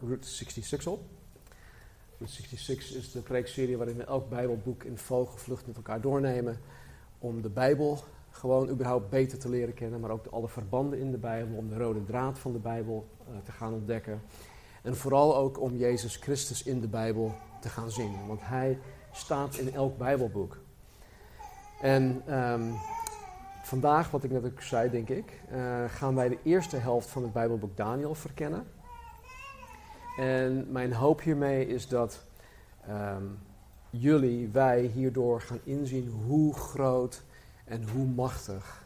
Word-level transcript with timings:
Route 0.00 0.28
66 0.28 0.92
op. 0.92 1.00
Route 2.18 2.34
66 2.34 2.96
is 2.96 3.12
de 3.12 3.20
preekserie 3.20 3.76
waarin 3.76 3.96
we 3.96 4.04
elk 4.04 4.28
Bijbelboek 4.28 4.84
in 4.84 4.98
vogelvlucht 4.98 5.66
met 5.66 5.76
elkaar 5.76 6.00
doornemen. 6.00 6.58
Om 7.18 7.42
de 7.42 7.48
Bijbel 7.48 8.04
gewoon 8.30 8.68
überhaupt 8.68 9.10
beter 9.10 9.38
te 9.38 9.48
leren 9.48 9.74
kennen, 9.74 10.00
maar 10.00 10.10
ook 10.10 10.26
alle 10.26 10.48
verbanden 10.48 10.98
in 10.98 11.10
de 11.10 11.18
Bijbel, 11.18 11.56
om 11.56 11.68
de 11.68 11.76
rode 11.76 12.04
draad 12.04 12.38
van 12.38 12.52
de 12.52 12.58
Bijbel 12.58 13.08
uh, 13.28 13.36
te 13.44 13.52
gaan 13.52 13.72
ontdekken. 13.72 14.22
En 14.82 14.96
vooral 14.96 15.36
ook 15.36 15.60
om 15.60 15.76
Jezus 15.76 16.16
Christus 16.16 16.62
in 16.62 16.80
de 16.80 16.88
Bijbel 16.88 17.34
te 17.60 17.68
gaan 17.68 17.90
zien, 17.90 18.26
want 18.26 18.40
Hij 18.42 18.78
staat 19.12 19.56
in 19.56 19.74
elk 19.74 19.98
Bijbelboek. 19.98 20.58
En 21.80 22.34
um, 22.34 22.74
vandaag, 23.62 24.10
wat 24.10 24.24
ik 24.24 24.30
net 24.30 24.44
ook 24.44 24.62
zei, 24.62 24.90
denk 24.90 25.08
ik, 25.08 25.40
uh, 25.52 25.84
gaan 25.88 26.14
wij 26.14 26.28
de 26.28 26.38
eerste 26.42 26.76
helft 26.76 27.08
van 27.08 27.22
het 27.22 27.32
Bijbelboek 27.32 27.76
Daniel 27.76 28.14
verkennen. 28.14 28.66
En 30.16 30.66
mijn 30.72 30.92
hoop 30.92 31.20
hiermee 31.20 31.66
is 31.66 31.88
dat 31.88 32.24
um, 32.88 33.38
jullie, 33.90 34.48
wij 34.48 34.82
hierdoor 34.82 35.40
gaan 35.40 35.60
inzien 35.64 36.08
hoe 36.08 36.54
groot 36.54 37.22
en 37.64 37.88
hoe 37.88 38.06
machtig 38.06 38.84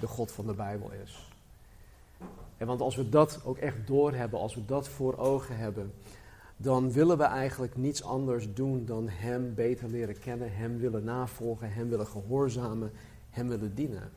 de 0.00 0.06
God 0.06 0.32
van 0.32 0.46
de 0.46 0.54
Bijbel 0.54 0.90
is. 1.02 1.32
En 2.56 2.66
want 2.66 2.80
als 2.80 2.96
we 2.96 3.08
dat 3.08 3.40
ook 3.44 3.58
echt 3.58 3.86
doorhebben, 3.86 4.38
als 4.38 4.54
we 4.54 4.64
dat 4.64 4.88
voor 4.88 5.16
ogen 5.16 5.56
hebben, 5.56 5.92
dan 6.56 6.92
willen 6.92 7.18
we 7.18 7.24
eigenlijk 7.24 7.76
niets 7.76 8.04
anders 8.04 8.54
doen 8.54 8.84
dan 8.84 9.08
Hem 9.08 9.54
beter 9.54 9.88
leren 9.88 10.18
kennen, 10.18 10.56
Hem 10.56 10.78
willen 10.78 11.04
navolgen, 11.04 11.72
Hem 11.72 11.88
willen 11.88 12.06
gehoorzamen, 12.06 12.92
Hem 13.30 13.48
willen 13.48 13.74
dienen. 13.74 14.10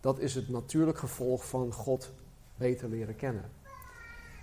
Dat 0.00 0.18
is 0.18 0.34
het 0.34 0.48
natuurlijk 0.48 0.98
gevolg 0.98 1.48
van 1.48 1.72
God 1.72 2.12
beter 2.56 2.88
leren 2.88 3.16
kennen. 3.16 3.44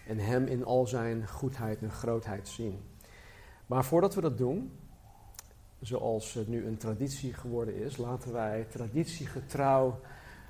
En 0.07 0.17
Hem 0.17 0.45
in 0.45 0.65
al 0.65 0.87
zijn 0.87 1.27
goedheid 1.27 1.81
en 1.81 1.91
grootheid 1.91 2.47
zien. 2.47 2.79
Maar 3.65 3.85
voordat 3.85 4.15
we 4.15 4.21
dat 4.21 4.37
doen, 4.37 4.71
zoals 5.79 6.33
het 6.33 6.47
nu 6.47 6.65
een 6.65 6.77
traditie 6.77 7.33
geworden 7.33 7.75
is, 7.75 7.97
laten 7.97 8.33
wij 8.33 8.65
traditiegetrouw 8.69 9.99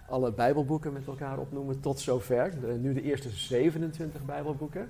alle 0.07 0.33
Bijbelboeken 0.33 0.93
met 0.93 1.07
elkaar 1.07 1.39
opnoemen 1.39 1.79
tot 1.79 1.99
zover. 1.99 2.77
Nu 2.77 2.93
de 2.93 3.01
eerste 3.01 3.29
27 3.29 4.25
Bijbelboeken. 4.25 4.89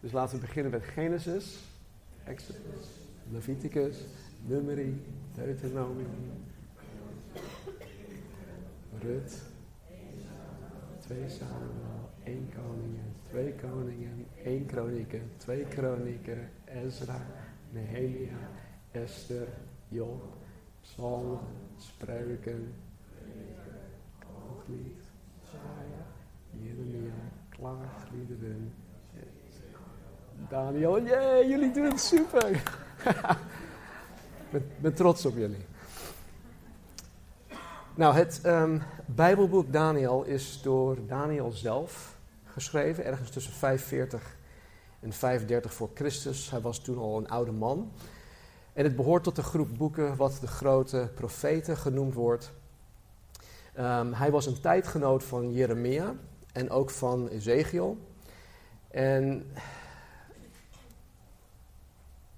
Dus 0.00 0.12
laten 0.12 0.34
we 0.34 0.46
beginnen 0.46 0.72
met 0.72 0.82
Genesis, 0.84 1.58
Exodus, 2.24 2.86
Leviticus, 3.32 3.96
Numeri, 4.46 5.04
Deuteronomium, 5.34 6.08
Rut, 9.02 9.42
2 10.98 11.28
Samuel, 11.28 11.95
1 12.26 12.52
Koningen, 12.54 13.14
2 13.30 13.54
Koningen, 13.60 14.26
1 14.44 14.66
Kronieken, 14.66 15.30
2 15.38 15.64
Kronieken, 15.64 16.50
Ezra, 16.64 17.20
Nehemia, 17.70 18.36
Esther, 18.92 19.46
Job, 19.88 20.22
Psalm, 20.82 21.38
Spreuken, 21.78 22.74
Hooglied, 24.26 25.02
Jeremia, 26.60 27.14
Klaagliederen, 27.50 28.72
Daniel. 30.48 31.02
Jee, 31.02 31.48
jullie 31.48 31.72
doen 31.72 31.84
het 31.84 32.00
super! 32.00 32.50
Ik 34.50 34.80
ben 34.80 34.94
trots 34.94 35.26
op 35.26 35.36
jullie. 35.36 35.64
Nou, 37.94 38.14
het 38.14 38.40
um, 38.46 38.82
Bijbelboek 39.06 39.72
Daniel 39.72 40.24
is 40.24 40.62
door 40.62 40.96
Daniel 41.06 41.50
zelf 41.50 42.15
geschreven, 42.56 43.04
ergens 43.04 43.30
tussen 43.30 43.52
45 43.52 44.36
en 45.00 45.12
35 45.12 45.74
voor 45.74 45.90
Christus. 45.94 46.50
Hij 46.50 46.60
was 46.60 46.78
toen 46.78 46.98
al 46.98 47.16
een 47.16 47.28
oude 47.28 47.52
man. 47.52 47.92
En 48.72 48.84
het 48.84 48.96
behoort 48.96 49.22
tot 49.22 49.36
de 49.36 49.42
groep 49.42 49.68
boeken 49.78 50.16
wat 50.16 50.38
de 50.40 50.46
grote 50.46 51.10
profeten 51.14 51.76
genoemd 51.76 52.14
wordt. 52.14 52.52
Um, 53.78 54.12
hij 54.12 54.30
was 54.30 54.46
een 54.46 54.60
tijdgenoot 54.60 55.24
van 55.24 55.52
Jeremia 55.52 56.14
en 56.52 56.70
ook 56.70 56.90
van 56.90 57.28
Ezekiel. 57.28 57.98
En 58.88 59.46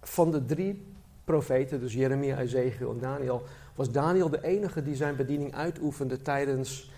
van 0.03 0.31
de 0.31 0.45
drie 0.45 0.87
profeten, 1.25 1.81
dus 1.81 1.93
Jeremia, 1.93 2.39
Ezekiel 2.39 2.91
en 2.91 2.99
Daniel, 2.99 3.43
was 3.75 3.91
Daniel 3.91 4.29
de 4.29 4.45
enige 4.45 4.83
die 4.83 4.95
zijn 4.95 5.17
bediening 5.17 5.55
uitoefende 5.55 6.23
tijdens 6.23 6.91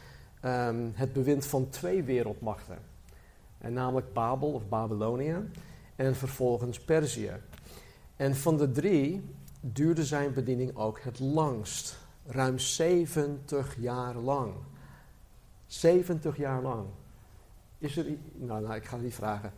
um, 0.44 0.92
het 0.94 1.12
bewind 1.12 1.46
van 1.46 1.68
twee 1.68 2.02
wereldmachten. 2.02 2.89
En 3.60 3.72
namelijk 3.72 4.12
Babel 4.12 4.52
of 4.52 4.68
Babylonië 4.68 5.36
en 5.96 6.16
vervolgens 6.16 6.80
Perzië. 6.80 7.32
En 8.16 8.36
van 8.36 8.56
de 8.56 8.70
drie 8.70 9.22
duurde 9.60 10.04
zijn 10.04 10.32
bediening 10.32 10.76
ook 10.76 11.00
het 11.00 11.20
langst. 11.20 11.98
Ruim 12.26 12.58
70 12.58 13.76
jaar 13.78 14.14
lang. 14.14 14.52
70 15.66 16.36
jaar 16.36 16.62
lang. 16.62 16.86
Is 17.78 17.96
er. 17.96 18.06
Nou, 18.32 18.62
nou, 18.62 18.74
ik 18.74 18.84
ga 18.84 18.94
het 18.94 19.04
niet 19.04 19.14
vragen. 19.14 19.52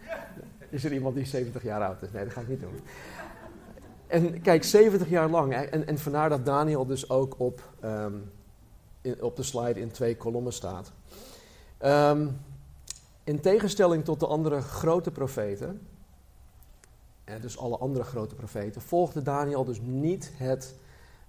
Is 0.69 0.85
er 0.85 0.93
iemand 0.93 1.15
die 1.15 1.25
70 1.25 1.63
jaar 1.63 1.83
oud 1.83 2.03
is? 2.03 2.11
Nee, 2.11 2.25
dat 2.25 2.33
ga 2.33 2.41
ik 2.41 2.49
niet 2.49 2.61
doen. 2.61 2.81
En 4.07 4.41
kijk, 4.41 4.65
70 4.65 5.09
jaar 5.09 5.29
lang. 5.29 5.55
En, 5.55 5.87
en 5.87 5.99
vandaar 5.99 6.29
dat 6.29 6.47
Daniel 6.47 6.87
dus 6.87 7.11
ook 7.11 7.41
op, 7.41 7.73
in, 9.01 9.23
op 9.23 9.37
de 9.37 9.43
slide 9.43 9.81
in 9.81 9.91
twee 9.91 10.17
kolommen 10.17 10.53
staat. 10.53 10.93
Um, 11.85 12.39
in 13.25 13.41
tegenstelling 13.41 14.05
tot 14.05 14.21
de 14.21 14.27
andere 14.27 14.61
grote 14.61 15.11
profeten, 15.11 15.87
en 17.25 17.41
dus 17.41 17.59
alle 17.59 17.77
andere 17.79 18.05
grote 18.05 18.35
profeten, 18.35 18.81
volgde 18.81 19.23
Daniel 19.23 19.65
dus 19.65 19.81
niet 19.81 20.33
het 20.35 20.75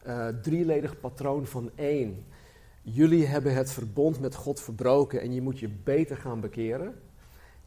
uh, 0.08 0.28
drieledig 0.28 1.00
patroon 1.00 1.46
van 1.46 1.72
één. 1.76 2.26
Jullie 2.82 3.26
hebben 3.26 3.54
het 3.54 3.72
verbond 3.72 4.20
met 4.20 4.36
God 4.36 4.62
verbroken 4.62 5.22
en 5.22 5.34
je 5.34 5.42
moet 5.42 5.60
je 5.60 5.70
beter 5.70 6.18
gaan 6.18 6.40
bekeren. 6.40 7.02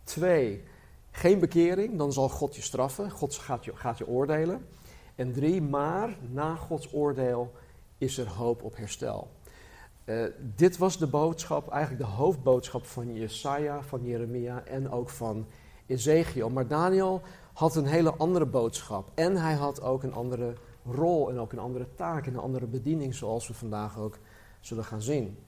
Twee, 0.04 0.62
geen 1.10 1.38
bekering, 1.38 1.98
dan 1.98 2.12
zal 2.12 2.28
God 2.28 2.56
je 2.56 2.62
straffen, 2.62 3.10
God 3.10 3.34
gaat 3.34 3.64
je, 3.64 3.76
gaat 3.76 3.98
je 3.98 4.06
oordelen. 4.06 4.66
En 5.14 5.32
drie, 5.32 5.62
maar 5.62 6.18
na 6.30 6.54
Gods 6.54 6.92
oordeel 6.92 7.52
is 7.98 8.18
er 8.18 8.28
hoop 8.28 8.62
op 8.62 8.76
herstel. 8.76 9.30
Uh, 10.06 10.24
dit 10.56 10.76
was 10.76 10.98
de 10.98 11.06
boodschap, 11.06 11.70
eigenlijk 11.70 12.02
de 12.02 12.16
hoofdboodschap 12.16 12.86
van 12.86 13.14
Jesaja, 13.14 13.82
van 13.82 14.04
Jeremia 14.04 14.64
en 14.64 14.90
ook 14.90 15.10
van 15.10 15.46
Ezekiel. 15.86 16.50
Maar 16.50 16.66
Daniel 16.66 17.22
had 17.52 17.76
een 17.76 17.86
hele 17.86 18.14
andere 18.14 18.46
boodschap. 18.46 19.10
En 19.14 19.36
hij 19.36 19.54
had 19.54 19.82
ook 19.82 20.02
een 20.02 20.14
andere 20.14 20.54
rol 20.84 21.30
en 21.30 21.38
ook 21.38 21.52
een 21.52 21.58
andere 21.58 21.86
taak 21.94 22.26
en 22.26 22.32
een 22.32 22.40
andere 22.40 22.66
bediening, 22.66 23.14
zoals 23.14 23.48
we 23.48 23.54
vandaag 23.54 23.98
ook 23.98 24.18
zullen 24.60 24.84
gaan 24.84 25.02
zien. 25.02 25.38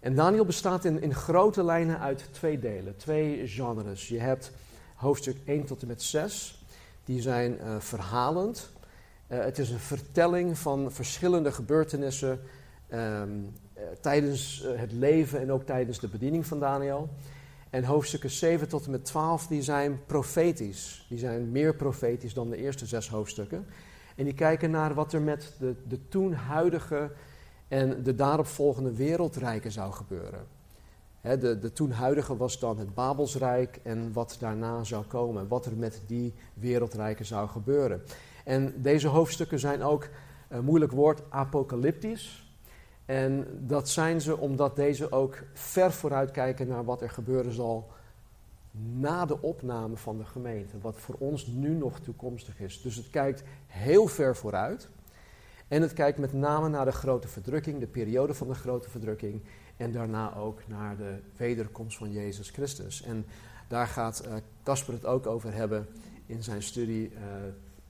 En 0.00 0.14
Daniel 0.14 0.44
bestaat 0.44 0.84
in, 0.84 1.02
in 1.02 1.14
grote 1.14 1.64
lijnen 1.64 1.98
uit 1.98 2.28
twee 2.32 2.58
delen, 2.58 2.96
twee 2.96 3.48
genres. 3.48 4.08
Je 4.08 4.18
hebt 4.18 4.52
hoofdstuk 4.94 5.36
1 5.44 5.64
tot 5.64 5.82
en 5.82 5.88
met 5.88 6.02
6, 6.02 6.64
die 7.04 7.20
zijn 7.20 7.58
uh, 7.60 7.80
verhalend. 7.80 8.70
Uh, 9.28 9.38
het 9.38 9.58
is 9.58 9.70
een 9.70 9.78
vertelling 9.78 10.58
van 10.58 10.92
verschillende 10.92 11.52
gebeurtenissen 11.52 12.40
uh, 12.88 13.22
tijdens 14.00 14.64
het 14.76 14.92
leven 14.92 15.40
en 15.40 15.52
ook 15.52 15.62
tijdens 15.62 16.00
de 16.00 16.08
bediening 16.08 16.46
van 16.46 16.60
Daniel. 16.60 17.08
En 17.70 17.84
hoofdstukken 17.84 18.30
7 18.30 18.68
tot 18.68 18.84
en 18.84 18.90
met 18.90 19.04
12, 19.04 19.46
die 19.46 19.62
zijn 19.62 20.00
profetisch. 20.06 21.06
Die 21.08 21.18
zijn 21.18 21.50
meer 21.50 21.74
profetisch 21.74 22.34
dan 22.34 22.50
de 22.50 22.56
eerste 22.56 22.86
zes 22.86 23.08
hoofdstukken. 23.08 23.66
En 24.16 24.24
die 24.24 24.34
kijken 24.34 24.70
naar 24.70 24.94
wat 24.94 25.12
er 25.12 25.22
met 25.22 25.52
de, 25.58 25.74
de 25.88 26.08
toen 26.08 26.32
huidige 26.32 27.10
en 27.68 28.02
de 28.02 28.14
daaropvolgende 28.14 28.92
wereldrijken 28.92 29.72
zou 29.72 29.92
gebeuren. 29.92 30.46
De, 31.20 31.58
de 31.58 31.72
toen 31.72 31.90
huidige 31.90 32.36
was 32.36 32.58
dan 32.58 32.78
het 32.78 32.94
Babelsrijk 32.94 33.80
en 33.82 34.12
wat 34.12 34.36
daarna 34.40 34.84
zou 34.84 35.04
komen. 35.04 35.48
Wat 35.48 35.66
er 35.66 35.76
met 35.76 36.02
die 36.06 36.34
wereldrijken 36.54 37.24
zou 37.24 37.48
gebeuren. 37.48 38.02
En 38.44 38.74
deze 38.76 39.08
hoofdstukken 39.08 39.58
zijn 39.58 39.82
ook, 39.82 40.08
een 40.48 40.64
moeilijk 40.64 40.92
woord, 40.92 41.22
apocalyptisch. 41.28 42.43
En 43.04 43.46
dat 43.60 43.88
zijn 43.88 44.20
ze 44.20 44.38
omdat 44.38 44.76
deze 44.76 45.12
ook 45.12 45.42
ver 45.52 45.92
vooruitkijken 45.92 46.68
naar 46.68 46.84
wat 46.84 47.02
er 47.02 47.10
gebeuren 47.10 47.52
zal 47.52 47.90
na 48.92 49.26
de 49.26 49.42
opname 49.42 49.96
van 49.96 50.18
de 50.18 50.24
gemeente, 50.24 50.78
wat 50.80 50.96
voor 50.98 51.14
ons 51.18 51.46
nu 51.46 51.68
nog 51.68 52.00
toekomstig 52.00 52.60
is. 52.60 52.82
Dus 52.82 52.96
het 52.96 53.10
kijkt 53.10 53.42
heel 53.66 54.06
ver 54.06 54.36
vooruit. 54.36 54.88
En 55.68 55.82
het 55.82 55.92
kijkt 55.92 56.18
met 56.18 56.32
name 56.32 56.68
naar 56.68 56.84
de 56.84 56.92
grote 56.92 57.28
verdrukking, 57.28 57.80
de 57.80 57.86
periode 57.86 58.34
van 58.34 58.48
de 58.48 58.54
grote 58.54 58.90
verdrukking. 58.90 59.42
En 59.76 59.92
daarna 59.92 60.34
ook 60.36 60.60
naar 60.66 60.96
de 60.96 61.18
wederkomst 61.36 61.96
van 61.96 62.12
Jezus 62.12 62.50
Christus. 62.50 63.02
En 63.02 63.26
daar 63.68 63.86
gaat 63.86 64.28
Casper 64.62 64.94
het 64.94 65.06
ook 65.06 65.26
over 65.26 65.52
hebben 65.52 65.88
in 66.26 66.42
zijn 66.42 66.62
studie 66.62 67.10
uh, 67.12 67.18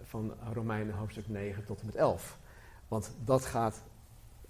van 0.02 0.32
Romeinen 0.52 0.94
hoofdstuk 0.94 1.28
9 1.28 1.64
tot 1.64 1.80
en 1.80 1.86
met 1.86 1.94
11. 1.94 2.38
Want 2.88 3.14
dat 3.24 3.44
gaat 3.44 3.82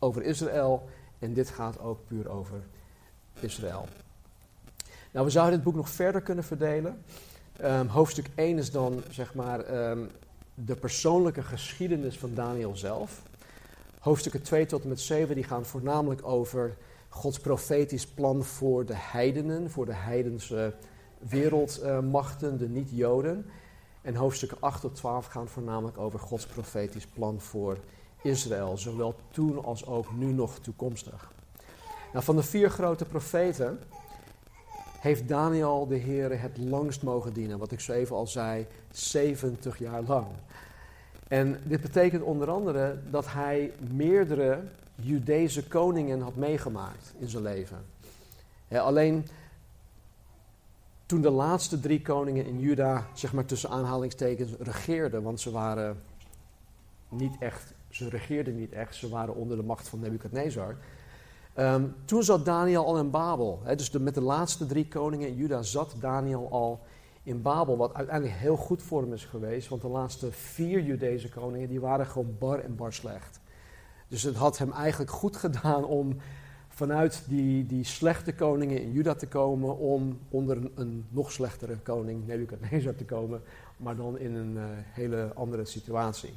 over 0.04 0.22
Israël 0.22 0.88
en 1.18 1.32
dit 1.32 1.50
gaat 1.50 1.80
ook 1.80 1.98
puur 2.06 2.28
over 2.28 2.62
Israël. 3.40 3.88
Nou, 5.12 5.26
we 5.26 5.32
zouden 5.32 5.54
dit 5.54 5.64
boek 5.64 5.74
nog 5.74 5.88
verder 5.88 6.20
kunnen 6.20 6.44
verdelen. 6.44 7.02
Um, 7.62 7.86
hoofdstuk 7.86 8.28
1 8.34 8.58
is 8.58 8.70
dan 8.70 9.02
zeg 9.10 9.34
maar 9.34 9.90
um, 9.90 10.10
de 10.54 10.74
persoonlijke 10.74 11.42
geschiedenis 11.42 12.18
van 12.18 12.34
Daniel 12.34 12.76
zelf. 12.76 13.22
Hoofdstukken 13.98 14.42
2 14.42 14.66
tot 14.66 14.82
en 14.82 14.88
met 14.88 15.00
7 15.00 15.34
die 15.34 15.44
gaan 15.44 15.64
voornamelijk 15.64 16.26
over 16.26 16.76
Gods 17.08 17.40
profetisch 17.40 18.06
plan 18.06 18.44
voor 18.44 18.86
de 18.86 18.96
heidenen, 18.96 19.70
voor 19.70 19.86
de 19.86 19.94
heidense 19.94 20.74
wereldmachten, 21.18 22.58
de 22.58 22.68
niet-Joden. 22.68 23.46
En 24.02 24.14
hoofdstukken 24.14 24.60
8 24.60 24.80
tot 24.80 24.94
12 24.94 25.26
gaan 25.26 25.48
voornamelijk 25.48 25.98
over 25.98 26.18
Gods 26.18 26.46
profetisch 26.46 27.06
plan 27.06 27.40
voor 27.40 27.78
Israël, 28.24 28.78
zowel 28.78 29.14
toen 29.30 29.64
als 29.64 29.86
ook 29.86 30.12
nu 30.12 30.32
nog 30.32 30.58
toekomstig. 30.58 31.32
Nou, 32.12 32.24
van 32.24 32.36
de 32.36 32.42
vier 32.42 32.70
grote 32.70 33.04
profeten 33.04 33.78
heeft 34.98 35.28
Daniel 35.28 35.86
de 35.86 35.96
Heer 35.96 36.40
het 36.40 36.58
langst 36.58 37.02
mogen 37.02 37.32
dienen, 37.32 37.58
wat 37.58 37.72
ik 37.72 37.80
zo 37.80 37.92
even 37.92 38.16
al 38.16 38.26
zei, 38.26 38.66
70 38.90 39.78
jaar 39.78 40.02
lang. 40.02 40.26
En 41.28 41.60
dit 41.64 41.80
betekent 41.80 42.22
onder 42.22 42.50
andere 42.50 42.98
dat 43.10 43.32
hij 43.32 43.72
meerdere 43.92 44.62
Judese 44.94 45.66
koningen 45.66 46.20
had 46.20 46.36
meegemaakt 46.36 47.14
in 47.18 47.28
zijn 47.28 47.42
leven. 47.42 47.84
alleen 48.68 49.26
toen 51.06 51.20
de 51.20 51.30
laatste 51.30 51.80
drie 51.80 52.02
koningen 52.02 52.46
in 52.46 52.60
Juda, 52.60 53.06
zeg 53.14 53.32
maar 53.32 53.44
tussen 53.44 53.70
aanhalingstekens, 53.70 54.52
regeerden, 54.58 55.22
want 55.22 55.40
ze 55.40 55.50
waren 55.50 56.02
niet 57.08 57.36
echt, 57.38 57.72
ze 57.94 58.08
regeerden 58.08 58.56
niet 58.56 58.72
echt, 58.72 58.94
ze 58.94 59.08
waren 59.08 59.34
onder 59.34 59.56
de 59.56 59.62
macht 59.62 59.88
van 59.88 60.00
Nebukadnezar. 60.00 60.76
Um, 61.58 61.94
toen 62.04 62.22
zat 62.22 62.44
Daniel 62.44 62.86
al 62.86 62.98
in 62.98 63.10
Babel. 63.10 63.62
dus 63.76 63.90
met 63.90 64.14
de 64.14 64.20
laatste 64.20 64.66
drie 64.66 64.88
koningen 64.88 65.28
in 65.28 65.34
Juda 65.34 65.62
zat 65.62 65.94
Daniel 66.00 66.48
al 66.50 66.80
in 67.22 67.42
Babel, 67.42 67.76
wat 67.76 67.94
uiteindelijk 67.94 68.38
heel 68.38 68.56
goed 68.56 68.82
voor 68.82 69.02
hem 69.02 69.12
is 69.12 69.24
geweest, 69.24 69.68
want 69.68 69.82
de 69.82 69.88
laatste 69.88 70.32
vier 70.32 70.82
Judese 70.82 71.28
koningen 71.28 71.68
die 71.68 71.80
waren 71.80 72.06
gewoon 72.06 72.36
bar 72.38 72.58
en 72.58 72.76
bar 72.76 72.92
slecht. 72.92 73.40
Dus 74.08 74.22
het 74.22 74.36
had 74.36 74.58
hem 74.58 74.72
eigenlijk 74.72 75.10
goed 75.10 75.36
gedaan 75.36 75.84
om 75.84 76.16
vanuit 76.68 77.24
die, 77.28 77.66
die 77.66 77.84
slechte 77.84 78.34
koningen 78.34 78.82
in 78.82 78.92
Juda 78.92 79.14
te 79.14 79.26
komen 79.26 79.78
om 79.78 80.18
onder 80.28 80.58
een, 80.74 81.06
nog 81.08 81.32
slechtere 81.32 81.76
koning, 81.76 82.26
Nebuchadnezzar, 82.26 82.94
te 82.94 83.04
komen, 83.04 83.42
maar 83.76 83.96
dan 83.96 84.18
in 84.18 84.34
een 84.34 84.54
uh, 84.54 84.64
hele 84.92 85.32
andere 85.34 85.64
situatie. 85.64 86.34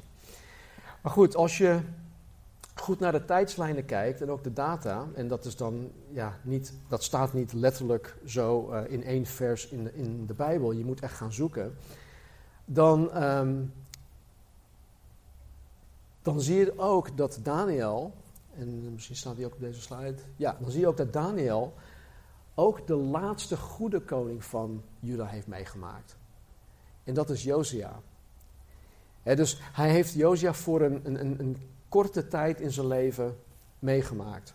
Maar 1.08 1.16
goed, 1.16 1.36
als 1.36 1.58
je 1.58 1.80
goed 2.74 2.98
naar 2.98 3.12
de 3.12 3.24
tijdslijnen 3.24 3.84
kijkt 3.84 4.20
en 4.20 4.30
ook 4.30 4.44
de 4.44 4.52
data, 4.52 5.06
en 5.14 5.28
dat 5.28 5.44
is 5.44 5.56
dan 5.56 5.90
ja, 6.12 6.38
niet, 6.42 6.72
dat 6.88 7.02
staat 7.02 7.32
niet 7.32 7.52
letterlijk 7.52 8.16
zo 8.26 8.72
uh, 8.72 8.80
in 8.88 9.04
één 9.04 9.26
vers 9.26 9.68
in 9.68 9.84
de, 9.84 9.94
in 9.94 10.26
de 10.26 10.34
Bijbel, 10.34 10.72
je 10.72 10.84
moet 10.84 11.00
echt 11.00 11.14
gaan 11.14 11.32
zoeken, 11.32 11.76
dan, 12.64 13.24
um, 13.24 13.72
dan 16.22 16.40
zie 16.40 16.56
je 16.56 16.78
ook 16.78 17.16
dat 17.16 17.40
Daniel 17.42 18.12
en 18.54 18.92
misschien 18.92 19.16
staat 19.16 19.36
die 19.36 19.46
ook 19.46 19.54
op 19.54 19.60
deze 19.60 19.80
slide. 19.80 20.22
Ja, 20.36 20.56
dan 20.60 20.70
zie 20.70 20.80
je 20.80 20.88
ook 20.88 20.96
dat 20.96 21.12
Daniel 21.12 21.74
ook 22.54 22.86
de 22.86 22.96
laatste 22.96 23.56
goede 23.56 24.00
koning 24.00 24.44
van 24.44 24.82
Juda 25.00 25.26
heeft 25.26 25.46
meegemaakt. 25.46 26.16
En 27.04 27.14
dat 27.14 27.30
is 27.30 27.42
Josia. 27.42 28.00
Dus 29.22 29.60
hij 29.72 29.90
heeft 29.90 30.14
Josia 30.14 30.54
voor 30.54 30.82
een, 30.82 31.00
een, 31.04 31.40
een, 31.40 31.56
korte 31.88 32.28
tijd 32.28 32.60
in 32.60 32.70
zijn 32.70 32.86
leven 32.86 33.36
meegemaakt. 33.78 34.54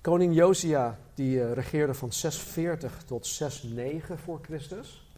Koning 0.00 0.34
Josia 0.34 0.98
die 1.14 1.36
uh, 1.36 1.52
regeerde 1.52 1.94
van 1.94 2.12
640 2.12 3.02
tot 3.06 3.26
609 3.26 4.18
voor 4.18 4.38
Christus. 4.42 5.10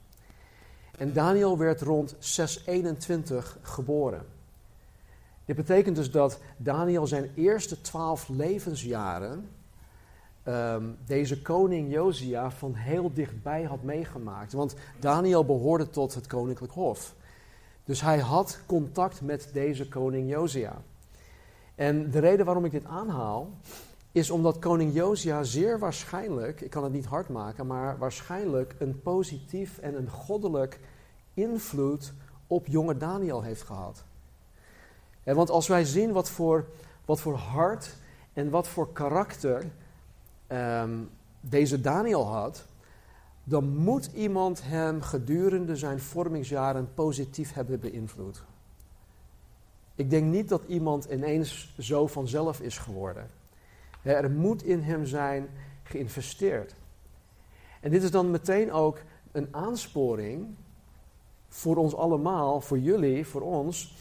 En 0.99 1.13
Daniel 1.13 1.59
werd 1.59 1.81
rond 1.81 2.17
621 2.19 3.59
geboren. 3.63 4.27
Dit 5.45 5.57
betekent 5.57 5.97
dus 5.97 6.11
dat 6.11 6.41
Daniel 6.57 7.07
zijn 7.07 7.31
eerste 7.35 7.81
twaalf 7.81 8.29
levensjaren 8.29 9.49
um, 10.49 10.97
deze 11.07 11.43
koning 11.43 11.93
Josia 11.93 12.51
van 12.51 12.75
heel 12.75 13.13
dichtbij 13.13 13.63
had 13.63 13.83
meegemaakt. 13.83 14.53
Want 14.53 14.75
Daniel 15.01 15.45
behoorde 15.45 15.91
tot 15.91 16.15
het 16.15 16.27
koninklijk 16.27 16.73
hof. 16.73 17.15
Dus 17.89 18.01
hij 18.01 18.19
had 18.19 18.59
contact 18.67 19.21
met 19.21 19.51
deze 19.53 19.89
koning 19.89 20.31
Josia. 20.31 20.83
En 21.75 22.11
de 22.11 22.19
reden 22.19 22.47
waarom 22.47 22.65
ik 22.65 22.71
dit 22.71 22.85
aanhaal, 22.85 23.51
is 24.13 24.31
omdat 24.31 24.59
koning 24.59 24.95
Josia 24.95 25.43
zeer 25.43 25.79
waarschijnlijk, 25.79 26.61
ik 26.61 26.71
kan 26.71 26.85
het 26.85 26.93
niet 26.93 27.05
hard 27.05 27.29
maken, 27.29 27.67
maar 27.67 27.99
waarschijnlijk 27.99 28.75
een 28.79 29.01
positief 29.03 29.79
en 29.79 29.97
een 29.97 30.11
goddelijk 30.11 30.81
invloed 31.35 32.13
op 32.47 32.67
jonge 32.67 32.97
Daniel 32.97 33.43
heeft 33.43 33.63
gehad. 33.63 34.05
En 35.23 35.37
want 35.37 35.51
als 35.51 35.67
wij 35.67 35.85
zien 35.85 36.13
wat 36.13 36.31
voor, 36.31 36.65
wat 37.05 37.21
voor 37.21 37.35
hart 37.35 37.97
en 38.33 38.51
wat 38.51 38.69
voor 38.69 38.93
karakter 38.93 39.65
ehm, 40.47 40.99
deze 41.41 41.81
Daniel 41.81 42.27
had, 42.27 42.65
dan 43.49 43.77
moet 43.77 44.11
iemand 44.15 44.63
hem 44.63 45.03
gedurende 45.03 45.77
zijn 45.77 46.01
vormingsjaren 46.01 46.95
positief 46.95 47.53
hebben 47.53 47.81
beïnvloed. 47.81 48.45
Ik 49.95 50.11
denk 50.11 50.33
niet 50.33 50.49
dat 50.49 50.63
iemand 50.67 51.05
ineens 51.05 51.75
zo 51.79 52.07
vanzelf 52.07 52.61
is 52.61 52.79
geworden. 52.79 53.31
Er 54.03 54.31
moet 54.31 54.63
in 54.63 54.81
hem 54.81 55.07
zijn 55.07 55.49
geïnvesteerd. 55.83 56.75
En 57.81 57.91
dit 57.91 58.03
is 58.03 58.11
dan 58.11 58.31
meteen 58.31 58.73
ook 58.73 59.01
een 59.33 59.49
aansporing 59.51 60.55
voor 61.49 61.77
ons 61.77 61.95
allemaal, 61.95 62.61
voor 62.61 62.79
jullie, 62.79 63.27
voor 63.27 63.43
ons, 63.43 63.97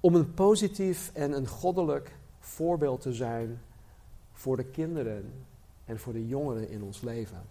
om 0.00 0.14
een 0.14 0.34
positief 0.34 1.10
en 1.14 1.32
een 1.32 1.46
goddelijk 1.46 2.16
voorbeeld 2.38 3.00
te 3.00 3.12
zijn 3.12 3.60
voor 4.32 4.56
de 4.56 4.64
kinderen 4.64 5.46
en 5.86 5.98
voor 5.98 6.12
de 6.12 6.26
jongeren 6.26 6.70
in 6.70 6.82
ons 6.82 7.00
leven. 7.00 7.42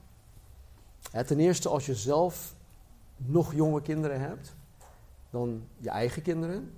ten 1.26 1.40
eerste, 1.40 1.70
als 1.70 1.86
je 1.86 1.96
zelf 1.96 2.56
nog 3.16 3.54
jonge 3.54 3.82
kinderen 3.82 4.20
hebt, 4.20 4.56
dan 5.30 5.68
je 5.78 5.90
eigen 5.90 6.22
kinderen. 6.22 6.74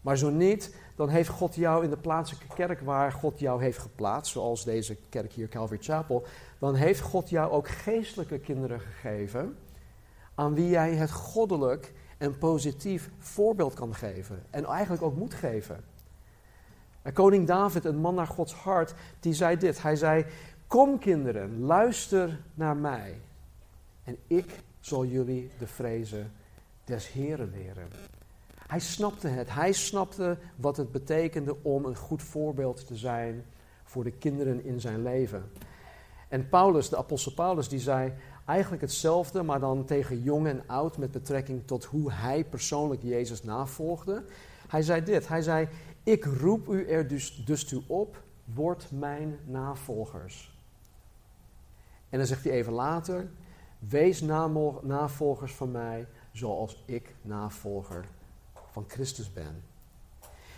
Maar 0.00 0.18
zo 0.18 0.30
niet, 0.30 0.74
dan 0.96 1.08
heeft 1.08 1.28
God 1.28 1.54
jou 1.54 1.84
in 1.84 1.90
de 1.90 1.96
plaatselijke 1.96 2.54
kerk 2.54 2.80
waar 2.80 3.12
God 3.12 3.38
jou 3.38 3.62
heeft 3.62 3.78
geplaatst, 3.78 4.32
zoals 4.32 4.64
deze 4.64 4.96
kerk 5.08 5.32
hier, 5.32 5.48
Calvary 5.48 5.82
Chapel, 5.82 6.26
dan 6.58 6.74
heeft 6.74 7.00
God 7.00 7.30
jou 7.30 7.52
ook 7.52 7.68
geestelijke 7.68 8.38
kinderen 8.38 8.80
gegeven, 8.80 9.56
aan 10.34 10.54
wie 10.54 10.68
jij 10.68 10.94
het 10.94 11.10
goddelijk 11.10 11.92
een 12.18 12.38
positief 12.38 13.10
voorbeeld 13.18 13.74
kan 13.74 13.94
geven. 13.94 14.42
En 14.50 14.64
eigenlijk 14.64 15.02
ook 15.02 15.16
moet 15.16 15.34
geven. 15.34 15.84
En 17.02 17.12
koning 17.12 17.46
David, 17.46 17.84
een 17.84 17.96
man 17.96 18.14
naar 18.14 18.26
Gods 18.26 18.54
hart, 18.54 18.94
die 19.20 19.32
zei 19.32 19.56
dit. 19.56 19.82
Hij 19.82 19.96
zei, 19.96 20.26
kom 20.66 20.98
kinderen, 20.98 21.60
luister 21.60 22.40
naar 22.54 22.76
mij. 22.76 23.20
En 24.04 24.16
ik 24.26 24.62
zal 24.80 25.04
jullie 25.04 25.50
de 25.58 25.66
vrezen 25.66 26.32
des 26.84 27.12
Heren 27.12 27.50
leren. 27.50 27.88
Hij 28.66 28.80
snapte 28.80 29.28
het. 29.28 29.54
Hij 29.54 29.72
snapte 29.72 30.36
wat 30.56 30.76
het 30.76 30.92
betekende 30.92 31.56
om 31.62 31.84
een 31.84 31.96
goed 31.96 32.22
voorbeeld 32.22 32.86
te 32.86 32.96
zijn 32.96 33.44
voor 33.84 34.04
de 34.04 34.10
kinderen 34.10 34.64
in 34.64 34.80
zijn 34.80 35.02
leven. 35.02 35.50
En 36.28 36.48
Paulus, 36.48 36.88
de 36.88 36.96
apostel 36.96 37.32
Paulus, 37.32 37.68
die 37.68 37.78
zei: 37.78 38.12
eigenlijk 38.44 38.82
hetzelfde, 38.82 39.42
maar 39.42 39.60
dan 39.60 39.84
tegen 39.84 40.22
jong 40.22 40.46
en 40.46 40.62
oud 40.66 40.98
met 40.98 41.10
betrekking 41.10 41.66
tot 41.66 41.84
hoe 41.84 42.12
hij 42.12 42.44
persoonlijk 42.44 43.02
Jezus 43.02 43.42
navolgde. 43.42 44.24
Hij 44.68 44.82
zei 44.82 45.02
dit, 45.02 45.28
hij 45.28 45.42
zei, 45.42 45.68
ik 46.02 46.24
roep 46.24 46.68
u 46.68 46.86
er 46.86 47.08
dus, 47.08 47.42
dus 47.44 47.64
toe 47.64 47.82
op, 47.86 48.22
word 48.44 48.86
mijn 48.90 49.38
navolgers. 49.44 50.53
En 52.14 52.20
dan 52.20 52.28
zegt 52.28 52.44
hij 52.44 52.52
even 52.52 52.72
later, 52.72 53.28
wees 53.78 54.20
navolgers 54.82 55.54
van 55.54 55.70
mij 55.70 56.06
zoals 56.32 56.82
ik 56.86 57.14
navolger 57.22 58.04
van 58.70 58.84
Christus 58.88 59.32
ben. 59.32 59.62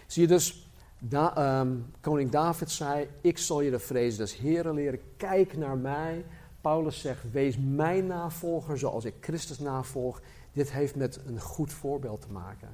Zie 0.06 0.22
je 0.22 0.28
dus, 0.28 0.70
ehm, 1.10 1.72
koning 2.00 2.30
David 2.30 2.70
zei, 2.70 3.08
ik 3.20 3.38
zal 3.38 3.60
je 3.60 3.70
de 3.70 3.78
vrees 3.78 4.16
des 4.16 4.36
Heren 4.36 4.74
leren, 4.74 5.00
kijk 5.16 5.56
naar 5.56 5.76
mij, 5.76 6.24
Paulus 6.60 7.00
zegt, 7.00 7.30
wees 7.30 7.56
mijn 7.58 8.06
navolger 8.06 8.78
zoals 8.78 9.04
ik 9.04 9.14
Christus 9.20 9.58
navolg. 9.58 10.20
Dit 10.52 10.72
heeft 10.72 10.96
met 10.96 11.20
een 11.26 11.40
goed 11.40 11.72
voorbeeld 11.72 12.20
te 12.20 12.32
maken. 12.32 12.68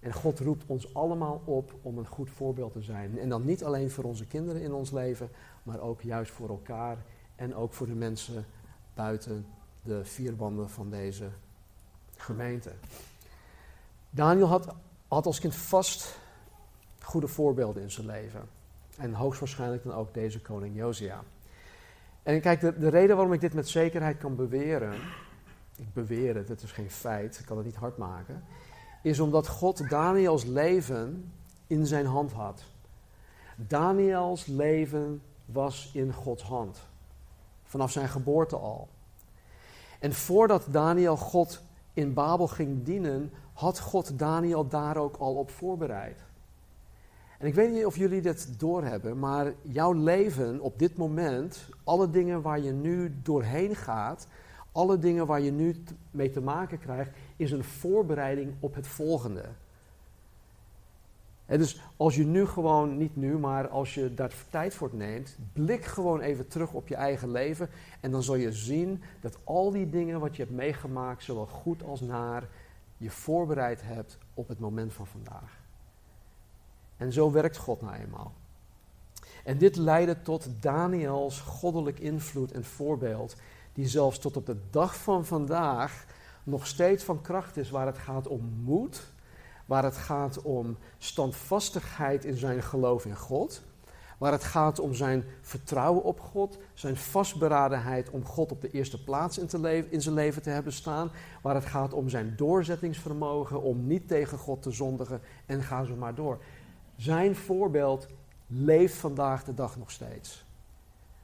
En 0.00 0.12
God 0.12 0.38
roept 0.38 0.64
ons 0.66 0.94
allemaal 0.94 1.42
op 1.44 1.74
om 1.82 1.98
een 1.98 2.06
goed 2.06 2.30
voorbeeld 2.30 2.72
te 2.72 2.82
zijn. 2.82 3.18
En 3.18 3.28
dan 3.28 3.44
niet 3.44 3.64
alleen 3.64 3.90
voor 3.90 4.04
onze 4.04 4.26
kinderen 4.26 4.62
in 4.62 4.72
ons 4.72 4.90
leven, 4.90 5.28
maar 5.62 5.80
ook 5.80 6.02
juist 6.02 6.32
voor 6.32 6.48
elkaar 6.48 6.98
en 7.38 7.54
ook 7.54 7.72
voor 7.72 7.86
de 7.86 7.94
mensen 7.94 8.46
buiten 8.94 9.46
de 9.82 10.04
vierbanden 10.04 10.70
van 10.70 10.90
deze 10.90 11.28
gemeente. 12.16 12.72
Daniel 14.10 14.46
had, 14.46 14.74
had 15.08 15.26
als 15.26 15.40
kind 15.40 15.54
vast 15.54 16.18
goede 17.00 17.28
voorbeelden 17.28 17.82
in 17.82 17.90
zijn 17.90 18.06
leven. 18.06 18.48
En 18.96 19.14
hoogstwaarschijnlijk 19.14 19.82
dan 19.82 19.94
ook 19.94 20.14
deze 20.14 20.40
koning 20.40 20.76
Josia. 20.76 21.22
En 22.22 22.40
kijk, 22.40 22.60
de, 22.60 22.78
de 22.78 22.88
reden 22.88 23.16
waarom 23.16 23.34
ik 23.34 23.40
dit 23.40 23.54
met 23.54 23.68
zekerheid 23.68 24.18
kan 24.18 24.36
beweren, 24.36 24.94
ik 25.76 25.92
beweer 25.92 26.36
het, 26.36 26.48
het 26.48 26.62
is 26.62 26.72
geen 26.72 26.90
feit, 26.90 27.38
ik 27.38 27.46
kan 27.46 27.56
het 27.56 27.66
niet 27.66 27.76
hard 27.76 27.96
maken, 27.96 28.44
is 29.02 29.20
omdat 29.20 29.48
God 29.48 29.88
Daniels 29.90 30.44
leven 30.44 31.32
in 31.66 31.86
zijn 31.86 32.06
hand 32.06 32.32
had. 32.32 32.62
Daniels 33.56 34.46
leven 34.46 35.22
was 35.44 35.90
in 35.94 36.12
Gods 36.12 36.42
hand. 36.42 36.88
Vanaf 37.68 37.90
zijn 37.90 38.08
geboorte 38.08 38.56
al. 38.56 38.88
En 39.98 40.12
voordat 40.12 40.66
Daniel 40.70 41.16
God 41.16 41.62
in 41.92 42.14
Babel 42.14 42.46
ging 42.46 42.84
dienen, 42.84 43.32
had 43.52 43.80
God 43.80 44.18
Daniel 44.18 44.68
daar 44.68 44.96
ook 44.96 45.16
al 45.16 45.34
op 45.34 45.50
voorbereid. 45.50 46.24
En 47.38 47.46
ik 47.46 47.54
weet 47.54 47.72
niet 47.72 47.86
of 47.86 47.96
jullie 47.96 48.20
dit 48.20 48.60
doorhebben, 48.60 49.18
maar 49.18 49.52
jouw 49.62 49.92
leven 49.92 50.60
op 50.60 50.78
dit 50.78 50.96
moment, 50.96 51.68
alle 51.84 52.10
dingen 52.10 52.42
waar 52.42 52.60
je 52.60 52.72
nu 52.72 53.14
doorheen 53.22 53.76
gaat, 53.76 54.26
alle 54.72 54.98
dingen 54.98 55.26
waar 55.26 55.40
je 55.40 55.50
nu 55.50 55.82
mee 56.10 56.30
te 56.30 56.40
maken 56.40 56.78
krijgt, 56.78 57.10
is 57.36 57.50
een 57.50 57.64
voorbereiding 57.64 58.54
op 58.60 58.74
het 58.74 58.86
volgende. 58.86 59.44
En 61.48 61.58
dus 61.58 61.80
als 61.96 62.14
je 62.14 62.24
nu 62.24 62.46
gewoon, 62.46 62.96
niet 62.96 63.16
nu, 63.16 63.38
maar 63.38 63.68
als 63.68 63.94
je 63.94 64.14
daar 64.14 64.32
tijd 64.50 64.74
voor 64.74 64.90
neemt, 64.92 65.36
blik 65.52 65.84
gewoon 65.84 66.20
even 66.20 66.48
terug 66.48 66.72
op 66.72 66.88
je 66.88 66.94
eigen 66.94 67.30
leven. 67.30 67.68
En 68.00 68.10
dan 68.10 68.22
zul 68.22 68.34
je 68.34 68.52
zien 68.52 69.02
dat 69.20 69.38
al 69.44 69.70
die 69.70 69.90
dingen 69.90 70.20
wat 70.20 70.36
je 70.36 70.42
hebt 70.42 70.54
meegemaakt, 70.54 71.22
zowel 71.22 71.46
goed 71.46 71.82
als 71.82 72.00
naar, 72.00 72.48
je 72.96 73.10
voorbereid 73.10 73.82
hebt 73.82 74.18
op 74.34 74.48
het 74.48 74.58
moment 74.58 74.92
van 74.92 75.06
vandaag. 75.06 75.60
En 76.96 77.12
zo 77.12 77.30
werkt 77.30 77.56
God 77.56 77.80
nou 77.80 77.94
eenmaal. 77.94 78.32
En 79.44 79.58
dit 79.58 79.76
leidde 79.76 80.22
tot 80.22 80.48
Daniels 80.60 81.40
goddelijk 81.40 81.98
invloed 81.98 82.52
en 82.52 82.64
voorbeeld, 82.64 83.36
die 83.72 83.88
zelfs 83.88 84.18
tot 84.18 84.36
op 84.36 84.46
de 84.46 84.56
dag 84.70 84.96
van 84.96 85.24
vandaag 85.24 86.04
nog 86.44 86.66
steeds 86.66 87.04
van 87.04 87.20
kracht 87.20 87.56
is 87.56 87.70
waar 87.70 87.86
het 87.86 87.98
gaat 87.98 88.26
om 88.26 88.52
moed, 88.64 89.12
waar 89.68 89.84
het 89.84 89.96
gaat 89.96 90.42
om 90.42 90.76
standvastigheid 90.98 92.24
in 92.24 92.36
zijn 92.36 92.62
geloof 92.62 93.04
in 93.04 93.16
God, 93.16 93.62
waar 94.18 94.32
het 94.32 94.44
gaat 94.44 94.78
om 94.78 94.94
zijn 94.94 95.24
vertrouwen 95.40 96.02
op 96.02 96.20
God, 96.20 96.58
zijn 96.74 96.96
vastberadenheid 96.96 98.10
om 98.10 98.24
God 98.24 98.52
op 98.52 98.60
de 98.60 98.70
eerste 98.70 99.04
plaats 99.04 99.38
in, 99.38 99.46
te 99.46 99.86
in 99.90 100.02
zijn 100.02 100.14
leven 100.14 100.42
te 100.42 100.50
hebben 100.50 100.72
staan, 100.72 101.10
waar 101.42 101.54
het 101.54 101.64
gaat 101.64 101.92
om 101.92 102.08
zijn 102.08 102.34
doorzettingsvermogen 102.36 103.62
om 103.62 103.86
niet 103.86 104.08
tegen 104.08 104.38
God 104.38 104.62
te 104.62 104.70
zondigen 104.70 105.20
en 105.46 105.62
ga 105.62 105.84
zo 105.84 105.96
maar 105.96 106.14
door. 106.14 106.38
Zijn 106.96 107.36
voorbeeld 107.36 108.06
leeft 108.46 108.94
vandaag 108.94 109.44
de 109.44 109.54
dag 109.54 109.76
nog 109.76 109.90
steeds. 109.90 110.44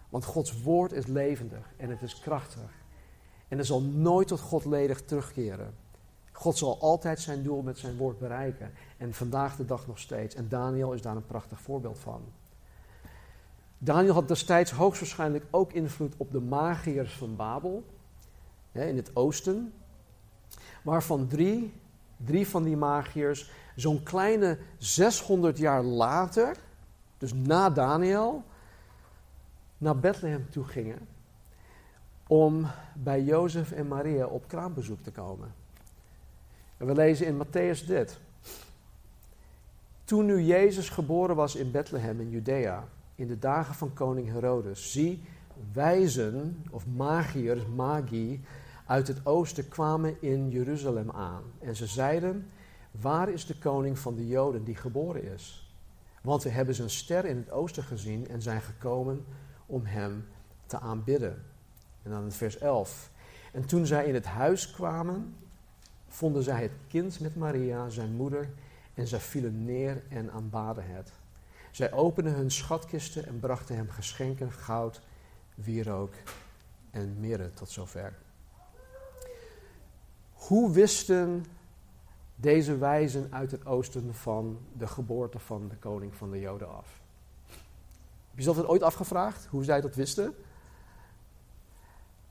Want 0.09 0.25
Gods 0.25 0.63
woord 0.63 0.93
is 0.93 1.07
levendig 1.07 1.73
en 1.77 1.91
het 1.91 2.03
is 2.03 2.21
krachtig. 2.21 2.71
En 3.49 3.59
het 3.59 3.67
zal 3.67 3.81
nooit 3.83 4.29
tot 4.29 4.41
God 4.41 4.65
ledig 4.65 5.03
terugkeren. 5.03 5.84
God 6.37 6.59
zal 6.59 6.81
altijd 6.81 7.21
zijn 7.21 7.43
doel 7.43 7.63
met 7.63 7.79
zijn 7.79 7.97
woord 7.97 8.19
bereiken. 8.19 8.73
En 8.97 9.15
vandaag 9.15 9.57
de 9.57 9.65
dag 9.65 9.87
nog 9.87 9.99
steeds. 9.99 10.35
En 10.35 10.49
Daniel 10.49 10.93
is 10.93 11.03
daar 11.03 11.17
een 11.17 11.27
prachtig 11.27 11.61
voorbeeld 11.61 11.99
van. 11.99 12.23
Daniel 13.79 14.15
had 14.15 14.29
destijds 14.29 14.71
hoogstwaarschijnlijk 14.71 15.45
ook 15.51 15.73
invloed 15.73 16.15
op 16.17 16.33
de 16.33 16.41
magiërs 16.41 17.17
van 17.17 17.37
Babel. 17.37 17.85
In 18.73 18.97
het 18.97 19.17
oosten. 19.17 19.73
Waarvan 20.83 21.27
drie, 21.27 21.73
drie 22.17 22.49
van 22.49 22.63
die 22.63 22.77
magiërs 22.77 23.51
zo'n 23.77 24.03
kleine 24.03 24.59
600 24.79 25.59
jaar 25.59 25.83
later, 25.83 26.57
dus 27.19 27.35
na 27.35 27.71
Daniel, 27.71 28.43
naar 29.79 29.99
Bethlehem 29.99 30.51
toe 30.51 30.65
gingen 30.65 31.09
om 32.27 32.67
bij 32.95 33.23
Jozef 33.23 33.73
en 33.73 33.89
Maria 33.89 34.27
op 34.27 34.49
kraambezoek 34.49 35.03
te 35.03 35.11
komen. 35.11 35.64
En 36.77 36.87
we 36.87 36.95
lezen 36.95 37.27
in 37.27 37.45
Matthäus 37.45 37.87
dit. 37.87 38.19
Toen 40.05 40.27
nu 40.27 40.41
Jezus 40.41 40.89
geboren 40.89 41.37
was 41.37 41.55
in 41.55 41.71
Bethlehem 41.71 42.21
in 42.21 42.31
Judea, 42.31 42.89
in 43.15 43.27
de 43.27 43.39
dagen 43.39 43.75
van 43.75 43.93
koning 43.93 44.29
Herodes, 44.29 44.93
zie, 44.93 45.23
wijzen, 45.73 46.65
of 46.71 46.87
magiërs, 46.87 47.67
magi, 47.67 48.45
uit 48.87 49.09
het 49.09 49.27
oosten 49.27 49.69
kwamen 49.69 50.17
in 50.23 50.51
Jeruzalem 50.51 51.11
aan. 51.11 51.43
En 51.59 51.77
ze 51.77 51.87
zeiden, 51.87 52.51
waar 52.91 53.29
is 53.29 53.47
de 53.47 53.59
koning 53.59 53.99
van 53.99 54.15
de 54.15 54.27
Joden 54.27 54.65
die 54.65 54.77
geboren 54.77 55.33
is? 55.33 55.73
Want 56.23 56.43
we 56.43 56.49
hebben 56.49 56.75
zijn 56.75 56.91
ster 56.91 57.25
in 57.25 57.37
het 57.37 57.51
oosten 57.51 57.83
gezien 57.83 58.29
en 58.29 58.43
zijn 58.43 58.61
gekomen 58.61 59.25
om 59.67 59.85
hem 59.85 60.27
te 60.67 60.81
aanbidden. 60.81 61.43
En 62.03 62.11
dan 62.11 62.25
in 62.25 62.33
vers 62.33 62.59
11. 62.59 63.11
En 63.53 63.67
toen 63.67 63.87
zij 63.87 64.07
in 64.07 64.15
het 64.15 64.27
huis 64.27 64.71
kwamen, 64.71 65.35
vonden 66.15 66.43
zij 66.43 66.63
het 66.63 66.73
kind 66.89 67.21
met 67.21 67.37
Maria, 67.37 67.89
zijn 67.89 68.13
moeder, 68.13 68.51
en 68.95 69.07
zij 69.07 69.21
vielen 69.21 69.65
neer 69.65 70.03
en 70.09 70.33
aanbaden 70.33 70.87
het. 70.87 71.13
Zij 71.71 71.93
openden 71.93 72.35
hun 72.35 72.51
schatkisten 72.51 73.27
en 73.27 73.41
brachten 73.41 73.77
hem 73.77 73.91
geschenken, 73.91 74.53
goud, 74.53 75.01
wierook 75.55 76.15
en 76.91 77.21
mirre 77.21 77.51
tot 77.51 77.71
zover. 77.71 78.17
Hoe 80.33 80.73
wisten 80.73 81.45
deze 82.37 82.79
wijzen 82.79 83.29
uit 83.31 83.51
het 83.51 83.67
oosten 83.67 84.15
van 84.15 84.59
de 84.73 84.87
geboorte 84.87 85.39
van 85.39 85.69
de 85.69 85.77
koning 85.77 86.15
van 86.15 86.31
de 86.31 86.41
Joden 86.41 86.77
af? 86.77 87.01
Heb 88.31 88.39
je 88.39 88.45
dat 88.45 88.67
ooit 88.67 88.83
afgevraagd, 88.83 89.47
hoe 89.47 89.65
zij 89.65 89.81
dat 89.81 89.95
wisten? 89.95 90.35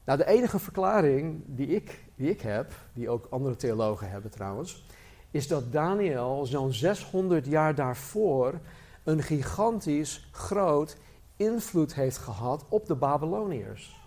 Nou, 0.05 0.17
de 0.17 0.25
enige 0.25 0.59
verklaring 0.59 1.41
die 1.45 1.67
ik, 1.67 2.03
die 2.15 2.29
ik 2.29 2.41
heb, 2.41 2.71
die 2.93 3.09
ook 3.09 3.27
andere 3.29 3.55
theologen 3.55 4.09
hebben 4.09 4.31
trouwens, 4.31 4.85
is 5.31 5.47
dat 5.47 5.71
Daniel 5.71 6.45
zo'n 6.45 6.73
600 6.73 7.45
jaar 7.45 7.75
daarvoor 7.75 8.59
een 9.03 9.23
gigantisch 9.23 10.29
groot 10.31 10.97
invloed 11.35 11.93
heeft 11.93 12.17
gehad 12.17 12.65
op 12.69 12.85
de 12.85 12.95
Babyloniërs. 12.95 14.01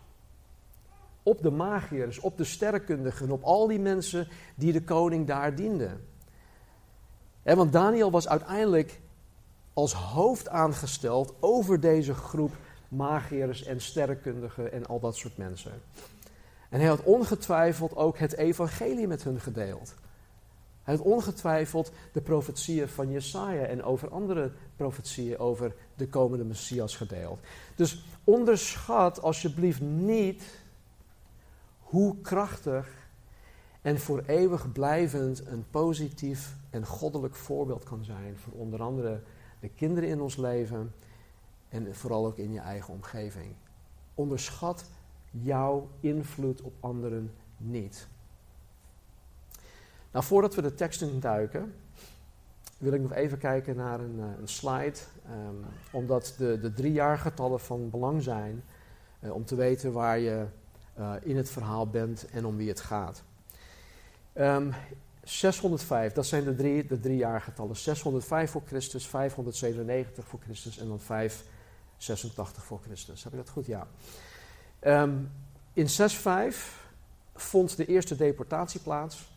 Op 1.22 1.42
de 1.42 1.50
magiërs, 1.50 2.18
op 2.18 2.36
de 2.36 2.44
sterrenkundigen, 2.44 3.30
op 3.30 3.42
al 3.42 3.66
die 3.66 3.78
mensen 3.78 4.28
die 4.54 4.72
de 4.72 4.84
koning 4.84 5.26
daar 5.26 5.54
dienden. 5.54 6.06
want 7.42 7.72
Daniel 7.72 8.10
was 8.10 8.28
uiteindelijk 8.28 9.00
als 9.72 9.92
hoofd 9.92 10.48
aangesteld 10.48 11.34
over 11.40 11.80
deze 11.80 12.14
groep 12.14 12.52
magiërs 12.88 13.64
en 13.64 13.81
sterrenkundigen 13.81 14.73
en 14.73 14.87
al 14.87 15.00
dat 15.00 15.16
soort 15.16 15.37
mensen. 15.37 15.73
En 16.69 16.81
hij 16.81 16.88
had 16.88 17.02
ongetwijfeld 17.02 17.97
ook 17.97 18.19
het 18.19 18.37
evangelie 18.37 19.07
met 19.07 19.23
hun 19.23 19.40
gedeeld. 19.40 19.95
Hij 20.83 20.95
had 20.95 21.05
ongetwijfeld 21.05 21.93
de 22.12 22.21
profetieën 22.21 22.88
van 22.88 23.11
Jesaja 23.11 23.64
en 23.64 23.83
over 23.83 24.09
andere 24.11 24.52
profetieën 24.76 25.38
over 25.38 25.75
de 25.95 26.09
komende 26.09 26.45
Messias 26.45 26.97
gedeeld. 26.97 27.40
Dus 27.75 28.05
onderschat 28.25 29.23
alsjeblieft 29.23 29.81
niet 29.81 30.43
hoe 31.81 32.21
krachtig 32.21 32.88
en 33.83 33.99
voor 33.99 34.23
eeuwig 34.26 34.73
blijvend 34.73 35.47
een 35.47 35.64
positief 35.71 36.55
en 36.71 36.87
goddelijk 36.87 37.35
voorbeeld 37.35 37.85
kan 37.85 38.05
zijn 38.05 38.37
voor 38.37 38.52
onder 38.52 38.83
andere 38.83 39.21
de 39.61 39.69
kinderen 39.69 40.09
in 40.09 40.21
ons 40.21 40.37
leven 40.37 40.93
en 41.68 41.94
vooral 41.94 42.26
ook 42.26 42.37
in 42.38 42.52
je 42.52 42.61
eigen 42.61 42.94
omgeving. 42.94 43.54
Onderschat 44.14 44.85
jouw 45.30 45.88
invloed 46.00 46.62
op 46.62 46.73
anderen 46.80 47.32
niet. 47.56 48.08
Nou, 50.11 50.25
voordat 50.25 50.54
we 50.54 50.62
de 50.62 50.75
teksten 50.75 51.20
duiken, 51.20 51.75
wil 52.78 52.92
ik 52.92 53.00
nog 53.00 53.12
even 53.12 53.38
kijken 53.38 53.76
naar 53.76 54.00
een, 54.00 54.20
eh, 54.20 54.40
een 54.40 54.49
slide. 54.49 54.99
Um, 55.30 55.64
omdat 55.90 56.35
de, 56.38 56.61
de 56.61 56.73
drie 56.73 56.92
jaargetallen 56.92 57.61
van 57.61 57.90
belang 57.90 58.23
zijn 58.23 58.62
uh, 59.20 59.35
om 59.35 59.44
te 59.44 59.54
weten 59.54 59.92
waar 59.92 60.18
je 60.18 60.46
uh, 60.99 61.12
in 61.20 61.37
het 61.37 61.50
verhaal 61.50 61.87
bent 61.87 62.26
en 62.30 62.46
om 62.46 62.56
wie 62.56 62.68
het 62.68 62.80
gaat. 62.80 63.23
Um, 64.35 64.42
ehm, 64.42 64.73
605, 65.23 66.12
dat 66.12 66.26
zijn 66.26 66.44
de 66.44 66.54
drie, 66.54 66.87
de 66.87 67.00
drie 67.00 67.16
jaargetallen. 67.16 67.76
605 67.76 68.50
voor 68.50 68.62
Christus, 68.66 69.06
597 69.06 70.26
voor 70.26 70.40
Christus 70.40 70.78
en 70.78 70.88
dan 70.88 71.00
5 71.00 71.44
86 71.96 72.64
voor 72.64 72.80
Christus. 72.82 73.24
Heb 73.24 73.32
ik 73.32 73.38
dat 73.38 73.48
goed? 73.48 73.66
Ja. 73.66 73.86
Ehm, 74.78 75.14
in 75.72 75.88
6.5 75.88 76.84
vond 77.34 77.76
de 77.76 77.86
eerste 77.86 78.16
deportatie 78.16 78.80
plaats. 78.80 79.28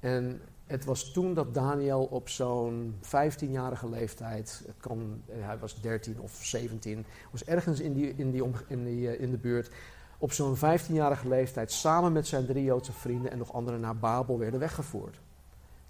En 0.00 0.40
het 0.66 0.84
was 0.84 1.12
toen 1.12 1.34
dat 1.34 1.54
Daniel 1.54 2.04
op 2.04 2.28
zo'n 2.28 2.98
15-jarige 3.02 3.88
leeftijd, 3.88 4.62
het 4.66 4.76
kan, 4.80 5.22
hij 5.30 5.58
was 5.58 5.80
13 5.80 6.20
of 6.20 6.38
17, 6.42 7.06
was 7.30 7.44
ergens 7.44 7.80
in, 7.80 7.92
die, 7.92 8.14
in, 8.16 8.30
die, 8.30 8.44
in, 8.66 8.84
die, 8.84 9.10
eh, 9.10 9.20
in 9.20 9.30
de 9.30 9.36
buurt, 9.36 9.70
op 10.18 10.32
zo'n 10.32 10.56
15-jarige 10.56 11.28
leeftijd 11.28 11.72
samen 11.72 12.12
met 12.12 12.26
zijn 12.26 12.46
drie 12.46 12.64
Joodse 12.64 12.92
vrienden 12.92 13.30
en 13.30 13.38
nog 13.38 13.52
anderen 13.52 13.80
naar 13.80 13.96
Babel 13.96 14.38
werden 14.38 14.60
weggevoerd. 14.60 15.20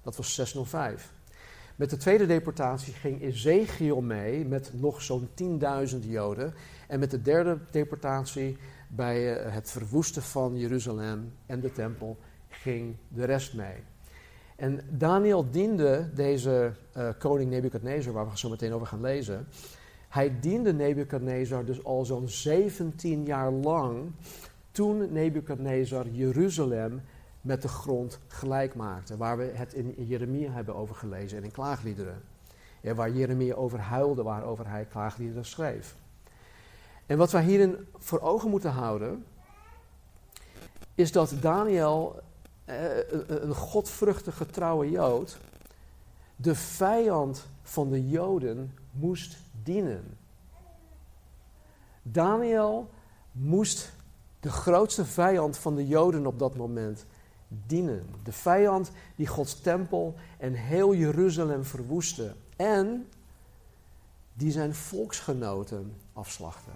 Dat 0.03 0.17
was 0.17 0.35
605. 0.35 1.13
Met 1.79 1.91
de 1.91 1.97
tweede 1.97 2.27
deportatie 2.27 2.93
ging 2.93 3.23
Ezekiel 3.23 4.01
mee 4.01 4.45
met 4.45 4.73
nog 4.75 5.03
zo'n 5.03 5.29
10.000 5.91 5.99
Joden. 6.01 6.55
En 6.89 6.99
met 6.99 7.11
de 7.11 7.23
derde 7.23 7.59
deportatie, 7.71 8.57
bij 8.89 9.37
eh, 9.37 9.53
het 9.55 9.71
verwoesten 9.71 10.23
van 10.23 10.57
Jeruzalem 10.57 11.33
en 11.47 11.61
de 11.61 11.73
tempel, 11.73 12.17
ging 12.49 12.97
de 13.09 13.25
rest 13.25 13.55
mee. 13.55 13.77
En 14.57 14.81
Daniel 14.91 15.51
diende 15.51 16.11
deze 16.15 16.73
uh, 16.97 17.09
koning 17.19 17.51
Nebukadnezar, 17.51 18.13
waar 18.13 18.31
we 18.31 18.39
zo 18.39 18.49
meteen 18.49 18.73
over 18.73 18.87
gaan 18.87 19.01
lezen. 19.01 19.47
Hij 20.09 20.41
diende 20.41 20.73
Nebukadnezar 20.73 21.65
dus 21.65 21.85
al 21.85 22.05
zo'n 22.05 22.29
17 22.29 23.25
jaar 23.25 23.51
lang 23.51 24.13
toen 24.71 25.13
Nebukadnezar 25.13 26.09
Jeruzalem 26.09 27.01
met 27.49 27.63
de 27.63 27.69
grond 27.69 28.19
gelijk 28.27 28.75
maakte. 28.75 29.17
Waar 29.17 29.37
we 29.37 29.45
het 29.45 29.73
in 29.73 29.95
Jeremia 29.97 30.51
hebben 30.51 30.75
over 30.75 30.95
gelezen 30.95 31.39
en 31.39 31.45
in 31.45 31.51
klaagliederen. 31.51 32.23
Ja, 32.81 32.95
waar 32.95 33.11
Jeremia 33.11 33.55
over 33.55 33.79
huilde, 33.79 34.23
waarover 34.23 34.69
hij 34.69 34.85
klaagliederen 34.85 35.45
schreef. 35.45 35.97
En 37.07 37.19
wat 37.19 37.33
wij 37.33 37.43
hierin 37.43 37.87
voor 37.99 38.21
ogen 38.21 38.51
moeten 38.51 38.71
houden, 38.71 39.25
is 40.95 41.13
dat 41.13 41.35
Daniel, 41.41 42.21
eh, 42.65 42.77
een 43.27 43.55
godvruchtige 43.55 44.47
trouwe 44.47 44.91
Jood, 44.91 45.39
de 46.37 46.55
vijand 46.55 47.47
van 47.63 47.91
de 47.91 48.09
Joden 48.09 48.75
moest 48.91 49.37
dienen. 49.63 50.17
Daniel 52.03 52.91
moest 53.33 53.93
de 54.41 54.51
grootste 54.51 55.05
vijand 55.05 55.57
van 55.59 55.75
de 55.75 55.87
Joden 55.87 56.27
op 56.27 56.39
dat 56.39 56.57
moment 56.57 57.07
dienen. 57.49 58.07
De 58.23 58.33
vijand 58.33 58.91
die 59.17 59.27
Gods 59.27 59.61
tempel 59.61 60.15
en 60.39 60.53
heel 60.53 60.95
Jeruzalem 60.95 61.65
verwoestte. 61.65 62.35
En 62.57 63.09
die 64.35 64.51
zijn 64.51 64.75
volksgenoten 64.75 65.95
afslachten. 66.13 66.73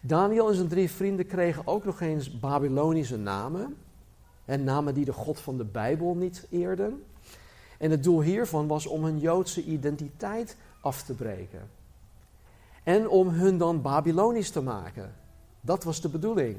Daniel 0.00 0.48
en 0.48 0.54
zijn 0.54 0.68
drie 0.68 0.90
vrienden 0.90 1.26
kregen 1.26 1.66
ook 1.66 1.84
nog 1.84 2.00
eens 2.00 2.38
Babylonische 2.38 3.18
namen. 3.18 3.76
En 4.44 4.64
namen 4.64 4.94
die 4.94 5.04
de 5.04 5.12
God 5.12 5.40
van 5.40 5.56
de 5.56 5.64
Bijbel 5.64 6.14
niet 6.14 6.46
eerden. 6.50 7.04
En 7.78 7.90
het 7.90 8.04
doel 8.04 8.22
hiervan 8.22 8.66
was 8.66 8.86
om 8.86 9.04
hun 9.04 9.18
Joodse 9.18 9.64
identiteit 9.64 10.56
af 10.80 11.02
te 11.02 11.14
breken. 11.14 11.70
En 12.82 13.08
om 13.08 13.28
hun 13.28 13.58
dan 13.58 13.82
Babylonisch 13.82 14.50
te 14.50 14.62
maken. 14.62 15.14
Dat 15.60 15.84
was 15.84 16.00
de 16.00 16.08
bedoeling. 16.08 16.58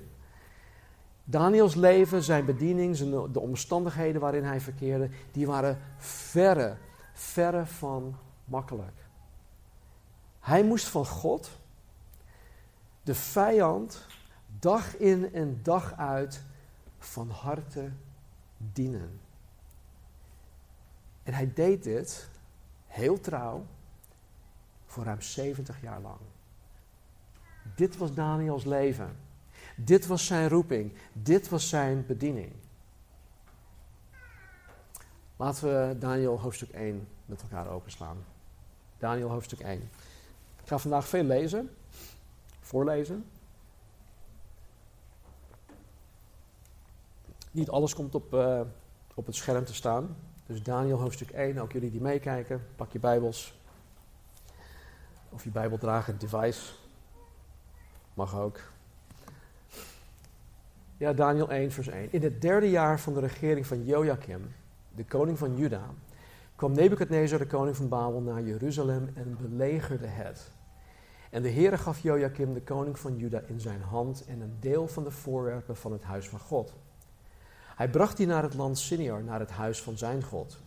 Daniels 1.29 1.75
leven, 1.75 2.23
zijn 2.23 2.45
bediening, 2.45 2.97
de 3.31 3.39
omstandigheden 3.39 4.21
waarin 4.21 4.43
hij 4.43 4.61
verkeerde, 4.61 5.09
die 5.31 5.47
waren 5.47 5.79
verre, 5.97 6.77
verre 7.13 7.65
van 7.65 8.15
makkelijk. 8.45 9.05
Hij 10.39 10.63
moest 10.63 10.87
van 10.87 11.05
God 11.05 11.49
de 13.03 13.15
vijand 13.15 14.05
dag 14.59 14.97
in 14.97 15.33
en 15.33 15.59
dag 15.63 15.93
uit 15.97 16.43
van 16.97 17.29
harte 17.29 17.91
dienen. 18.57 19.19
En 21.23 21.33
hij 21.33 21.53
deed 21.53 21.83
dit 21.83 22.29
heel 22.85 23.19
trouw 23.19 23.65
voor 24.85 25.03
ruim 25.03 25.21
70 25.21 25.81
jaar 25.81 26.01
lang. 26.01 26.19
Dit 27.75 27.97
was 27.97 28.13
Daniels 28.13 28.65
leven. 28.65 29.26
Dit 29.79 30.07
was 30.07 30.25
zijn 30.25 30.49
roeping. 30.49 30.93
Dit 31.13 31.49
was 31.49 31.69
zijn 31.69 32.05
bediening. 32.05 32.51
Laten 35.35 35.63
we 35.63 35.97
Daniel 35.97 36.39
hoofdstuk 36.39 36.69
1 36.69 37.07
met 37.25 37.41
elkaar 37.41 37.69
openslaan. 37.69 38.17
Daniel 38.97 39.29
hoofdstuk 39.29 39.59
1. 39.59 39.81
Ik 40.61 40.67
ga 40.67 40.77
vandaag 40.77 41.07
veel 41.07 41.23
lezen, 41.23 41.75
voorlezen. 42.59 43.25
Niet 47.51 47.69
alles 47.69 47.95
komt 47.95 48.15
op, 48.15 48.33
uh, 48.33 48.61
op 49.13 49.25
het 49.25 49.35
scherm 49.35 49.65
te 49.65 49.73
staan. 49.73 50.15
Dus 50.45 50.63
Daniel 50.63 50.99
hoofdstuk 50.99 51.29
1, 51.29 51.57
ook 51.57 51.71
jullie 51.71 51.91
die 51.91 52.01
meekijken, 52.01 52.67
pak 52.75 52.91
je 52.91 52.99
Bijbels. 52.99 53.53
Of 55.29 55.43
je 55.43 55.49
Bijbeldrager 55.49 56.17
device. 56.17 56.73
Mag 58.13 58.35
ook. 58.35 58.59
Ja, 60.99 61.13
Daniel 61.13 61.49
1, 61.49 61.71
vers 61.71 61.87
1. 61.87 62.07
In 62.11 62.23
het 62.23 62.41
derde 62.41 62.69
jaar 62.69 62.99
van 62.99 63.13
de 63.13 63.19
regering 63.19 63.67
van 63.67 63.83
Joachim, 63.83 64.53
de 64.95 65.05
koning 65.05 65.37
van 65.37 65.55
Juda, 65.55 65.89
kwam 66.55 66.71
Nebukadnezar, 66.71 67.39
de 67.39 67.47
koning 67.47 67.75
van 67.75 67.87
Babel, 67.87 68.21
naar 68.21 68.41
Jeruzalem 68.41 69.09
en 69.13 69.37
belegerde 69.41 70.07
het. 70.07 70.51
En 71.29 71.41
de 71.41 71.51
Heere 71.51 71.77
gaf 71.77 71.99
Joachim, 71.99 72.53
de 72.53 72.61
koning 72.61 72.99
van 72.99 73.17
Juda, 73.17 73.41
in 73.47 73.59
zijn 73.59 73.81
hand 73.81 74.25
en 74.25 74.41
een 74.41 74.57
deel 74.59 74.87
van 74.87 75.03
de 75.03 75.11
voorwerpen 75.11 75.75
van 75.75 75.91
het 75.91 76.03
huis 76.03 76.29
van 76.29 76.39
God. 76.39 76.75
Hij 77.75 77.89
bracht 77.89 78.17
die 78.17 78.27
naar 78.27 78.43
het 78.43 78.53
land 78.53 78.77
Siniar, 78.77 79.23
naar 79.23 79.39
het 79.39 79.51
huis 79.51 79.81
van 79.81 79.97
zijn 79.97 80.23
God. 80.23 80.59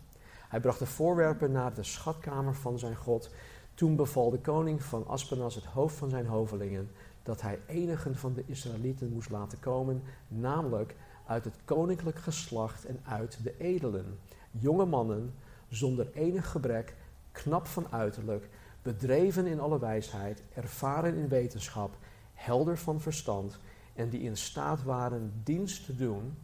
Hij 0.47 0.59
bracht 0.59 0.79
de 0.79 0.85
voorwerpen 0.85 1.51
naar 1.51 1.73
de 1.73 1.83
schatkamer 1.83 2.55
van 2.55 2.79
zijn 2.79 2.95
God. 2.95 3.33
Toen 3.73 3.95
beval 3.95 4.29
de 4.29 4.39
koning 4.39 4.83
van 4.83 5.07
Aspenas, 5.07 5.55
het 5.55 5.65
hoofd 5.65 5.95
van 5.95 6.09
zijn 6.09 6.25
hovelingen, 6.25 6.91
dat 7.23 7.41
hij 7.41 7.59
enigen 7.67 8.15
van 8.15 8.33
de 8.33 8.43
Israëlieten 8.45 9.13
moest 9.13 9.29
laten 9.29 9.59
komen, 9.59 10.03
namelijk 10.27 10.95
uit 11.25 11.43
het 11.43 11.55
koninklijk 11.65 12.17
geslacht 12.17 12.85
en 12.85 12.99
uit 13.03 13.43
de 13.43 13.57
edelen. 13.57 14.19
Jonge 14.51 14.85
mannen, 14.85 15.33
zonder 15.69 16.07
enig 16.13 16.51
gebrek, 16.51 16.95
knap 17.31 17.67
van 17.67 17.87
uiterlijk, 17.89 18.49
bedreven 18.81 19.45
in 19.45 19.59
alle 19.59 19.79
wijsheid, 19.79 20.43
ervaren 20.53 21.15
in 21.15 21.27
wetenschap, 21.27 21.97
helder 22.33 22.77
van 22.77 23.01
verstand 23.01 23.59
en 23.95 24.09
die 24.09 24.21
in 24.21 24.37
staat 24.37 24.83
waren 24.83 25.31
dienst 25.43 25.85
te 25.85 25.95
doen 25.95 26.37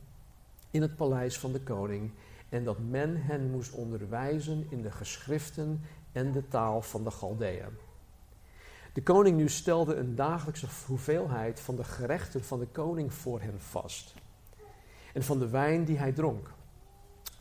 in 0.71 0.81
het 0.81 0.95
paleis 0.95 1.39
van 1.39 1.51
de 1.51 1.61
koning 1.61 2.11
en 2.49 2.63
dat 2.63 2.77
men 2.89 3.21
hen 3.21 3.51
moest 3.51 3.71
onderwijzen 3.71 4.67
in 4.69 4.81
de 4.81 4.91
geschriften 4.91 5.81
en 6.11 6.31
de 6.31 6.47
taal 6.47 6.81
van 6.81 7.03
de 7.03 7.11
Galdeën. 7.11 7.86
De 8.97 9.03
koning 9.03 9.37
nu 9.37 9.49
stelde 9.49 9.95
een 9.95 10.15
dagelijkse 10.15 10.67
hoeveelheid 10.87 11.59
van 11.59 11.75
de 11.75 11.83
gerechten 11.83 12.43
van 12.43 12.59
de 12.59 12.65
koning 12.65 13.13
voor 13.13 13.41
hen 13.41 13.59
vast. 13.59 14.13
En 15.13 15.23
van 15.23 15.39
de 15.39 15.49
wijn 15.49 15.85
die 15.85 15.97
hij 15.97 16.11
dronk. 16.11 16.51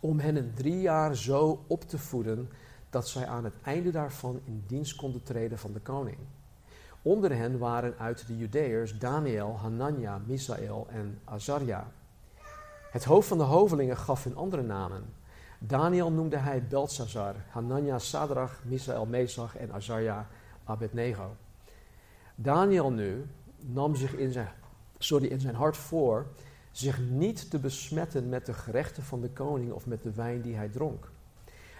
Om 0.01 0.19
hen 0.19 0.37
in 0.37 0.53
drie 0.55 0.81
jaar 0.81 1.16
zo 1.16 1.64
op 1.66 1.83
te 1.83 1.99
voeden 1.99 2.51
dat 2.90 3.09
zij 3.09 3.27
aan 3.27 3.45
het 3.45 3.55
einde 3.62 3.90
daarvan 3.90 4.40
in 4.45 4.64
dienst 4.66 4.97
konden 4.97 5.23
treden 5.23 5.59
van 5.59 5.73
de 5.73 5.81
koning. 5.81 6.16
Onder 7.03 7.37
hen 7.37 7.59
waren 7.59 7.95
uit 7.99 8.27
de 8.27 8.37
Judeërs 8.37 8.99
Daniel, 8.99 9.59
Hanania, 9.59 10.21
Misael 10.27 10.87
en 10.90 11.19
Azaria. 11.25 11.92
Het 12.90 13.05
hoofd 13.05 13.29
van 13.29 13.38
de 13.38 13.45
hovelingen 13.45 13.97
gaf 13.97 14.25
hun 14.25 14.37
andere 14.37 14.62
namen. 14.62 15.05
Daniel 15.59 16.12
noemde 16.12 16.37
hij 16.37 16.66
Belsazar, 16.66 17.35
Hanania 17.49 17.99
Sadrach, 17.99 18.61
Misael 18.64 19.07
Mesach 19.07 19.57
en 19.57 19.73
Azaria 19.73 20.27
Abednego. 20.64 21.37
Daniel 22.38 22.90
nu 22.90 23.27
nam 23.57 23.94
zich 23.94 24.14
in 24.14 24.33
zijn, 24.33 24.49
sorry, 24.99 25.27
in 25.27 25.40
zijn 25.40 25.55
hart 25.55 25.77
voor 25.77 26.27
zich 26.70 27.01
niet 27.01 27.51
te 27.51 27.59
besmetten 27.59 28.29
met 28.29 28.46
de 28.46 28.55
gerechten 28.55 29.03
van 29.03 29.20
de 29.20 29.31
koning 29.31 29.72
of 29.72 29.87
met 29.87 30.03
de 30.03 30.12
wijn 30.12 30.40
die 30.40 30.55
hij 30.55 30.68
dronk. 30.68 31.11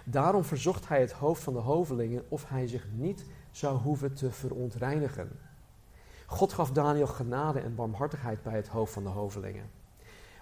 Daarom 0.03 0.43
verzocht 0.43 0.87
hij 0.87 0.99
het 0.99 1.11
hoofd 1.11 1.43
van 1.43 1.53
de 1.53 1.59
hovelingen 1.59 2.23
of 2.27 2.49
hij 2.49 2.67
zich 2.67 2.87
niet 2.93 3.25
zou 3.51 3.77
hoeven 3.77 4.13
te 4.13 4.31
verontreinigen. 4.31 5.29
God 6.25 6.53
gaf 6.53 6.71
Daniel 6.71 7.07
genade 7.07 7.59
en 7.59 7.75
barmhartigheid 7.75 8.43
bij 8.43 8.55
het 8.55 8.67
hoofd 8.67 8.93
van 8.93 9.03
de 9.03 9.09
hovelingen. 9.09 9.69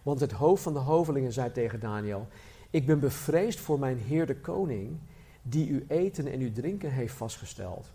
Want 0.03 0.19
het 0.19 0.31
hoofd 0.31 0.63
van 0.63 0.73
de 0.73 0.79
hovelingen 0.79 1.33
zei 1.33 1.51
tegen 1.51 1.79
Daniel: 1.79 2.27
Ik 2.69 2.85
ben 2.85 2.99
bevreesd 2.99 3.59
voor 3.59 3.79
mijn 3.79 3.97
heer 3.97 4.25
de 4.25 4.35
koning, 4.35 4.99
die 5.41 5.71
uw 5.71 5.81
eten 5.87 6.27
en 6.27 6.39
uw 6.39 6.51
drinken 6.51 6.91
heeft 6.91 7.13
vastgesteld. 7.13 7.91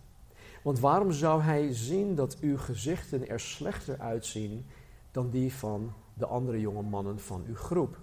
Want 0.62 0.78
waarom 0.78 1.12
zou 1.12 1.42
hij 1.42 1.74
zien 1.74 2.14
dat 2.14 2.38
uw 2.40 2.58
gezichten 2.58 3.28
er 3.28 3.40
slechter 3.40 3.98
uitzien 3.98 4.66
dan 5.10 5.30
die 5.30 5.52
van 5.52 5.92
de 6.14 6.26
andere 6.26 6.60
jonge 6.60 6.82
mannen 6.82 7.20
van 7.20 7.44
uw 7.46 7.54
groep? 7.54 7.98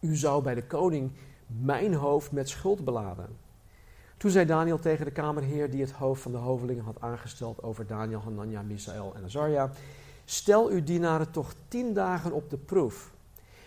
U 0.00 0.16
zou 0.16 0.42
bij 0.42 0.54
de 0.54 0.66
koning 0.66 1.10
mijn 1.46 1.94
hoofd 1.94 2.32
met 2.32 2.48
schuld 2.48 2.84
beladen. 2.84 3.28
Toen 4.16 4.30
zei 4.30 4.46
Daniel 4.46 4.78
tegen 4.78 5.04
de 5.04 5.10
kamerheer 5.10 5.70
die 5.70 5.80
het 5.80 5.92
hoofd 5.92 6.22
van 6.22 6.32
de 6.32 6.38
hovelingen 6.38 6.84
had 6.84 7.00
aangesteld 7.00 7.62
over 7.62 7.86
Daniel, 7.86 8.20
Hanania, 8.20 8.62
Misaël 8.62 9.12
en 9.16 9.24
Azaria: 9.24 9.70
Stel 10.24 10.68
uw 10.68 10.82
dienaren 10.82 11.30
toch 11.30 11.54
tien 11.68 11.94
dagen 11.94 12.32
op 12.32 12.50
de 12.50 12.56
proef. 12.56 13.12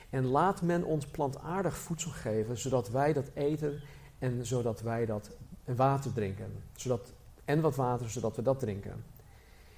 En 0.09 0.25
laat 0.25 0.61
men 0.61 0.83
ons 0.83 1.05
plantaardig 1.07 1.77
voedsel 1.77 2.11
geven, 2.11 2.57
zodat 2.57 2.89
wij 2.89 3.13
dat 3.13 3.29
eten 3.33 3.79
en 4.19 4.45
zodat 4.45 4.81
wij 4.81 5.05
dat 5.05 5.29
water 5.65 6.13
drinken. 6.13 6.51
Zodat, 6.75 7.13
en 7.47 7.61
wat 7.61 7.75
water, 7.75 8.09
zodat 8.09 8.35
we 8.35 8.41
dat 8.41 8.59
drinken. 8.59 9.03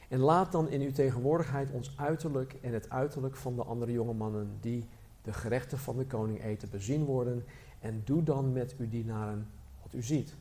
En 0.08 0.20
laat 0.20 0.52
dan 0.52 0.70
in 0.70 0.82
uw 0.82 0.92
tegenwoordigheid 0.92 1.72
ons 1.72 1.94
uiterlijk 1.98 2.56
en 2.62 2.74
het 2.74 2.90
uiterlijk 2.90 3.36
van 3.36 3.56
de 3.56 3.64
andere 3.64 3.92
jonge 3.92 4.14
mannen 4.14 4.58
die 4.60 4.86
de 5.22 5.34
gerechten 5.34 5.78
van 5.78 5.98
de 5.98 6.06
koning 6.06 6.44
eten 6.44 6.70
bezien 6.70 7.06
worden. 7.06 7.46
En 7.80 8.02
doe 8.06 8.24
dan 8.24 8.54
met 8.54 8.76
uw 8.78 8.90
dienaren 8.90 9.48
wat 9.82 9.94
u 9.94 10.04
ziet. 10.04 10.36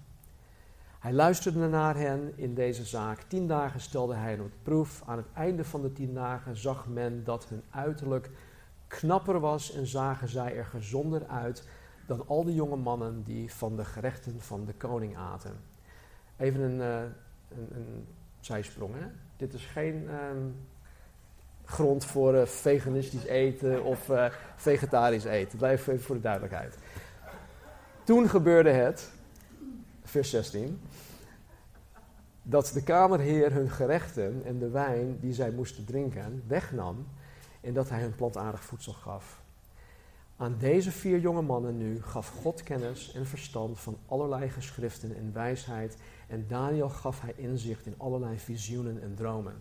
Hij 0.99 1.13
luisterde 1.13 1.69
naar 1.69 1.97
hen 1.97 2.33
in 2.37 2.55
deze 2.55 2.85
zaak. 2.85 3.23
Tien 3.23 3.47
dagen 3.47 3.81
stelde 3.81 4.15
hij 4.15 4.31
hen 4.31 4.41
op 4.41 4.53
proef. 4.63 5.03
Aan 5.07 5.17
het 5.17 5.33
einde 5.35 5.65
van 5.65 5.83
de 5.83 5.93
tien 5.93 6.15
dagen 6.15 6.57
zag 6.57 6.87
men 6.87 7.25
dat 7.25 7.49
hun 7.49 7.63
uiterlijk 7.71 8.31
knapper 8.87 9.41
was 9.41 9.73
en 9.73 9.87
zagen 9.87 10.29
zij 10.29 10.57
er 10.57 10.65
gezonder 10.65 11.27
uit 11.27 11.69
dan 12.07 12.27
al 12.27 12.45
die 12.45 12.55
jonge 12.55 12.77
mannen 12.77 13.23
die 13.23 13.55
van 13.55 13.77
de 13.77 13.85
gerechten 13.85 14.41
van 14.41 14.65
de 14.65 14.75
koning 14.75 15.17
aten. 15.17 15.77
Even 16.39 16.61
een, 16.61 16.79
uh, 16.79 17.01
een, 17.49 17.69
een 17.71 18.07
zijsprong. 18.41 18.95
Hè? 18.95 19.07
Dit 19.37 19.55
is 19.55 19.65
geen 19.65 20.09
ehm, 20.09 20.47
grond 21.65 22.05
voor 22.05 22.35
uh, 22.35 22.43
veganistisch 22.45 23.25
eten 23.25 23.85
of 23.85 24.09
uh, 24.09 24.27
vegetarisch 24.57 25.25
eten. 25.25 25.59
Blijf 25.59 25.87
even 25.87 26.03
voor 26.03 26.15
de 26.15 26.21
duidelijkheid. 26.21 26.79
Toen 28.05 28.29
gebeurde 28.29 28.71
het, 28.71 29.11
vers 30.03 30.31
16, 30.31 30.81
dat 32.43 32.71
de 32.75 32.83
kamerheer 32.83 33.53
hun 33.53 33.71
gerechten 33.71 34.43
en 34.45 34.59
de 34.59 34.69
wijn 34.69 35.19
die 35.21 35.33
zij 35.33 35.51
moesten 35.51 35.85
drinken 35.85 36.43
wegnam 36.47 37.07
en 37.61 37.73
dat 37.73 37.89
hij 37.89 38.01
hun 38.01 38.15
plantaardig 38.15 38.63
voedsel 38.63 38.93
gaf. 38.93 39.43
Aan 40.37 40.57
deze 40.59 40.91
vier 40.91 41.19
jonge 41.19 41.43
mannen 41.43 41.77
nu 41.77 42.03
gaf 42.03 42.29
God 42.29 42.63
kennis 42.63 43.13
en 43.15 43.27
verstand 43.27 43.81
van 43.81 43.99
allerlei 44.07 44.49
geschriften 44.49 45.17
en 45.17 45.33
wijsheid 45.33 45.97
en 46.29 46.45
Daniel 46.49 46.89
gaf 46.89 47.21
hij 47.21 47.33
inzicht 47.37 47.87
in 47.87 47.95
allerlei 47.97 48.39
visioenen 48.39 49.03
en 49.03 49.15
dromen. 49.15 49.55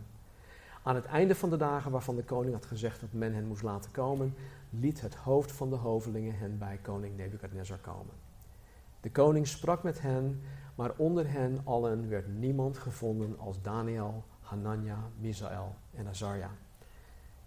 Aan 0.83 0.95
het 0.95 1.05
einde 1.05 1.35
van 1.35 1.49
de 1.49 1.57
dagen 1.57 1.91
waarvan 1.91 2.15
de 2.15 2.23
koning 2.23 2.53
had 2.53 2.65
gezegd 2.65 3.01
dat 3.01 3.13
men 3.13 3.33
hen 3.33 3.47
moest 3.47 3.63
laten 3.63 3.91
komen, 3.91 4.35
liet 4.69 5.01
het 5.01 5.15
hoofd 5.15 5.51
van 5.51 5.69
de 5.69 5.75
hovelingen 5.75 6.37
hen 6.37 6.57
bij 6.57 6.79
koning 6.81 7.17
Nebukadnezar 7.17 7.77
komen. 7.77 8.13
De 9.01 9.11
koning 9.11 9.47
sprak 9.47 9.83
met 9.83 10.01
hen, 10.01 10.41
maar 10.75 10.91
onder 10.97 11.31
hen 11.31 11.61
allen 11.63 12.09
werd 12.09 12.27
niemand 12.27 12.77
gevonden 12.77 13.39
als 13.39 13.61
Daniel, 13.61 14.23
Hanania, 14.41 15.09
Misaël 15.19 15.75
en 15.95 16.07
Azaria. 16.07 16.51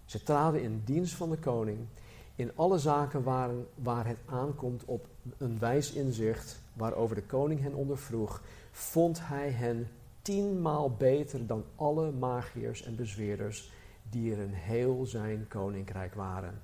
Ze 0.05 0.23
traden 0.23 0.61
in 0.61 0.81
dienst 0.85 1.13
van 1.13 1.29
de 1.29 1.37
koning 1.37 1.87
in 2.35 2.51
alle 2.55 2.77
zaken 2.77 3.23
waar, 3.23 3.49
waar 3.75 4.07
het 4.07 4.19
aankomt 4.25 4.85
op 4.85 5.07
een 5.37 5.59
wijs 5.59 5.93
inzicht 5.93 6.61
waarover 6.73 7.15
de 7.15 7.23
koning 7.23 7.61
hen 7.61 7.73
ondervroeg, 7.73 8.41
vond 8.71 9.19
hij 9.21 9.49
hen 9.49 9.87
tienmaal 10.21 10.95
beter 10.95 11.47
dan 11.47 11.65
alle 11.75 12.11
magiërs 12.11 12.83
en 12.83 12.95
bezweerders 12.95 13.71
die 14.09 14.31
er 14.31 14.39
in 14.39 14.53
heel 14.53 15.05
zijn 15.05 15.47
koninkrijk 15.47 16.13
waren. 16.13 16.61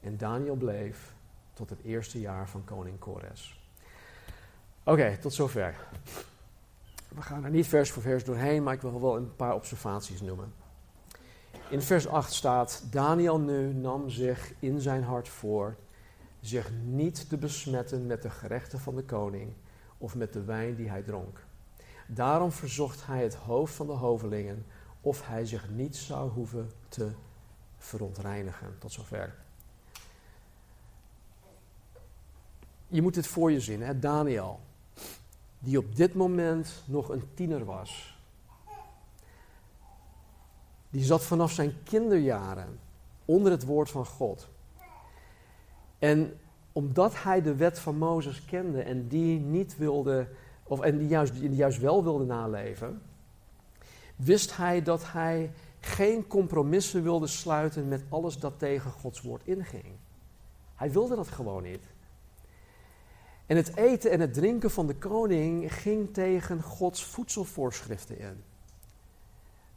En 0.00 0.16
Daniel 0.16 0.56
bleef 0.56 1.14
tot 1.52 1.70
het 1.70 1.82
eerste 1.82 2.20
jaar 2.20 2.48
van 2.48 2.64
koning 2.64 2.98
Kores. 2.98 3.60
Oké, 4.84 5.16
tot 5.20 5.34
zover. 5.34 5.76
We 7.08 7.22
gaan 7.22 7.44
er 7.44 7.50
niet 7.50 7.66
vers 7.66 7.90
voor 7.90 8.02
vers 8.02 8.24
doorheen, 8.24 8.62
maar 8.62 8.74
ik 8.74 8.80
wil 8.80 9.00
wel 9.00 9.16
een 9.16 9.36
paar 9.36 9.54
observaties 9.54 10.20
noemen. 10.20 10.52
In 11.68 11.82
vers 11.82 12.08
8 12.08 12.32
staat: 12.32 12.84
Daniel 12.90 13.40
nu 13.40 13.72
nam 13.72 14.10
zich 14.10 14.52
in 14.58 14.80
zijn 14.80 15.02
hart 15.02 15.28
voor 15.28 15.76
zich 16.40 16.70
niet 16.84 17.28
te 17.28 17.36
besmetten 17.36 18.06
met 18.06 18.22
de 18.22 18.30
gerechten 18.30 18.80
van 18.80 18.96
de 18.96 19.04
koning 19.04 19.52
of 20.02 20.14
met 20.14 20.32
de 20.32 20.44
wijn 20.44 20.74
die 20.74 20.88
hij 20.88 21.02
dronk. 21.02 21.44
Daarom 22.06 22.52
verzocht 22.52 23.06
hij 23.06 23.22
het 23.22 23.34
hoofd 23.34 23.74
van 23.74 23.86
de 23.86 23.92
hovelingen 23.92 24.66
of 25.00 25.26
hij 25.26 25.46
zich 25.46 25.68
niet 25.70 25.96
zou 25.96 26.30
hoeven 26.30 26.70
te 26.88 27.10
verontreinigen. 27.78 28.78
Tot 28.78 28.92
zover. 28.92 29.34
Je 32.88 33.02
moet 33.02 33.14
dit 33.14 33.26
voor 33.26 33.52
je 33.52 33.60
zien, 33.60 33.82
hè? 33.82 33.98
Daniel, 33.98 34.60
die 35.58 35.78
op 35.78 35.96
dit 35.96 36.14
moment 36.14 36.82
nog 36.86 37.08
een 37.08 37.34
tiener 37.34 37.64
was. 37.64 38.20
Die 40.90 41.04
zat 41.04 41.22
vanaf 41.22 41.52
zijn 41.52 41.82
kinderjaren 41.82 42.78
onder 43.24 43.52
het 43.52 43.64
woord 43.64 43.90
van 43.90 44.06
God. 44.06 44.48
En 45.98 46.40
omdat 46.72 47.22
hij 47.22 47.42
de 47.42 47.54
wet 47.54 47.78
van 47.78 47.96
Mozes 47.96 48.44
kende 48.44 48.82
en 48.82 49.08
die 49.08 49.40
niet 49.40 49.76
wilde, 49.76 50.28
of 50.62 50.80
en 50.80 50.98
die 50.98 51.08
juist, 51.08 51.40
die 51.40 51.54
juist 51.54 51.78
wel 51.78 52.04
wilde 52.04 52.24
naleven, 52.24 53.02
wist 54.16 54.56
hij 54.56 54.82
dat 54.82 55.12
hij 55.12 55.50
geen 55.80 56.26
compromissen 56.26 57.02
wilde 57.02 57.26
sluiten 57.26 57.88
met 57.88 58.04
alles 58.08 58.38
dat 58.38 58.58
tegen 58.58 58.90
Gods 58.90 59.20
woord 59.20 59.42
inging. 59.44 59.84
Hij 60.74 60.90
wilde 60.90 61.16
dat 61.16 61.28
gewoon 61.28 61.62
niet. 61.62 61.84
En 63.46 63.56
het 63.56 63.76
eten 63.76 64.10
en 64.10 64.20
het 64.20 64.34
drinken 64.34 64.70
van 64.70 64.86
de 64.86 64.94
koning 64.94 65.74
ging 65.74 66.14
tegen 66.14 66.62
Gods 66.62 67.04
voedselvoorschriften 67.04 68.18
in. 68.18 68.42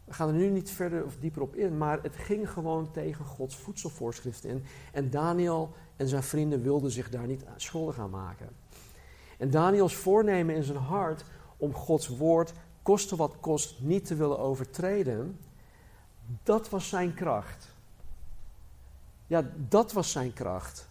We 0.05 0.13
gaan 0.13 0.27
er 0.27 0.33
nu 0.33 0.49
niet 0.49 0.71
verder 0.71 1.05
of 1.05 1.17
dieper 1.17 1.41
op 1.41 1.55
in, 1.55 1.77
maar 1.77 2.01
het 2.01 2.15
ging 2.15 2.49
gewoon 2.49 2.91
tegen 2.91 3.25
Gods 3.25 3.55
voedselvoorschriften 3.55 4.49
in. 4.49 4.63
En 4.91 5.09
Daniel 5.09 5.73
en 5.95 6.07
zijn 6.07 6.23
vrienden 6.23 6.61
wilden 6.61 6.91
zich 6.91 7.09
daar 7.09 7.27
niet 7.27 7.45
schuldig 7.55 7.99
aan 7.99 8.09
maken. 8.09 8.49
En 9.37 9.49
Daniels 9.49 9.95
voornemen 9.95 10.55
in 10.55 10.63
zijn 10.63 10.77
hart 10.77 11.23
om 11.57 11.73
Gods 11.73 12.07
woord, 12.07 12.53
koste 12.81 13.15
wat 13.15 13.35
kost, 13.39 13.81
niet 13.81 14.05
te 14.05 14.15
willen 14.15 14.39
overtreden, 14.39 15.39
dat 16.43 16.69
was 16.69 16.89
zijn 16.89 17.13
kracht. 17.13 17.73
Ja, 19.27 19.51
dat 19.55 19.93
was 19.93 20.11
zijn 20.11 20.33
kracht. 20.33 20.87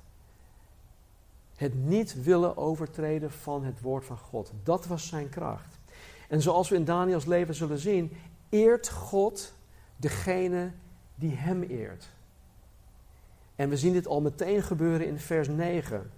Het 1.54 1.74
niet 1.74 2.22
willen 2.22 2.56
overtreden 2.56 3.30
van 3.30 3.64
het 3.64 3.80
woord 3.80 4.04
van 4.04 4.18
God. 4.18 4.52
Dat 4.62 4.86
was 4.86 5.06
zijn 5.06 5.28
kracht. 5.28 5.78
En 6.28 6.42
zoals 6.42 6.68
we 6.68 6.76
in 6.76 6.84
Daniels 6.84 7.24
leven 7.24 7.54
zullen 7.54 7.78
zien, 7.78 8.12
eert 8.54 8.88
God 8.88 9.52
degene 9.96 10.72
die 11.14 11.34
hem 11.36 11.62
eert. 11.62 12.10
En 13.56 13.68
we 13.68 13.76
zien 13.76 13.92
dit 13.92 14.06
al 14.06 14.20
meteen 14.20 14.62
gebeuren 14.62 15.06
in 15.06 15.18
vers 15.18 15.48
9. 15.48 16.10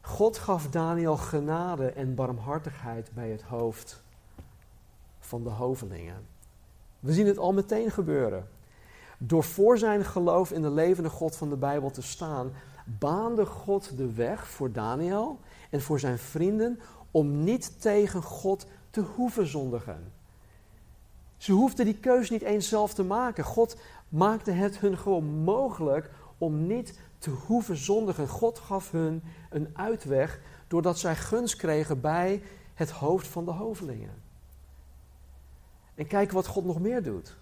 God 0.00 0.38
gaf 0.38 0.68
Daniel 0.68 1.16
genade 1.16 1.90
en 1.90 2.14
barmhartigheid 2.14 3.10
bij 3.14 3.30
het 3.30 3.42
hoofd 3.42 4.02
van 5.18 5.42
de 5.42 5.50
hovelingen. 5.50 6.26
We 7.00 7.12
zien 7.12 7.26
het 7.26 7.38
al 7.38 7.52
meteen 7.52 7.90
gebeuren. 7.90 8.48
Door 9.18 9.44
voor 9.44 9.78
zijn 9.78 10.04
geloof 10.04 10.52
in 10.52 10.62
de 10.62 10.70
levende 10.70 11.10
God 11.10 11.36
van 11.36 11.48
de 11.48 11.56
Bijbel 11.56 11.90
te 11.90 12.02
staan, 12.02 12.52
baande 12.84 13.46
God 13.46 13.96
de 13.96 14.12
weg 14.12 14.48
voor 14.48 14.72
Daniel 14.72 15.40
en 15.70 15.80
voor 15.80 16.00
zijn 16.00 16.18
vrienden 16.18 16.80
om 17.10 17.44
niet 17.44 17.80
tegen 17.80 18.22
God 18.22 18.66
te 18.90 19.00
hoeven 19.00 19.46
zondigen. 19.46 20.12
Ze 21.46 21.52
hoefden 21.52 21.84
die 21.84 21.98
keus 21.98 22.30
niet 22.30 22.42
eens 22.42 22.68
zelf 22.68 22.94
te 22.94 23.02
maken. 23.02 23.44
God 23.44 23.76
maakte 24.08 24.50
het 24.50 24.78
hun 24.78 24.98
gewoon 24.98 25.24
mogelijk 25.24 26.10
om 26.38 26.66
niet 26.66 27.00
te 27.18 27.30
hoeven 27.30 27.76
zondigen. 27.76 28.28
God 28.28 28.58
gaf 28.58 28.90
hun 28.90 29.22
een 29.50 29.68
uitweg 29.72 30.40
doordat 30.68 30.98
zij 30.98 31.16
gunst 31.16 31.56
kregen 31.56 32.00
bij 32.00 32.42
het 32.74 32.90
hoofd 32.90 33.26
van 33.26 33.44
de 33.44 33.50
hovelingen. 33.50 34.22
En 35.94 36.06
kijk 36.06 36.32
wat 36.32 36.46
God 36.46 36.64
nog 36.64 36.80
meer 36.80 37.02
doet. 37.02 37.36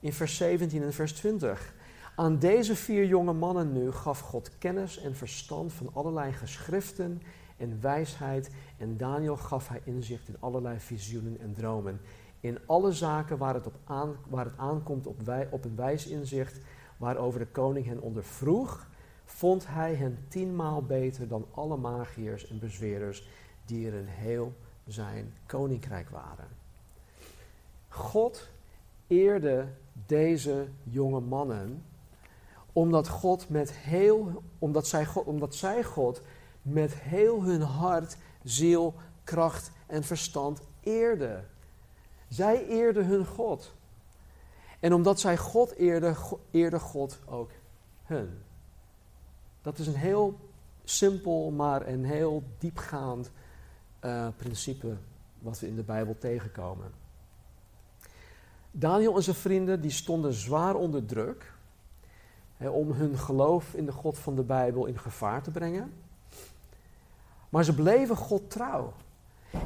In 0.00 0.12
vers 0.12 0.36
17 0.36 0.82
en 0.82 0.92
vers 0.92 1.12
20. 1.12 1.74
Aan 2.16 2.38
deze 2.38 2.76
vier 2.76 3.06
jonge 3.06 3.32
mannen 3.32 3.72
nu 3.72 3.90
gaf 3.90 4.20
God 4.20 4.58
kennis 4.58 4.98
en 4.98 5.16
verstand 5.16 5.72
van 5.72 5.90
allerlei 5.92 6.32
geschriften 6.32 7.22
en 7.56 7.80
wijsheid. 7.80 8.50
En 8.78 8.96
Daniel 8.96 9.36
gaf 9.36 9.68
hij 9.68 9.80
inzicht 9.84 10.28
in 10.28 10.36
allerlei 10.40 10.78
visioenen 10.78 11.40
en 11.40 11.54
dromen. 11.54 12.00
In 12.42 12.58
alle 12.66 12.92
zaken 12.92 13.38
waar 13.38 13.54
het, 13.54 13.66
op 13.66 13.74
aan, 13.84 14.16
waar 14.28 14.44
het 14.44 14.56
aankomt 14.56 15.06
op, 15.06 15.20
wij, 15.20 15.48
op 15.50 15.64
een 15.64 15.76
wijs 15.76 16.06
inzicht 16.06 16.60
waarover 16.96 17.38
de 17.38 17.46
koning 17.46 17.86
hen 17.86 18.00
ondervroeg, 18.00 18.88
vond 19.24 19.66
hij 19.66 19.94
hen 19.94 20.18
tienmaal 20.28 20.82
beter 20.82 21.28
dan 21.28 21.46
alle 21.50 21.76
magiërs 21.76 22.48
en 22.48 22.58
bezwerers 22.58 23.28
die 23.64 23.86
er 23.86 23.94
in 23.94 24.06
heel 24.06 24.52
zijn 24.86 25.34
koninkrijk 25.46 26.08
waren. 26.08 26.48
God 27.88 28.48
eerde 29.06 29.66
deze 30.06 30.66
jonge 30.82 31.20
mannen 31.20 31.84
omdat, 32.72 33.08
God 33.08 33.48
met 33.48 33.72
heel, 33.72 34.42
omdat, 34.58 34.86
zij, 34.86 35.06
God, 35.06 35.24
omdat 35.24 35.54
zij 35.54 35.84
God 35.84 36.22
met 36.62 36.94
heel 36.94 37.42
hun 37.42 37.60
hart, 37.60 38.16
ziel, 38.42 38.94
kracht 39.24 39.70
en 39.86 40.04
verstand 40.04 40.60
eerde. 40.80 41.44
Zij 42.32 42.66
eerden 42.66 43.06
hun 43.06 43.26
God. 43.26 43.74
En 44.80 44.92
omdat 44.92 45.20
zij 45.20 45.36
God 45.36 45.74
eerden, 45.74 46.16
eerde 46.50 46.78
God 46.78 47.18
ook 47.26 47.50
hun. 48.02 48.42
Dat 49.62 49.78
is 49.78 49.86
een 49.86 49.94
heel 49.94 50.38
simpel, 50.84 51.50
maar 51.50 51.86
een 51.86 52.04
heel 52.04 52.42
diepgaand 52.58 53.30
uh, 54.04 54.28
principe 54.36 54.96
wat 55.38 55.58
we 55.58 55.66
in 55.66 55.76
de 55.76 55.82
Bijbel 55.82 56.16
tegenkomen. 56.18 56.92
Daniel 58.70 59.16
en 59.16 59.22
zijn 59.22 59.36
vrienden 59.36 59.80
die 59.80 59.90
stonden 59.90 60.32
zwaar 60.32 60.74
onder 60.74 61.04
druk 61.04 61.52
hè, 62.56 62.68
om 62.68 62.92
hun 62.92 63.18
geloof 63.18 63.74
in 63.74 63.86
de 63.86 63.92
God 63.92 64.18
van 64.18 64.34
de 64.34 64.42
Bijbel 64.42 64.86
in 64.86 64.98
gevaar 64.98 65.42
te 65.42 65.50
brengen. 65.50 65.92
Maar 67.48 67.64
ze 67.64 67.74
bleven 67.74 68.16
God 68.16 68.50
trouw. 68.50 68.92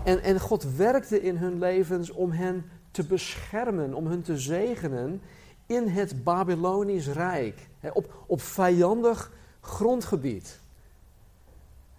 En, 0.05 0.22
en 0.22 0.40
God 0.40 0.77
werkte 0.77 1.22
in 1.22 1.37
hun 1.37 1.59
levens 1.59 2.11
om 2.11 2.31
hen 2.31 2.70
te 2.90 3.05
beschermen, 3.05 3.94
om 3.94 4.07
hen 4.07 4.22
te 4.22 4.38
zegenen 4.38 5.20
in 5.66 5.88
het 5.88 6.25
Babylonisch 6.25 7.09
Rijk. 7.09 7.68
Hè, 7.81 7.90
op, 7.90 8.25
op 8.27 8.40
vijandig 8.40 9.33
grondgebied. 9.61 10.61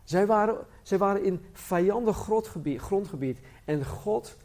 Zij 0.03 0.25
waren, 0.25 0.57
zij 0.81 0.97
waren 0.97 1.23
in 1.23 1.41
vijandig 1.53 2.17
grondgebied, 2.17 2.81
grondgebied 2.81 3.39
en 3.65 3.85
God 3.85 4.37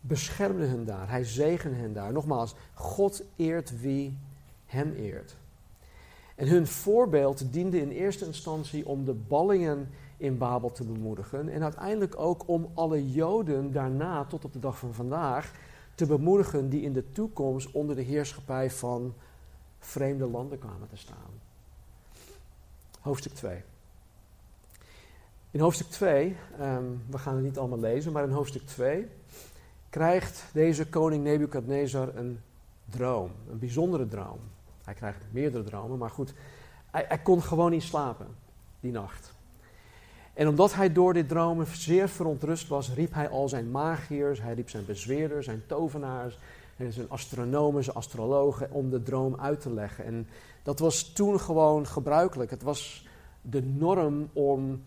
beschermde 0.00 0.66
hen 0.66 0.84
daar. 0.84 1.08
Hij 1.08 1.24
zegende 1.24 1.76
hen 1.76 1.92
daar. 1.92 2.12
Nogmaals, 2.12 2.54
God 2.74 3.22
eert 3.36 3.80
wie 3.80 4.18
hem 4.66 4.92
eert. 4.92 5.36
En 6.34 6.48
hun 6.48 6.66
voorbeeld 6.66 7.52
diende 7.52 7.80
in 7.80 7.90
eerste 7.90 8.24
instantie 8.24 8.86
om 8.86 9.04
de 9.04 9.12
ballingen 9.12 9.90
in 10.22 10.38
Babel 10.38 10.72
te 10.72 10.84
bemoedigen. 10.84 11.48
En 11.48 11.62
uiteindelijk 11.62 12.18
ook 12.18 12.48
om 12.48 12.70
alle 12.74 13.12
Joden 13.12 13.72
daarna, 13.72 14.24
tot 14.24 14.44
op 14.44 14.52
de 14.52 14.58
dag 14.58 14.78
van 14.78 14.94
vandaag, 14.94 15.52
te 15.94 16.06
bemoedigen 16.06 16.68
die 16.68 16.82
in 16.82 16.92
de 16.92 17.12
toekomst 17.12 17.70
onder 17.70 17.96
de 17.96 18.02
heerschappij 18.02 18.70
van 18.70 19.14
vreemde 19.78 20.26
landen 20.26 20.58
kwamen 20.58 20.88
te 20.88 20.96
staan. 20.96 21.30
Hoofdstuk 23.00 23.32
2. 23.32 23.62
In 25.50 25.60
hoofdstuk 25.60 25.86
2, 25.86 26.36
ehm, 26.58 26.84
we 27.10 27.18
gaan 27.18 27.34
het 27.34 27.44
niet 27.44 27.58
allemaal 27.58 27.80
lezen, 27.80 28.12
maar 28.12 28.24
in 28.24 28.30
hoofdstuk 28.30 28.66
2 28.66 29.08
krijgt 29.90 30.44
deze 30.52 30.88
koning 30.88 31.24
Nebukadnezar 31.24 32.16
een 32.16 32.40
droom, 32.84 33.30
een 33.50 33.58
bijzondere 33.58 34.08
droom. 34.08 34.38
Hij 34.84 34.94
krijgt 34.94 35.24
meerdere 35.30 35.64
dromen, 35.64 35.98
maar 35.98 36.10
goed, 36.10 36.34
hij, 36.90 37.04
hij 37.08 37.18
kon 37.18 37.42
gewoon 37.42 37.70
niet 37.70 37.82
slapen 37.82 38.26
die 38.80 38.92
nacht. 38.92 39.32
En 40.34 40.48
omdat 40.48 40.74
hij 40.74 40.92
door 40.92 41.12
dit 41.12 41.28
dromen 41.28 41.66
zeer 41.66 42.08
verontrust 42.08 42.68
was, 42.68 42.94
riep 42.94 43.14
hij 43.14 43.28
al 43.28 43.48
zijn 43.48 43.70
magiërs, 43.70 44.40
hij 44.40 44.54
riep 44.54 44.70
zijn 44.70 44.84
bezweerders, 44.84 45.44
zijn 45.44 45.62
tovenaars, 45.66 46.38
en 46.76 46.92
zijn 46.92 47.10
astronomen, 47.10 47.84
zijn 47.84 47.96
astrologen 47.96 48.70
om 48.70 48.90
de 48.90 49.02
droom 49.02 49.36
uit 49.40 49.60
te 49.60 49.72
leggen. 49.72 50.04
En 50.04 50.28
dat 50.62 50.78
was 50.78 51.12
toen 51.12 51.40
gewoon 51.40 51.86
gebruikelijk. 51.86 52.50
Het 52.50 52.62
was 52.62 53.06
de 53.40 53.62
norm 53.62 54.28
om 54.32 54.82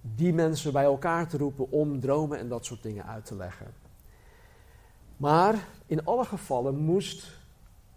die 0.00 0.32
mensen 0.32 0.72
bij 0.72 0.84
elkaar 0.84 1.28
te 1.28 1.36
roepen 1.36 1.70
om 1.70 2.00
dromen 2.00 2.38
en 2.38 2.48
dat 2.48 2.64
soort 2.64 2.82
dingen 2.82 3.06
uit 3.06 3.24
te 3.24 3.36
leggen. 3.36 3.66
Maar 5.16 5.66
in 5.86 6.04
alle 6.04 6.24
gevallen 6.24 6.76
moest 6.76 7.36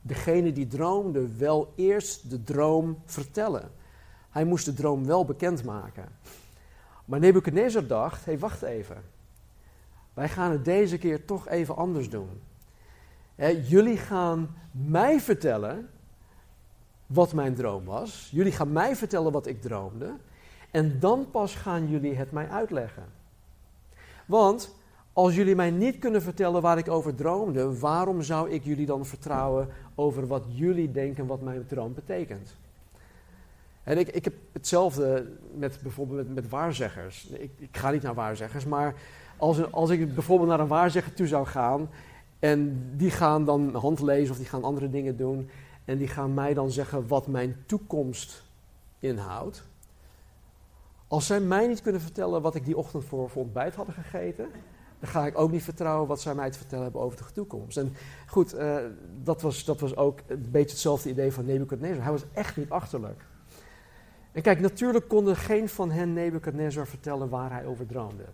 degene 0.01 0.54
die 0.54 0.67
droomde 0.67 1.36
wel 1.38 1.73
eerst 1.75 2.30
de 2.30 2.43
droom 2.43 2.97
vertellen. 3.06 3.71
Hij 4.30 4.45
moest 4.45 4.65
de 4.65 4.73
droom 4.73 5.06
wel 5.06 5.25
bekendmaken. 5.25 6.06
Maar 7.05 7.19
Nebuchadnezzar 7.19 7.87
dacht: 7.87 8.25
hé, 8.25 8.31
hey, 8.31 8.39
wacht 8.39 8.61
even. 8.61 8.97
Wij 10.13 10.29
gaan 10.29 10.51
het 10.51 10.65
deze 10.65 10.97
keer 10.97 11.25
toch 11.25 11.47
even 11.47 11.75
anders 11.75 12.09
doen. 12.09 12.41
jullie 13.67 13.97
gaan 13.97 14.55
mij 14.71 15.19
vertellen 15.19 15.89
wat 17.07 17.33
mijn 17.33 17.55
droom 17.55 17.85
was. 17.85 18.29
Jullie 18.31 18.51
gaan 18.51 18.71
mij 18.71 18.95
vertellen 18.95 19.31
wat 19.31 19.47
ik 19.47 19.61
droomde. 19.61 20.13
En 20.71 20.99
dan 20.99 21.27
pas 21.31 21.55
gaan 21.55 21.89
jullie 21.89 22.15
het 22.15 22.31
mij 22.31 22.49
uitleggen. 22.49 23.03
Want 24.25 24.75
als 25.13 25.35
jullie 25.35 25.55
mij 25.55 25.71
niet 25.71 25.99
kunnen 25.99 26.21
vertellen 26.21 26.61
waar 26.61 26.77
ik 26.77 26.89
over 26.89 27.15
droomde, 27.15 27.79
waarom 27.79 28.21
zou 28.21 28.49
ik 28.49 28.63
jullie 28.63 28.85
dan 28.85 29.05
vertrouwen 29.05 29.67
over 29.95 30.27
wat 30.27 30.43
jullie 30.47 30.91
denken 30.91 31.25
wat 31.25 31.41
mijn 31.41 31.65
droom 31.65 31.93
betekent? 31.93 32.55
En 33.83 33.97
ik, 33.97 34.07
ik 34.07 34.23
heb 34.23 34.33
hetzelfde 34.51 35.27
met 35.55 35.79
bijvoorbeeld 35.81 36.33
met, 36.33 36.49
waarzeggers. 36.49 37.27
Ik, 37.27 37.51
ik, 37.57 37.77
ga 37.77 37.91
niet 37.91 38.01
naar 38.01 38.13
waarzeggers, 38.13 38.65
maar 38.65 38.95
als, 39.37 39.71
als 39.71 39.89
ik 39.89 40.13
bijvoorbeeld 40.13 40.49
naar 40.49 40.59
een 40.59 40.67
waarzegger 40.67 41.13
toe 41.13 41.27
zou 41.27 41.45
gaan 41.45 41.89
en 42.39 42.89
die 42.97 43.11
gaan 43.11 43.45
dan 43.45 43.75
handlezen 43.75 44.31
of 44.31 44.37
die 44.37 44.45
gaan 44.45 44.63
andere 44.63 44.89
dingen 44.89 45.17
doen 45.17 45.49
en 45.85 45.97
die 45.97 46.07
gaan 46.07 46.33
mij 46.33 46.53
dan 46.53 46.71
zeggen 46.71 47.07
wat 47.07 47.27
mijn 47.27 47.55
toekomst 47.65 48.43
inhoudt. 48.99 49.63
Als 51.07 51.25
zij 51.25 51.39
mij 51.39 51.67
niet 51.67 51.81
kunnen 51.81 52.01
vertellen 52.01 52.41
wat 52.41 52.55
ik 52.55 52.65
die 52.65 52.77
ochtend 52.77 53.05
voor, 53.05 53.29
ontbijt 53.33 53.75
hadden 53.75 53.95
gegeten, 53.95 54.49
dan 54.99 55.09
ga 55.09 55.25
ik 55.25 55.37
ook 55.37 55.51
niet 55.51 55.63
vertrouwen 55.63 56.07
wat 56.07 56.21
zij 56.21 56.35
mij 56.35 56.51
te 56.51 56.57
vertellen 56.57 56.83
hebben 56.83 57.01
over 57.01 57.17
de 57.17 57.33
toekomst. 57.33 57.77
En 57.77 57.93
goed, 58.27 58.55
uh, 58.55 58.77
dat, 59.23 59.41
was, 59.41 59.65
dat 59.65 59.79
was 59.79 59.95
ook 59.95 60.19
een 60.27 60.47
beetje 60.51 60.69
hetzelfde 60.69 61.09
idee 61.09 61.31
van 61.31 61.45
Nebuchadnezzar. 61.45 62.03
Hij 62.03 62.11
was 62.11 62.25
echt 62.33 62.57
niet 62.57 62.69
achterlijk. 62.69 63.21
En 64.31 64.41
kijk, 64.41 64.59
natuurlijk 64.59 65.07
konden 65.07 65.35
geen 65.35 65.69
van 65.69 65.91
hen 65.91 66.13
Nebuchadnezzar 66.13 66.87
vertellen 66.87 67.29
waar 67.29 67.51
hij 67.51 67.65
over 67.65 67.85
droomde. 67.85 68.25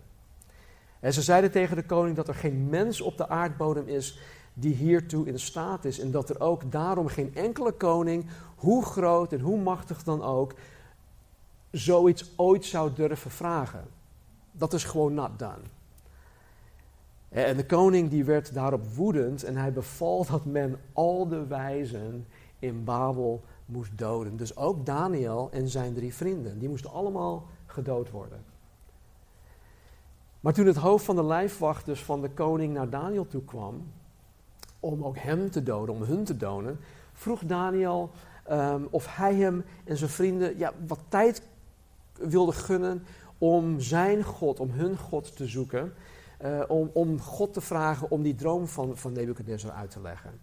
En 1.00 1.14
ze 1.14 1.22
zeiden 1.22 1.52
tegen 1.52 1.76
de 1.76 1.86
koning 1.86 2.16
dat 2.16 2.28
er 2.28 2.36
geen 2.36 2.70
mens 2.70 3.02
op 3.02 3.18
de 3.18 3.30
aardbodem 3.30 3.88
is 3.88 4.20
die 4.54 4.74
hiertoe 4.74 5.28
in 5.28 5.40
staat 5.40 5.86
is. 5.86 6.00
En 6.00 6.12
dat 6.12 6.30
er 6.30 6.40
ook 6.40 6.72
daarom 6.72 7.08
geen 7.08 7.36
enkele 7.36 7.72
koning, 7.72 8.26
hoe 8.56 8.86
groot 8.86 9.34
en 9.34 9.40
hoe 9.40 9.60
machtig 9.60 10.04
dan 10.04 10.24
ook, 10.24 10.54
zoiets 11.72 12.34
ooit 12.36 12.66
zou 12.66 12.92
durven 12.94 13.32
vragen. 13.32 13.86
Dat 14.52 14.74
is 14.74 14.84
gewoon 14.84 15.14
not 15.14 15.40
done. 15.40 15.62
En 17.30 17.58
de 17.58 17.66
koning 17.66 18.10
die 18.10 18.24
werd 18.24 18.54
daarop 18.54 18.86
woedend 18.96 19.44
en 19.44 19.56
hij 19.56 19.74
beval 19.74 20.26
dat 20.26 20.46
men 20.46 20.80
al 20.94 21.28
de 21.28 21.48
wijzen 21.48 22.28
in 22.60 22.84
Babel 22.84 23.44
moest 23.68 23.98
doden. 23.98 24.38
Dus 24.38 24.56
ook 24.56 24.86
Daniel 24.86 25.50
en 25.52 25.68
zijn 25.68 25.94
drie 25.94 26.14
vrienden, 26.14 26.60
die 26.60 26.70
moesten 26.70 26.92
allemaal 26.92 27.46
gedood 27.66 28.10
worden. 28.10 28.44
Maar 30.40 30.54
toen 30.54 30.66
het 30.66 30.76
hoofd 30.76 31.06
van 31.06 31.16
de 31.16 31.24
lijfwachters 31.24 32.04
van 32.04 32.22
de 32.22 32.30
koning 32.30 32.74
naar 32.74 32.90
Daniel 32.90 33.28
toe 33.28 33.44
kwam, 33.44 33.92
om 34.80 35.04
ook 35.04 35.18
hem 35.18 35.52
te 35.52 35.64
doden, 35.64 35.96
om 35.96 36.02
hun 36.02 36.24
te 36.24 36.38
doden, 36.38 36.80
vroeg 37.14 37.42
Daniel 37.46 38.10
ehm, 38.44 38.82
of 38.90 39.16
hij 39.16 39.36
hem 39.36 39.66
en 39.84 39.98
zijn 39.98 40.10
vrienden 40.10 40.58
ja, 40.58 40.74
wat 40.88 41.00
tijd 41.08 41.42
wilde 42.14 42.52
gunnen 42.52 43.04
om 43.38 43.80
zijn 43.80 44.24
God, 44.24 44.60
om 44.60 44.70
hun 44.70 44.98
God 44.98 45.36
te 45.36 45.48
zoeken. 45.48 45.94
Uh, 46.44 46.62
om, 46.68 46.90
om 46.94 47.20
God 47.20 47.54
te 47.54 47.62
vragen 47.62 48.12
om 48.12 48.22
die 48.22 48.36
droom 48.36 48.68
van, 48.68 48.98
van 48.98 49.14
Nebuchadnezzar 49.14 49.72
uit 49.72 49.92
te 49.92 50.02
leggen. 50.02 50.40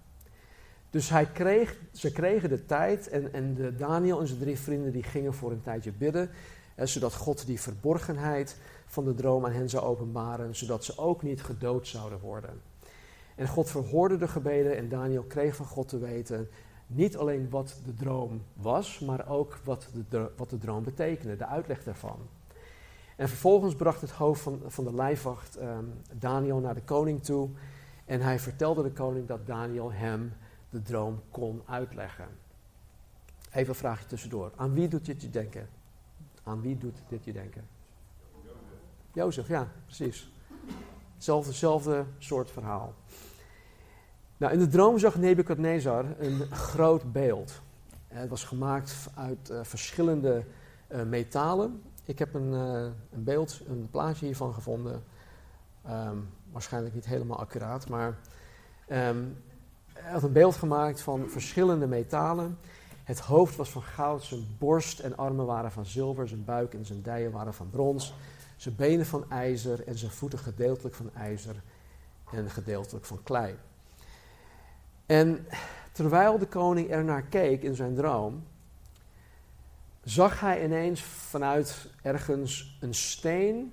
Dus 0.95 1.09
hij 1.09 1.27
kreeg, 1.27 1.77
ze 1.93 2.13
kregen 2.13 2.49
de 2.49 2.65
tijd 2.67 3.09
en, 3.09 3.33
en 3.33 3.55
de 3.55 3.77
Daniel 3.77 4.21
en 4.21 4.27
zijn 4.27 4.39
drie 4.39 4.59
vrienden 4.59 4.93
die 4.93 5.03
gingen 5.03 5.35
voor 5.35 5.51
een 5.51 5.63
tijdje 5.63 5.93
bidden. 5.93 6.31
Zodat 6.77 7.15
God 7.15 7.47
die 7.47 7.61
verborgenheid 7.61 8.57
van 8.87 9.05
de 9.05 9.15
droom 9.15 9.45
aan 9.45 9.53
hen 9.53 9.69
zou 9.69 9.85
openbaren, 9.85 10.57
zodat 10.57 10.85
ze 10.85 10.99
ook 10.99 11.23
niet 11.23 11.43
gedood 11.43 11.89
zouden 11.89 12.21
worden. 12.21 12.61
En 13.35 13.49
God 13.49 13.71
verhoorde 13.71 14.17
de 14.17 14.29
gebeden 14.29 14.77
en 14.77 14.89
Daniel 14.89 15.23
kreeg 15.23 15.57
van 15.57 15.67
God 15.67 15.89
te 15.89 15.99
weten 15.99 16.49
niet 16.87 17.17
alleen 17.17 17.51
wat 17.51 17.81
de 17.85 17.95
droom 17.95 18.43
was, 18.53 18.99
maar 18.99 19.29
ook 19.29 19.59
wat 19.65 19.89
de, 20.09 20.31
wat 20.37 20.51
de 20.51 20.59
droom 20.59 20.85
betekende, 20.85 21.37
de 21.37 21.47
uitleg 21.47 21.85
daarvan. 21.85 22.19
En 23.17 23.29
vervolgens 23.29 23.75
bracht 23.75 24.01
het 24.01 24.11
hoofd 24.11 24.43
van, 24.43 24.61
van 24.67 24.85
de 24.85 24.95
lijfwacht 24.95 25.61
um, 25.61 25.93
Daniel 26.13 26.59
naar 26.59 26.75
de 26.75 26.83
koning 26.83 27.25
toe. 27.25 27.49
En 28.05 28.21
hij 28.21 28.39
vertelde 28.39 28.83
de 28.83 28.93
koning 28.93 29.27
dat 29.27 29.47
Daniel 29.47 29.93
hem 29.93 30.33
de 30.75 30.83
droom 30.83 31.23
kon 31.31 31.63
uitleggen. 31.67 32.29
Even 33.53 33.69
een 33.69 33.75
vraagje 33.75 34.07
tussendoor. 34.07 34.53
Aan 34.57 34.75
wie 34.75 34.89
doet 34.89 35.05
dit 35.05 35.23
je 35.23 35.31
denken? 35.31 35.69
Aan 36.43 36.61
wie 36.61 36.79
doet 36.79 37.03
dit 37.09 37.25
je 37.25 37.33
denken? 37.33 37.67
Jozef, 39.13 39.49
ja, 39.49 39.69
precies. 39.85 40.33
Hetzelfde, 41.15 42.05
soort 42.19 42.51
verhaal. 42.51 42.95
Nou, 44.37 44.53
in 44.53 44.59
de 44.59 44.69
droom 44.69 44.99
zag 44.99 45.17
Nebukadnezar 45.17 46.05
een 46.19 46.51
groot 46.51 47.13
beeld. 47.13 47.61
Het 48.09 48.31
was 48.31 48.45
gemaakt 48.45 49.11
uit 49.15 49.51
uh, 49.51 49.59
verschillende 49.63 50.45
uh, 50.89 51.03
metalen. 51.03 51.83
Ik 52.05 52.19
heb 52.19 52.35
een, 52.35 52.53
uh, 52.53 52.91
een, 53.13 53.25
beeld, 53.25 53.61
een 53.69 53.89
plaatje 53.91 54.27
hiervan 54.27 54.55
gevonden. 54.55 55.05
Um, 55.91 56.29
waarschijnlijk 56.53 56.95
niet 56.95 57.07
helemaal 57.07 57.39
accuraat, 57.39 57.89
maar 57.89 58.19
hij 58.87 59.15
had 60.11 60.23
een 60.23 60.33
beeld 60.33 60.57
gemaakt 60.57 61.01
van 61.01 61.29
verschillende 61.29 61.87
metalen. 61.87 62.59
Het 63.05 63.21
hoofd 63.21 63.57
was 63.57 63.71
van 63.71 63.83
goud, 63.83 64.23
zijn 64.23 64.57
borst 64.59 64.99
en 64.99 65.17
armen 65.17 65.47
waren 65.47 65.73
van 65.73 65.87
zilver, 65.87 66.29
zijn 66.29 66.45
buik 66.45 66.75
en 66.75 66.87
zijn 66.87 67.03
dijen 67.03 67.33
waren 67.33 67.55
van 67.55 67.71
brons. 67.71 68.15
zijn 68.57 68.77
benen 68.77 69.07
van 69.07 69.31
ijzer 69.31 69.87
en 69.87 69.99
zijn 69.99 70.11
voeten 70.11 70.39
gedeeltelijk 70.39 70.95
van 70.95 71.11
ijzer 71.15 71.55
en 72.33 72.51
gedeeltelijk 72.51 73.05
van 73.05 73.23
klei. 73.23 73.55
En 75.07 75.47
terwijl 75.93 76.39
de 76.39 76.47
koning 76.47 76.91
er 76.91 77.05
naar 77.05 77.23
keek 77.23 77.63
in 77.63 77.75
zijn 77.75 77.95
droom, 77.95 78.45
zag 80.05 80.41
hij 80.41 80.65
ineens 80.65 81.03
vanuit 81.03 81.89
ergens 82.03 82.77
een 82.81 82.95
steen 82.95 83.73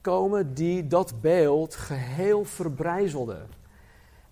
komen 0.00 0.54
die 0.54 0.86
dat 0.86 1.20
beeld 1.20 1.74
geheel 1.74 2.44
verbrijzelde. 2.44 3.38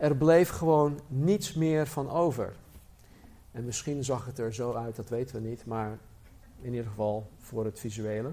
Er 0.01 0.17
bleef 0.17 0.49
gewoon 0.49 1.01
niets 1.07 1.55
meer 1.55 1.87
van 1.87 2.11
over. 2.11 2.57
En 3.53 3.65
misschien 3.65 4.05
zag 4.05 4.27
het 4.27 4.39
er 4.39 4.55
zo 4.55 4.75
uit, 4.75 4.97
dat 4.97 5.09
weten 5.09 5.43
we 5.43 5.49
niet, 5.49 5.67
maar 5.67 5.99
in 6.61 6.71
ieder 6.71 6.89
geval 6.89 7.31
voor 7.39 7.65
het 7.65 7.79
visuele. 7.79 8.33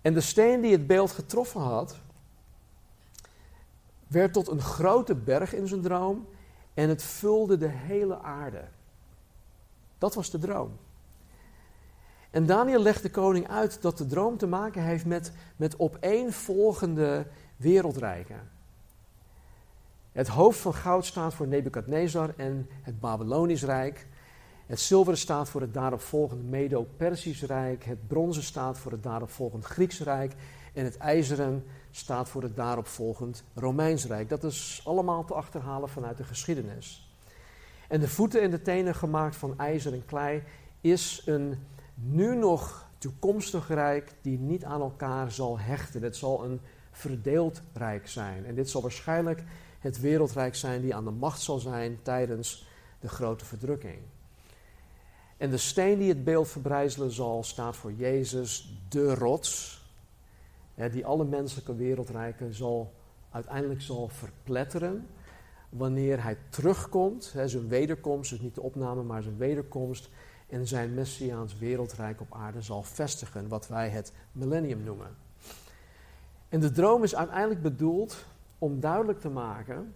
En 0.00 0.14
de 0.14 0.20
steen 0.20 0.60
die 0.60 0.72
het 0.72 0.86
beeld 0.86 1.10
getroffen 1.10 1.60
had, 1.60 1.98
werd 4.06 4.32
tot 4.32 4.48
een 4.48 4.60
grote 4.60 5.14
berg 5.14 5.54
in 5.54 5.68
zijn 5.68 5.82
droom 5.82 6.28
en 6.74 6.88
het 6.88 7.02
vulde 7.02 7.56
de 7.56 7.68
hele 7.68 8.22
aarde. 8.22 8.64
Dat 9.98 10.14
was 10.14 10.30
de 10.30 10.38
droom. 10.38 10.78
En 12.30 12.46
Daniel 12.46 12.82
legt 12.82 13.02
de 13.02 13.10
koning 13.10 13.48
uit 13.48 13.82
dat 13.82 13.98
de 13.98 14.06
droom 14.06 14.36
te 14.36 14.46
maken 14.46 14.82
heeft 14.82 15.06
met, 15.06 15.32
met 15.56 15.78
opeenvolgende 15.78 17.26
wereldrijken. 17.56 18.56
Het 20.18 20.28
hoofd 20.28 20.58
van 20.58 20.74
goud 20.74 21.06
staat 21.06 21.34
voor 21.34 21.46
Nebukadnezar 21.46 22.34
en 22.36 22.68
het 22.82 23.00
Babylonisch 23.00 23.62
Rijk. 23.62 24.06
Het 24.66 24.80
zilveren 24.80 25.18
staat 25.18 25.48
voor 25.48 25.60
het 25.60 25.74
daaropvolgende 25.74 26.42
Medo-Persisch 26.42 27.42
Rijk. 27.42 27.84
Het 27.84 28.06
bronzen 28.06 28.42
staat 28.42 28.78
voor 28.78 28.92
het 28.92 29.02
daaropvolgend 29.02 29.64
Grieks 29.64 30.00
Rijk. 30.00 30.32
En 30.74 30.84
het 30.84 30.96
ijzeren 30.96 31.64
staat 31.90 32.28
voor 32.28 32.42
het 32.42 32.56
daaropvolgend 32.56 33.44
Romeins 33.54 34.06
Rijk. 34.06 34.28
Dat 34.28 34.44
is 34.44 34.82
allemaal 34.84 35.24
te 35.24 35.34
achterhalen 35.34 35.88
vanuit 35.88 36.16
de 36.16 36.24
geschiedenis. 36.24 37.12
En 37.88 38.00
de 38.00 38.08
voeten 38.08 38.42
en 38.42 38.50
de 38.50 38.62
tenen 38.62 38.94
gemaakt 38.94 39.36
van 39.36 39.58
ijzer 39.58 39.92
en 39.92 40.04
klei 40.04 40.42
is 40.80 41.22
een 41.26 41.66
nu 41.94 42.36
nog 42.36 42.88
toekomstig 42.98 43.68
rijk 43.68 44.12
die 44.22 44.38
niet 44.38 44.64
aan 44.64 44.80
elkaar 44.80 45.30
zal 45.30 45.58
hechten. 45.58 46.02
Het 46.02 46.16
zal 46.16 46.44
een 46.44 46.60
verdeeld 46.90 47.62
rijk 47.72 48.08
zijn. 48.08 48.46
En 48.46 48.54
dit 48.54 48.70
zal 48.70 48.82
waarschijnlijk 48.82 49.42
het 49.78 50.00
wereldrijk 50.00 50.54
zijn 50.54 50.80
die 50.80 50.94
aan 50.94 51.04
de 51.04 51.10
macht 51.10 51.40
zal 51.40 51.58
zijn 51.58 51.98
tijdens 52.02 52.66
de 53.00 53.08
grote 53.08 53.44
verdrukking. 53.44 53.98
En 55.36 55.50
de 55.50 55.56
steen 55.56 55.98
die 55.98 56.08
het 56.08 56.24
beeld 56.24 56.48
verbrijzelen 56.48 57.10
zal, 57.10 57.42
staat 57.44 57.76
voor 57.76 57.92
Jezus, 57.92 58.78
de 58.88 59.14
rots, 59.14 59.82
die 60.90 61.06
alle 61.06 61.24
menselijke 61.24 61.76
wereldrijken 61.76 62.54
zal, 62.54 62.92
uiteindelijk 63.30 63.80
zal 63.80 64.08
verpletteren 64.08 65.06
wanneer 65.68 66.22
hij 66.22 66.36
terugkomt, 66.48 67.34
zijn 67.44 67.68
wederkomst, 67.68 68.30
dus 68.30 68.40
niet 68.40 68.54
de 68.54 68.62
opname, 68.62 69.02
maar 69.02 69.22
zijn 69.22 69.36
wederkomst, 69.36 70.08
en 70.48 70.66
zijn 70.66 70.94
messiaans 70.94 71.58
wereldrijk 71.58 72.20
op 72.20 72.34
aarde 72.34 72.62
zal 72.62 72.82
vestigen, 72.82 73.48
wat 73.48 73.68
wij 73.68 73.88
het 73.88 74.12
millennium 74.32 74.82
noemen. 74.82 75.16
En 76.48 76.60
de 76.60 76.70
droom 76.70 77.02
is 77.02 77.14
uiteindelijk 77.14 77.62
bedoeld 77.62 78.24
om 78.58 78.80
duidelijk 78.80 79.20
te 79.20 79.28
maken 79.28 79.94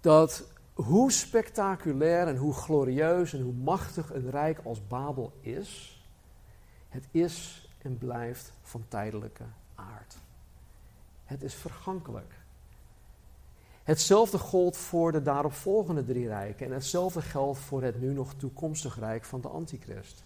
dat 0.00 0.48
hoe 0.74 1.12
spectaculair 1.12 2.26
en 2.26 2.36
hoe 2.36 2.54
glorieus 2.54 3.32
en 3.32 3.42
hoe 3.42 3.52
machtig 3.52 4.12
een 4.12 4.30
rijk 4.30 4.60
als 4.64 4.86
Babel 4.86 5.32
is, 5.40 6.02
het 6.88 7.08
is 7.10 7.68
en 7.82 7.98
blijft 7.98 8.52
van 8.62 8.84
tijdelijke 8.88 9.44
aard. 9.74 10.16
Het 11.24 11.42
is 11.42 11.54
vergankelijk. 11.54 12.34
Hetzelfde 13.82 14.38
gold 14.38 14.76
voor 14.76 15.12
de 15.12 15.22
daaropvolgende 15.22 16.04
drie 16.04 16.26
rijken 16.26 16.66
en 16.66 16.72
hetzelfde 16.72 17.22
geldt 17.22 17.58
voor 17.58 17.82
het 17.82 18.00
nu 18.00 18.12
nog 18.12 18.34
toekomstig 18.34 18.98
rijk 18.98 19.24
van 19.24 19.40
de 19.40 19.48
Antichrist. 19.48 20.24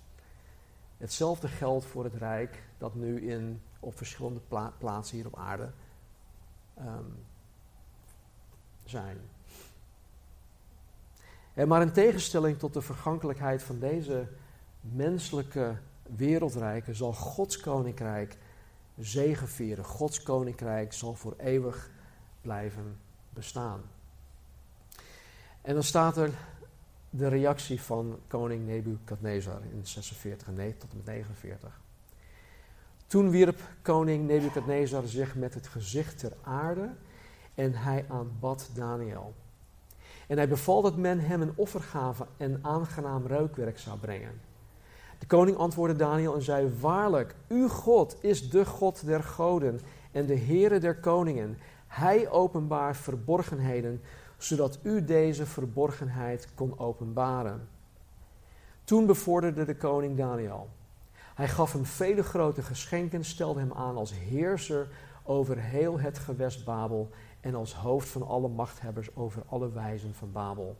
Hetzelfde 0.96 1.48
geldt 1.48 1.84
voor 1.84 2.04
het 2.04 2.14
rijk 2.14 2.62
dat 2.78 2.94
nu 2.94 3.20
in, 3.28 3.62
op 3.80 3.96
verschillende 3.96 4.40
plaatsen 4.78 5.16
hier 5.16 5.26
op 5.26 5.38
aarde 5.38 5.70
um, 6.78 7.24
zijn. 8.84 9.18
En 11.54 11.68
maar 11.68 11.82
in 11.82 11.92
tegenstelling 11.92 12.58
tot 12.58 12.74
de 12.74 12.82
vergankelijkheid 12.82 13.62
van 13.62 13.78
deze 13.78 14.28
menselijke 14.80 15.76
wereldrijken 16.16 16.94
zal 16.94 17.12
Gods 17.12 17.60
koninkrijk 17.60 18.36
zegevieren. 18.98 19.84
Gods 19.84 20.22
koninkrijk 20.22 20.92
zal 20.92 21.14
voor 21.14 21.34
eeuwig 21.38 21.90
blijven 22.40 22.98
bestaan. 23.30 23.82
En 25.60 25.74
dan 25.74 25.82
staat 25.82 26.16
er 26.16 26.30
de 27.10 27.28
reactie 27.28 27.80
van 27.80 28.18
koning 28.26 28.66
Nebukadnezar 28.66 29.62
in 29.72 29.86
46 29.86 30.46
en 30.46 30.54
nee, 30.54 30.76
tot 30.76 30.90
en 30.90 30.96
met 30.96 31.06
49. 31.06 31.80
Toen 33.12 33.30
wierp 33.30 33.60
koning 33.82 34.26
Nebukadnezar 34.26 35.06
zich 35.06 35.34
met 35.34 35.54
het 35.54 35.66
gezicht 35.66 36.18
ter 36.18 36.32
aarde 36.42 36.90
en 37.54 37.74
hij 37.74 38.04
aanbad 38.08 38.70
Daniel. 38.74 39.34
En 40.26 40.36
hij 40.36 40.48
beval 40.48 40.82
dat 40.82 40.96
men 40.96 41.20
hem 41.20 41.42
een 41.42 41.52
offergave 41.54 42.26
en 42.36 42.58
aangenaam 42.62 43.26
reukwerk 43.26 43.78
zou 43.78 43.98
brengen. 43.98 44.40
De 45.18 45.26
koning 45.26 45.56
antwoordde 45.56 45.96
Daniel 45.96 46.34
en 46.34 46.42
zei: 46.42 46.70
Waarlijk, 46.80 47.34
uw 47.48 47.68
God 47.68 48.16
is 48.20 48.50
de 48.50 48.64
God 48.64 49.06
der 49.06 49.22
goden 49.22 49.80
en 50.12 50.26
de 50.26 50.38
Heere 50.38 50.78
der 50.78 50.96
koningen. 50.96 51.58
Hij 51.86 52.30
openbaart 52.30 52.96
verborgenheden, 52.96 54.00
zodat 54.36 54.78
u 54.82 55.04
deze 55.04 55.46
verborgenheid 55.46 56.48
kon 56.54 56.78
openbaren. 56.78 57.68
Toen 58.84 59.06
bevorderde 59.06 59.64
de 59.64 59.76
koning 59.76 60.16
Daniel. 60.16 60.68
Hij 61.42 61.50
gaf 61.50 61.72
hem 61.72 61.84
vele 61.84 62.22
grote 62.22 62.62
geschenken, 62.62 63.24
stelde 63.24 63.60
hem 63.60 63.72
aan 63.72 63.96
als 63.96 64.12
heerser 64.14 64.88
over 65.22 65.58
heel 65.58 66.00
het 66.00 66.18
gewest 66.18 66.64
Babel 66.64 67.10
en 67.40 67.54
als 67.54 67.74
hoofd 67.74 68.08
van 68.08 68.26
alle 68.26 68.48
machthebbers 68.48 69.16
over 69.16 69.42
alle 69.46 69.72
wijzen 69.72 70.14
van 70.14 70.32
Babel. 70.32 70.76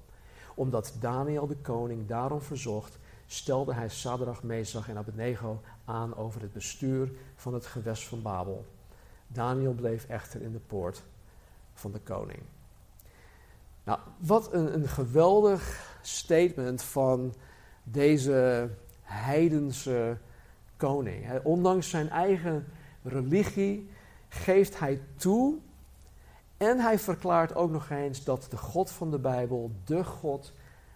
Omdat 0.55 0.97
Daniel 1.01 1.47
de 1.47 1.57
koning 1.57 2.07
daarom 2.07 2.41
verzocht, 2.41 2.99
stelde 3.27 3.75
hij 3.75 3.89
Sadrach, 3.89 4.43
Mesach 4.43 4.89
en 4.89 4.97
Abednego 4.97 5.61
aan 5.85 6.17
over 6.17 6.41
het 6.41 6.53
bestuur 6.53 7.13
van 7.35 7.55
het 7.55 7.67
gewest 7.67 8.09
van 8.09 8.23
Babel. 8.23 8.65
Daniel 9.27 9.73
bleef 9.73 10.05
echter 10.09 10.43
in 10.43 10.53
de 10.53 10.61
poort 10.67 11.03
van 11.75 11.93
de 11.93 12.01
koning. 12.01 12.43
Nou, 13.85 13.99
wat 14.19 14.53
een, 14.53 14.75
een 14.75 14.89
geweldig 14.89 15.97
statement 16.03 16.83
van 16.83 17.35
deze 17.83 18.69
heidense 19.03 20.19
koning. 20.87 21.43
ondanks 21.43 21.91
zijn 21.91 22.11
eigen 22.11 22.67
religie 23.03 23.91
geeft 24.29 24.79
hij 24.79 25.01
toe 25.17 25.59
en 26.57 26.79
hij 26.79 26.99
verklaart 26.99 27.55
ook 27.55 27.71
nog 27.71 27.91
eens 27.91 28.25
dat 28.25 28.47
de 28.51 28.57
God 28.57 28.91
van 28.91 29.11
de 29.11 29.19
Bijbel 29.19 29.71
de 29.85 30.05
God 30.05 30.53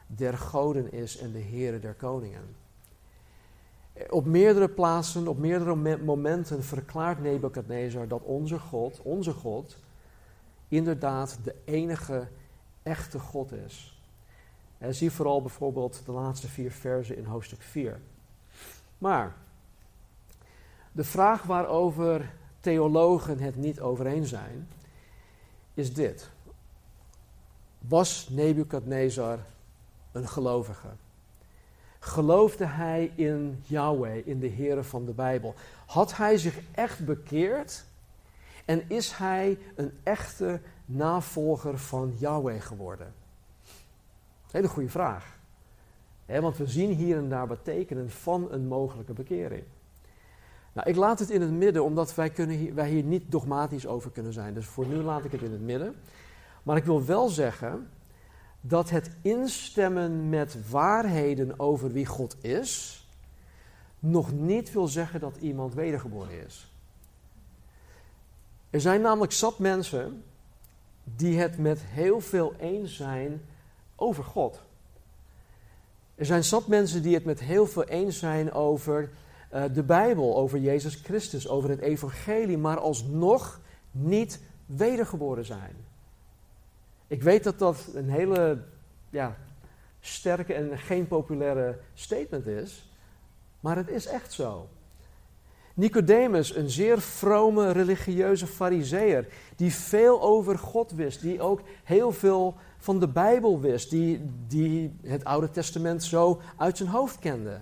der 0.07 0.39
goden 0.39 0.93
is 0.93 1.19
en 1.19 1.33
de 1.33 1.43
Heere 1.43 1.79
der 1.79 1.95
koningen. 1.95 2.57
Op 4.11 4.25
meerdere 4.25 4.69
plaatsen, 4.69 5.29
op 5.29 5.39
meerdere 5.39 5.97
momenten 5.97 6.65
verklaart 6.65 7.23
Nebukadnezar 7.23 8.09
dat 8.09 8.23
onze 8.23 8.59
God, 8.59 9.01
onze 9.03 9.33
God, 9.33 9.77
inderdaad 10.69 11.39
de 11.45 11.55
enige 11.65 12.29
echte 12.83 13.19
God 13.19 13.53
is. 13.53 14.01
En 14.79 14.95
zie 14.95 15.11
vooral 15.11 15.41
bijvoorbeeld 15.41 16.03
de 16.05 16.13
laatste 16.13 16.49
vier 16.49 16.71
versen 16.71 17.17
in 17.17 17.25
hoofdstuk 17.25 17.63
4. 17.63 18.01
Maar 18.99 19.37
de 20.97 21.05
vraag 21.05 21.43
waarover 21.43 22.33
theologen 22.61 23.39
het 23.39 23.57
niet 23.57 23.81
over 23.81 24.07
eens 24.07 24.29
zijn, 24.29 24.69
is 25.75 25.95
dit. 25.95 26.29
Was 27.79 28.29
Nebukadnezar 28.31 29.39
een 30.13 30.29
gelovige? 30.29 30.89
Geloofde 31.99 32.65
hij 32.65 33.13
in 33.15 33.63
Yahweh, 33.67 34.27
in 34.27 34.41
de 34.41 34.51
Heere 34.51 34.83
van 34.83 35.05
de 35.05 35.13
Bijbel? 35.13 35.55
Had 35.87 36.17
hij 36.17 36.39
zich 36.39 36.61
echt 36.75 37.05
bekeerd? 37.05 37.85
En 38.65 38.91
is 38.91 39.13
hij 39.13 39.59
een 39.75 39.99
echte 40.03 40.61
navolger 40.85 41.79
van 41.79 42.15
Yahweh 42.19 42.61
geworden? 42.61 43.15
Hele 44.51 44.69
goede 44.69 44.89
vraag. 44.89 45.39
want 46.27 46.57
we 46.57 46.67
zien 46.67 46.91
hier 46.91 47.17
en 47.17 47.29
daar 47.29 47.47
betekenen 47.47 48.11
van 48.11 48.53
een 48.53 48.67
mogelijke 48.67 49.13
bekering. 49.13 49.65
Nou, 50.77 50.89
ik 50.89 50.97
laat 50.97 51.19
het 51.19 51.31
in 51.31 51.41
het 51.41 51.51
midden, 51.51 51.85
omdat 51.85 52.15
wij, 52.15 52.31
kunnen 52.31 52.57
hier, 52.57 52.75
wij 52.75 52.89
hier 52.89 53.03
niet 53.03 53.31
dogmatisch 53.31 53.87
over 53.87 54.11
kunnen 54.11 54.33
zijn. 54.33 54.55
Dus 54.55 54.67
voor 54.67 54.87
nu 54.87 54.95
laat 54.97 55.25
ik 55.25 55.33
het 55.33 55.43
in 55.43 55.53
het 55.53 55.61
midden. 55.61 55.95
Maar 56.63 56.77
ik 56.77 56.85
wil 56.85 57.05
wel 57.05 57.29
zeggen 57.29 57.91
dat 58.61 58.91
het 58.91 59.11
instemmen 59.23 60.29
met 60.29 60.71
waarheden 60.71 61.61
over 61.61 61.93
wie 61.93 62.07
God 62.07 62.37
is, 62.45 63.07
nog 63.99 64.33
niet 64.33 64.73
wil 64.73 64.89
zeggen 64.89 65.21
dat 65.21 65.37
iemand 65.37 65.75
wedergeboren 65.75 66.45
is. 66.47 66.73
Er 68.71 68.81
zijn 68.81 69.01
namelijk 69.01 69.33
zat 69.33 69.59
mensen 69.59 70.23
die 71.05 71.39
het 71.39 71.59
met 71.59 71.81
heel 71.83 72.21
veel 72.21 72.55
eens 72.59 72.97
zijn 72.97 73.43
over 73.95 74.25
God. 74.25 74.61
Er 76.15 76.27
zijn 76.27 76.45
zat 76.45 76.67
mensen 76.67 77.03
die 77.03 77.15
het 77.15 77.25
met 77.25 77.41
heel 77.41 77.67
veel 77.67 77.85
eens 77.85 78.19
zijn 78.19 78.53
over 78.53 79.11
uh, 79.57 79.63
de 79.73 79.83
Bijbel, 79.83 80.37
over 80.37 80.59
Jezus 80.59 80.95
Christus, 80.95 81.49
over 81.49 81.71
het 81.71 81.81
Evangelie, 81.81 82.59
maar 82.59 82.79
alsnog 82.79 83.61
niet 83.91 84.41
wedergeboren 84.67 85.45
zijn. 85.45 85.77
Ik 87.07 87.23
weet 87.23 87.45
dat 87.45 87.59
dat 87.59 87.89
een 87.95 88.11
hele 88.11 88.63
ja, 89.11 89.37
sterke 90.01 90.55
en 90.55 90.79
geen 90.79 91.07
populaire 91.07 91.79
statement 91.95 92.47
is, 92.47 92.91
maar 93.61 93.77
het 93.77 93.89
is 93.89 94.07
echt 94.07 94.33
zo. 94.33 94.69
Nicodemus, 95.75 96.57
een 96.57 96.71
zeer 96.71 97.01
vrome 97.01 97.71
religieuze 97.71 98.47
fariseer, 98.47 99.29
die 99.57 99.75
veel 99.75 100.23
over 100.23 100.59
God 100.59 100.91
wist, 100.91 101.21
die 101.21 101.41
ook 101.41 101.61
heel 101.85 102.13
veel 102.13 102.55
van 102.79 103.01
de 103.01 103.09
Bijbel 103.09 103.61
wist, 103.61 103.91
die, 103.91 104.31
die 104.47 104.97
het 105.03 105.25
Oude 105.25 105.51
Testament 105.51 106.05
zo 106.05 106.41
uit 106.57 106.77
zijn 106.77 106.89
hoofd 106.89 107.19
kende, 107.19 107.61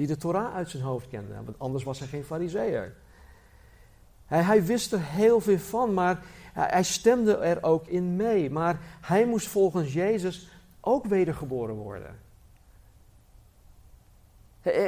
die 0.00 0.08
de 0.08 0.16
Torah 0.16 0.54
uit 0.54 0.70
zijn 0.70 0.82
hoofd 0.82 1.08
kende, 1.08 1.34
want 1.44 1.58
anders 1.58 1.84
was 1.84 1.98
hij 1.98 2.08
geen 2.08 2.24
fariseer. 2.24 2.94
Hij, 4.26 4.42
hij 4.42 4.64
wist 4.64 4.92
er 4.92 5.00
heel 5.02 5.40
veel 5.40 5.58
van, 5.58 5.94
maar 5.94 6.22
hij 6.52 6.82
stemde 6.82 7.36
er 7.36 7.62
ook 7.62 7.86
in 7.86 8.16
mee, 8.16 8.50
maar 8.50 8.80
hij 9.00 9.26
moest 9.26 9.48
volgens 9.48 9.92
Jezus 9.92 10.50
ook 10.80 11.06
wedergeboren 11.06 11.74
worden. 11.74 12.18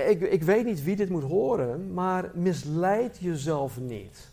Ik, 0.09 0.21
ik 0.21 0.43
weet 0.43 0.65
niet 0.65 0.83
wie 0.83 0.97
dit 0.97 1.09
moet 1.09 1.23
horen, 1.23 1.93
maar 1.93 2.31
misleid 2.35 3.19
jezelf 3.21 3.81
niet. 3.81 4.31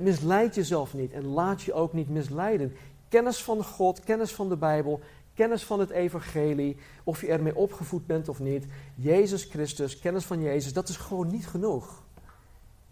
Misleid 0.00 0.54
jezelf 0.54 0.94
niet 0.94 1.12
en 1.12 1.26
laat 1.26 1.62
je 1.62 1.72
ook 1.72 1.92
niet 1.92 2.08
misleiden. 2.08 2.76
Kennis 3.08 3.42
van 3.42 3.64
God, 3.64 4.04
kennis 4.04 4.34
van 4.34 4.48
de 4.48 4.56
Bijbel, 4.56 5.00
kennis 5.34 5.64
van 5.64 5.80
het 5.80 5.90
Evangelie, 5.90 6.76
of 7.04 7.20
je 7.20 7.26
ermee 7.26 7.56
opgevoed 7.56 8.06
bent 8.06 8.28
of 8.28 8.38
niet, 8.38 8.66
Jezus 8.94 9.44
Christus, 9.44 9.98
kennis 9.98 10.24
van 10.24 10.40
Jezus, 10.40 10.72
dat 10.72 10.88
is 10.88 10.96
gewoon 10.96 11.30
niet 11.30 11.46
genoeg. 11.46 12.02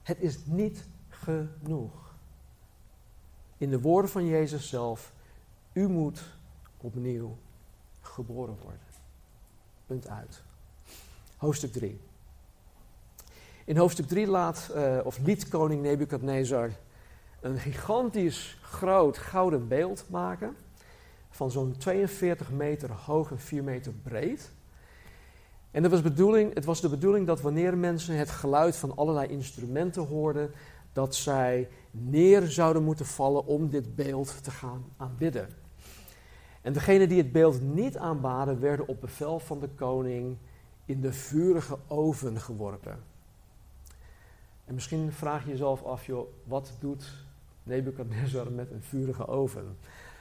Het 0.03 0.21
is 0.21 0.39
niet 0.45 0.87
genoeg. 1.09 2.15
In 3.59 3.71
de 3.71 3.81
woorden 3.81 4.11
van 4.11 4.27
Jezus 4.27 4.69
zelf, 4.69 5.13
u 5.73 5.89
moet 5.89 6.23
opnieuw 6.77 7.37
geboren 8.01 8.57
worden. 8.63 8.81
Punt 9.87 10.09
uit. 10.09 10.43
Hoofdstuk 11.37 11.73
3. 11.73 12.01
In 13.65 13.77
hoofdstuk 13.77 14.07
3 14.07 14.27
laat, 14.27 14.71
uh, 14.75 14.99
of 15.05 15.19
liet 15.19 15.49
koning 15.49 15.83
Nebukadnezar 15.83 16.71
een 17.41 17.59
gigantisch 17.59 18.59
groot 18.63 19.19
gouden 19.19 19.69
beeld 19.69 20.05
maken. 20.11 20.57
Van 21.39 21.51
zo'n 21.51 21.77
42 21.77 22.51
meter 22.51 22.93
hoog 22.93 23.31
en 23.31 23.39
4 23.39 23.65
meter 23.65 23.93
breed. 23.93 24.53
En 25.71 25.83
het 25.83 25.93
was, 25.93 26.03
bedoeling, 26.03 26.55
het 26.55 26.65
was 26.65 26.81
de 26.81 26.89
bedoeling 26.89 27.27
dat 27.27 27.41
wanneer 27.41 27.77
mensen 27.77 28.17
het 28.17 28.31
geluid 28.31 28.77
van 28.77 28.97
allerlei 28.97 29.29
instrumenten 29.29 30.07
hoorden, 30.07 30.51
dat 30.93 31.15
zij 31.15 31.69
neer 31.91 32.43
zouden 32.47 32.83
moeten 32.83 33.07
vallen 33.07 33.47
om 33.47 33.71
dit 33.71 33.95
beeld 33.95 34.45
te 34.45 34.51
gaan 34.51 34.85
aanbidden. 34.97 35.49
En 36.63 36.73
degenen 36.73 37.09
die 37.09 37.19
het 37.19 37.33
beeld 37.33 37.61
niet 37.63 37.97
aanbaden, 37.97 38.61
werden 38.61 38.89
op 38.89 39.01
bevel 39.01 39.39
van 39.39 39.61
de 39.61 39.69
koning 39.69 40.37
in 40.85 41.01
de 41.01 41.13
vurige 41.13 41.79
oven 41.87 42.41
geworpen. 42.41 42.99
En 44.65 44.75
misschien 44.75 45.13
vraag 45.13 45.45
je 45.45 45.51
jezelf 45.51 45.85
af, 45.85 46.07
joh, 46.07 46.29
wat 46.45 46.73
doet 46.81 47.13
Nebuchadnezzar 47.63 48.53
met 48.53 48.71
een 48.71 48.83
vurige 48.83 49.27
oven? 49.27 49.77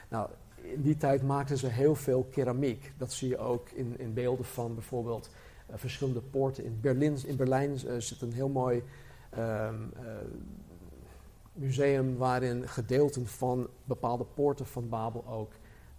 Nou, 0.08 0.28
in 0.62 0.82
die 0.82 0.96
tijd 0.96 1.22
maakten 1.22 1.58
ze 1.58 1.66
heel 1.66 1.94
veel 1.94 2.24
keramiek. 2.30 2.92
Dat 2.96 3.12
zie 3.12 3.28
je 3.28 3.38
ook 3.38 3.70
in, 3.70 3.98
in 3.98 4.14
beelden 4.14 4.44
van 4.44 4.74
bijvoorbeeld 4.74 5.30
uh, 5.70 5.76
verschillende 5.76 6.20
poorten. 6.20 6.64
In 6.64 6.78
Berlijn, 7.36 7.70
in 7.70 7.86
uh, 7.86 8.00
zit 8.00 8.20
een 8.20 8.32
heel 8.32 8.48
mooi 8.48 8.82
um, 9.38 9.92
uh, 9.96 10.10
museum 11.52 12.16
waarin 12.16 12.68
gedeelten 12.68 13.26
van 13.26 13.68
bepaalde 13.84 14.24
poorten 14.24 14.66
van 14.66 14.88
Babel 14.88 15.26
ook 15.26 15.52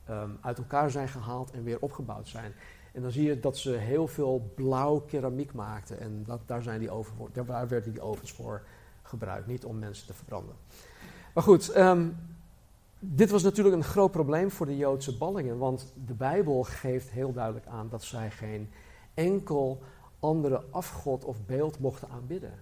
um, 0.10 0.38
uit 0.42 0.58
elkaar 0.58 0.92
zijn 0.92 1.08
gehaald 1.08 1.52
en 1.52 1.64
weer 1.64 1.80
opgebouwd 1.80 2.28
zijn. 2.28 2.54
En 2.94 3.02
dan 3.02 3.12
zie 3.12 3.24
je 3.24 3.40
dat 3.40 3.58
ze 3.58 3.72
heel 3.72 4.08
veel 4.08 4.52
blauw 4.56 5.00
keramiek 5.00 5.54
maakten. 5.54 6.00
En 6.00 6.24
dat, 6.26 6.40
daar, 6.46 6.62
zijn 6.62 6.80
die 6.80 6.92
oven 6.92 7.16
voor, 7.16 7.30
daar 7.34 7.68
werden 7.68 7.92
die 7.92 8.02
ovens 8.02 8.32
voor 8.32 8.62
gebruikt, 9.02 9.48
niet 9.48 9.66
om 9.66 9.80
mensen 9.80 10.08
te 10.08 10.14
verbranden. 10.14 10.56
Maar 11.34 11.44
goed, 11.44 11.78
um, 11.78 12.16
dit 13.00 13.30
was 13.30 13.44
natuurlijk 13.44 13.76
een 13.76 13.84
groot 13.84 14.12
probleem 14.12 14.52
voor 14.52 14.66
de 14.66 14.78
Joodse 14.78 15.18
ballingen, 15.18 15.58
want 15.58 15.94
de 16.06 16.14
Bijbel 16.14 16.64
geeft 16.64 17.10
heel 17.10 17.34
duidelijk 17.34 17.66
aan 17.66 17.90
dat 17.90 18.04
zij 18.04 18.32
geen 18.32 18.70
enkel 19.14 19.82
andere 20.20 20.64
afgod 20.72 21.26
of 21.26 21.46
beeld 21.46 21.80
mochten 21.80 22.10
aanbidden. 22.10 22.54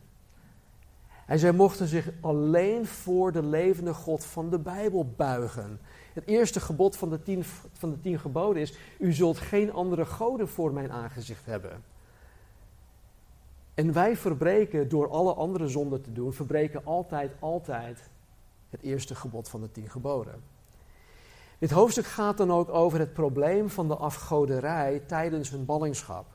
En 1.26 1.40
zij 1.40 1.52
mochten 1.52 1.88
zich 1.88 2.12
alleen 2.22 2.86
voor 2.86 3.32
de 3.32 3.44
levende 3.44 3.94
God 3.94 4.26
van 4.26 4.50
de 4.50 4.60
Bijbel 4.60 5.14
buigen. 5.16 5.80
Het 6.14 6.26
eerste 6.26 6.60
gebod 6.60 6.98
van 6.98 7.10
de, 7.10 7.24
tien, 7.24 7.44
van 7.72 7.90
de 7.90 8.02
tien 8.02 8.20
geboden 8.20 8.62
is: 8.62 8.78
U 9.00 9.14
zult 9.14 9.38
geen 9.38 9.74
andere 9.74 10.06
goden 10.06 10.48
voor 10.48 10.74
mijn 10.74 10.92
aangezicht 10.92 11.46
hebben. 11.46 11.84
En 13.74 13.94
wij 13.94 14.18
verbreken 14.18 14.90
door 14.90 15.10
alle 15.10 15.34
andere 15.34 15.68
zonden 15.68 16.02
te 16.02 16.12
doen, 16.12 16.34
verbreken 16.34 16.86
altijd, 16.86 17.32
altijd 17.40 18.10
het 18.70 18.82
eerste 18.82 19.16
gebod 19.16 19.50
van 19.50 19.62
de 19.62 19.72
tien 19.72 19.90
geboden. 19.90 20.44
Dit 21.60 21.72
hoofdstuk 21.72 22.06
gaat 22.06 22.38
dan 22.38 22.52
ook 22.52 22.70
over 22.70 23.00
het 23.00 23.14
probleem 23.14 23.70
van 23.70 23.88
de 23.88 23.96
afgoderij 23.96 25.00
tijdens 25.00 25.50
hun 25.50 25.66
ballingschap. 25.66 26.26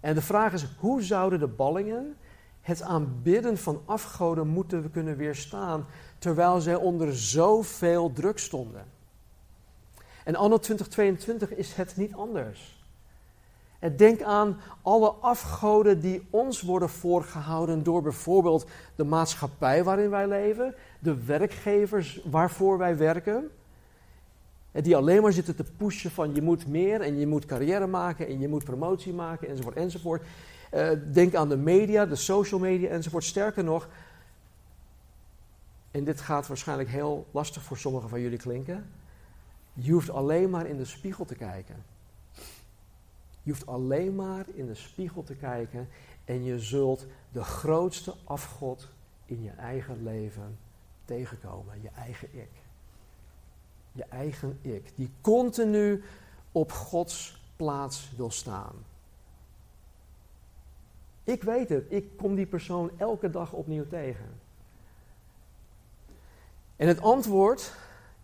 En 0.00 0.14
de 0.14 0.22
vraag 0.22 0.52
is: 0.52 0.66
hoe 0.78 1.02
zouden 1.02 1.38
de 1.38 1.46
ballingen 1.46 2.16
het 2.60 2.82
aanbidden 2.82 3.58
van 3.58 3.82
afgoden 3.84 4.46
moeten 4.46 4.90
kunnen 4.90 5.16
weerstaan 5.16 5.86
terwijl 6.18 6.60
zij 6.60 6.74
onder 6.74 7.16
zoveel 7.16 8.12
druk 8.12 8.38
stonden. 8.38 8.84
En 10.24 10.36
anno 10.36 10.58
2022 10.58 11.50
is 11.54 11.74
het 11.74 11.96
niet 11.96 12.14
anders. 12.14 12.75
En 13.78 13.96
denk 13.96 14.22
aan 14.22 14.60
alle 14.82 15.10
afgoden 15.10 16.00
die 16.00 16.26
ons 16.30 16.62
worden 16.62 16.88
voorgehouden 16.88 17.82
door 17.82 18.02
bijvoorbeeld 18.02 18.66
de 18.94 19.04
maatschappij 19.04 19.84
waarin 19.84 20.10
wij 20.10 20.28
leven, 20.28 20.74
de 20.98 21.24
werkgevers 21.24 22.20
waarvoor 22.30 22.78
wij 22.78 22.96
werken. 22.96 23.50
En 24.72 24.82
die 24.82 24.96
alleen 24.96 25.22
maar 25.22 25.32
zitten 25.32 25.56
te 25.56 25.64
pushen 25.76 26.10
van 26.10 26.34
je 26.34 26.42
moet 26.42 26.66
meer 26.66 27.00
en 27.00 27.18
je 27.18 27.26
moet 27.26 27.44
carrière 27.44 27.86
maken 27.86 28.26
en 28.26 28.40
je 28.40 28.48
moet 28.48 28.64
promotie 28.64 29.12
maken 29.12 29.48
enzovoort 29.48 29.76
enzovoort. 29.76 30.22
Uh, 30.74 30.88
denk 31.12 31.34
aan 31.34 31.48
de 31.48 31.56
media, 31.56 32.06
de 32.06 32.16
social 32.16 32.60
media 32.60 32.88
enzovoort. 32.88 33.24
Sterker 33.24 33.64
nog, 33.64 33.88
en 35.90 36.04
dit 36.04 36.20
gaat 36.20 36.46
waarschijnlijk 36.46 36.88
heel 36.88 37.26
lastig 37.30 37.62
voor 37.62 37.78
sommigen 37.78 38.08
van 38.08 38.20
jullie 38.20 38.38
klinken. 38.38 38.90
Je 39.72 39.92
hoeft 39.92 40.10
alleen 40.10 40.50
maar 40.50 40.66
in 40.66 40.76
de 40.76 40.84
spiegel 40.84 41.24
te 41.24 41.34
kijken. 41.34 41.95
Je 43.46 43.52
hoeft 43.52 43.66
alleen 43.66 44.14
maar 44.14 44.44
in 44.54 44.66
de 44.66 44.74
spiegel 44.74 45.22
te 45.22 45.34
kijken 45.34 45.88
en 46.24 46.44
je 46.44 46.58
zult 46.58 47.06
de 47.32 47.44
grootste 47.44 48.14
afgod 48.24 48.88
in 49.26 49.42
je 49.42 49.50
eigen 49.50 50.02
leven 50.02 50.58
tegenkomen. 51.04 51.82
Je 51.82 51.88
eigen 51.96 52.28
ik. 52.32 52.50
Je 53.92 54.04
eigen 54.04 54.58
ik. 54.62 54.92
Die 54.94 55.10
continu 55.20 56.02
op 56.52 56.72
Gods 56.72 57.42
plaats 57.56 58.12
wil 58.16 58.30
staan. 58.30 58.74
Ik 61.24 61.42
weet 61.42 61.68
het, 61.68 61.84
ik 61.88 62.16
kom 62.16 62.34
die 62.34 62.46
persoon 62.46 62.90
elke 62.96 63.30
dag 63.30 63.52
opnieuw 63.52 63.86
tegen. 63.86 64.40
En 66.76 66.88
het 66.88 67.00
antwoord 67.00 67.74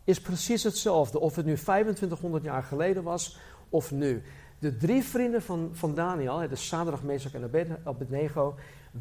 is 0.05 0.21
precies 0.21 0.63
hetzelfde, 0.63 1.19
of 1.19 1.37
het 1.37 1.47
nu 1.47 1.57
2500 1.57 2.45
jaar 2.45 2.63
geleden 2.63 3.03
was 3.03 3.39
of 3.69 3.91
nu. 3.91 4.23
De 4.63 4.77
drie 4.77 5.03
vrienden 5.03 5.43
van, 5.43 5.71
van 5.73 5.95
Daniel, 5.95 6.49
de 6.49 6.57
Sadrach, 6.57 7.03
Mesach 7.03 7.35
en 7.35 7.79
Abednego, 7.85 8.55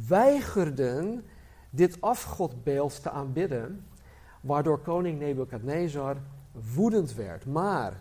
weigerden 0.07 1.25
dit 1.69 2.01
afgodbeeld 2.01 3.01
te 3.01 3.09
aanbidden, 3.09 3.85
waardoor 4.41 4.79
koning 4.79 5.19
Nebukadnezar 5.19 6.17
woedend 6.73 7.13
werd. 7.13 7.45
Maar 7.45 7.93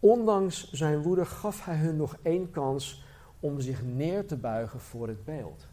ondanks 0.00 0.72
zijn 0.72 1.02
woede 1.02 1.24
gaf 1.24 1.64
hij 1.64 1.76
hun 1.76 1.96
nog 1.96 2.16
één 2.22 2.50
kans 2.50 3.04
om 3.40 3.60
zich 3.60 3.82
neer 3.84 4.26
te 4.26 4.36
buigen 4.36 4.80
voor 4.80 5.08
het 5.08 5.24
beeld. 5.24 5.66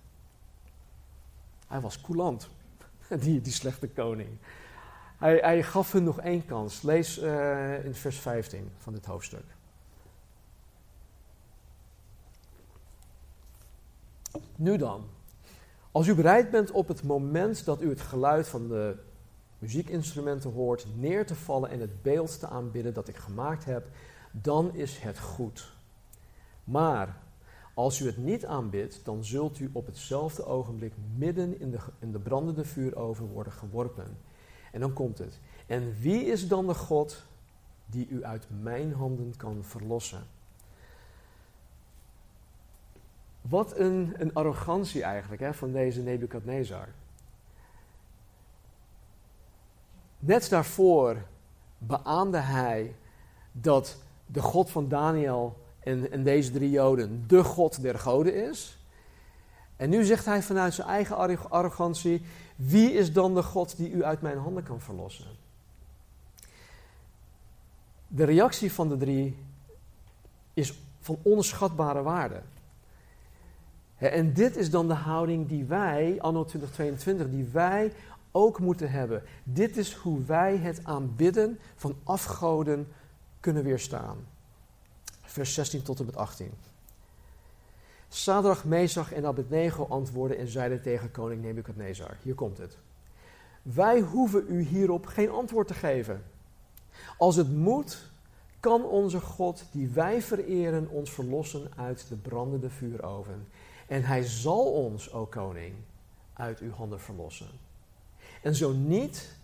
Hij 1.67 1.81
was 1.81 2.01
coulant, 2.01 2.49
die, 3.19 3.41
die 3.41 3.53
slechte 3.53 3.87
koning. 3.87 4.29
Hij, 5.17 5.37
hij 5.37 5.63
gaf 5.63 5.91
hun 5.91 6.03
nog 6.03 6.19
één 6.19 6.45
kans. 6.45 6.81
Lees 6.81 7.21
uh, 7.21 7.85
in 7.85 7.95
vers 7.95 8.19
15 8.19 8.69
van 8.77 8.93
dit 8.93 9.05
hoofdstuk. 9.05 9.43
Nu 14.55 14.77
dan, 14.77 15.03
Als 15.91 16.07
u 16.07 16.15
bereid 16.15 16.51
bent 16.51 16.71
op 16.71 16.87
het 16.87 17.03
moment 17.03 17.65
dat 17.65 17.81
u 17.81 17.89
het 17.89 18.01
geluid 18.01 18.47
van 18.47 18.67
de 18.67 18.97
muziekinstrumenten 19.59 20.51
hoort 20.51 20.87
neer 20.95 21.25
te 21.25 21.35
vallen 21.35 21.69
en 21.69 21.79
het 21.79 22.01
beeld 22.01 22.39
te 22.39 22.47
aanbidden 22.47 22.93
dat 22.93 23.07
ik 23.07 23.17
gemaakt 23.17 23.65
heb, 23.65 23.87
dan 24.31 24.75
is 24.75 24.97
het 24.97 25.19
goed. 25.19 25.73
Maar 26.63 27.17
als 27.73 27.99
u 27.99 28.05
het 28.05 28.17
niet 28.17 28.45
aanbidt, 28.45 29.01
dan 29.03 29.23
zult 29.23 29.59
u 29.59 29.69
op 29.73 29.85
hetzelfde 29.85 30.45
ogenblik 30.45 30.93
midden 31.15 31.59
in 31.59 31.71
de, 31.71 31.77
in 31.99 32.11
de 32.11 32.19
brandende 32.19 32.65
vuuroven 32.65 33.25
worden 33.25 33.53
geworpen. 33.53 34.17
En 34.71 34.79
dan 34.79 34.93
komt 34.93 35.17
het. 35.17 35.39
En 35.67 35.95
wie 35.99 36.25
is 36.25 36.47
dan 36.47 36.67
de 36.67 36.73
God 36.73 37.23
die 37.85 38.07
u 38.09 38.23
uit 38.23 38.47
mijn 38.61 38.93
handen 38.93 39.33
kan 39.37 39.63
verlossen? 39.63 40.23
Wat 43.49 43.77
een, 43.77 44.13
een 44.17 44.33
arrogantie 44.33 45.03
eigenlijk 45.03 45.41
hè, 45.41 45.53
van 45.53 45.71
deze 45.71 46.01
Nebukadnezar. 46.01 46.87
Net 50.19 50.49
daarvoor 50.49 51.17
beaamde 51.77 52.37
hij 52.37 52.95
dat 53.51 53.97
de 54.25 54.41
God 54.41 54.69
van 54.69 54.87
Daniel 54.87 55.57
en, 55.79 56.11
en 56.11 56.23
deze 56.23 56.51
drie 56.51 56.69
Joden 56.69 57.23
de 57.27 57.43
God 57.43 57.81
der 57.81 57.99
goden 57.99 58.49
is. 58.49 58.77
En 59.75 59.89
nu 59.89 60.03
zegt 60.03 60.25
hij 60.25 60.43
vanuit 60.43 60.73
zijn 60.73 60.87
eigen 60.87 61.17
arrogantie: 61.49 62.25
Wie 62.55 62.93
is 62.93 63.13
dan 63.13 63.35
de 63.35 63.43
God 63.43 63.77
die 63.77 63.91
u 63.91 64.03
uit 64.03 64.21
mijn 64.21 64.37
handen 64.37 64.63
kan 64.63 64.81
verlossen? 64.81 65.25
De 68.07 68.23
reactie 68.23 68.71
van 68.71 68.89
de 68.89 68.97
drie 68.97 69.37
is 70.53 70.79
van 70.99 71.17
onschatbare 71.21 72.01
waarde. 72.01 72.41
En 73.97 74.33
dit 74.33 74.55
is 74.55 74.69
dan 74.69 74.87
de 74.87 74.93
houding 74.93 75.47
die 75.47 75.65
wij, 75.65 76.21
anno 76.21 76.43
2022, 76.43 77.29
die 77.29 77.49
wij 77.51 77.91
ook 78.31 78.59
moeten 78.59 78.91
hebben. 78.91 79.23
Dit 79.43 79.77
is 79.77 79.93
hoe 79.93 80.23
wij 80.23 80.57
het 80.57 80.79
aanbidden 80.83 81.59
van 81.75 81.95
afgoden 82.03 82.87
kunnen 83.39 83.63
weerstaan. 83.63 84.17
Vers 85.21 85.53
16 85.53 85.81
tot 85.81 85.99
en 85.99 86.05
met 86.05 86.15
18. 86.15 86.51
Sadrach, 88.07 88.65
Mesach 88.65 89.13
en 89.13 89.25
Abednego 89.25 89.85
antwoordden 89.89 90.37
en 90.37 90.47
zeiden 90.47 90.81
tegen 90.81 91.11
koning 91.11 91.41
Nebukadnezar: 91.41 92.17
Hier 92.21 92.35
komt 92.35 92.57
het. 92.57 92.77
Wij 93.61 93.99
hoeven 93.99 94.45
u 94.47 94.61
hierop 94.61 95.05
geen 95.05 95.29
antwoord 95.29 95.67
te 95.67 95.73
geven. 95.73 96.23
Als 97.17 97.35
het 97.35 97.55
moet, 97.55 98.11
kan 98.59 98.85
onze 98.85 99.19
God, 99.19 99.65
die 99.71 99.87
wij 99.87 100.21
vereren, 100.21 100.89
ons 100.89 101.11
verlossen 101.11 101.71
uit 101.75 102.05
de 102.09 102.15
brandende 102.15 102.69
vuuroven. 102.69 103.47
En 103.87 104.03
hij 104.03 104.23
zal 104.23 104.71
ons, 104.71 105.13
o 105.13 105.25
koning, 105.25 105.75
uit 106.33 106.59
uw 106.59 106.71
handen 106.71 106.99
verlossen. 106.99 107.49
En 108.41 108.55
zo 108.55 108.71
niet, 108.71 109.35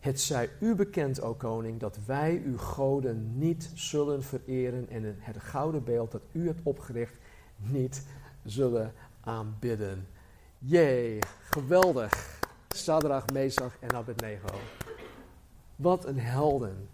het 0.00 0.20
zij 0.20 0.50
u 0.60 0.74
bekend, 0.74 1.20
o 1.20 1.34
koning, 1.34 1.80
dat 1.80 1.98
wij 2.06 2.42
uw 2.44 2.58
goden 2.58 3.38
niet 3.38 3.70
zullen 3.74 4.22
vereren 4.22 4.88
en 4.88 5.16
het 5.18 5.42
gouden 5.42 5.84
beeld 5.84 6.12
dat 6.12 6.22
u 6.32 6.46
hebt 6.46 6.60
opgericht 6.62 7.14
niet 7.56 8.06
zullen 8.44 8.92
aanbidden. 9.20 10.06
Jee, 10.58 11.18
geweldig. 11.50 12.40
Sadrach, 12.68 13.26
Mesach 13.32 13.76
en 13.80 13.92
Abednego. 13.94 14.54
Wat 15.76 16.06
een 16.06 16.18
helden. 16.18 16.88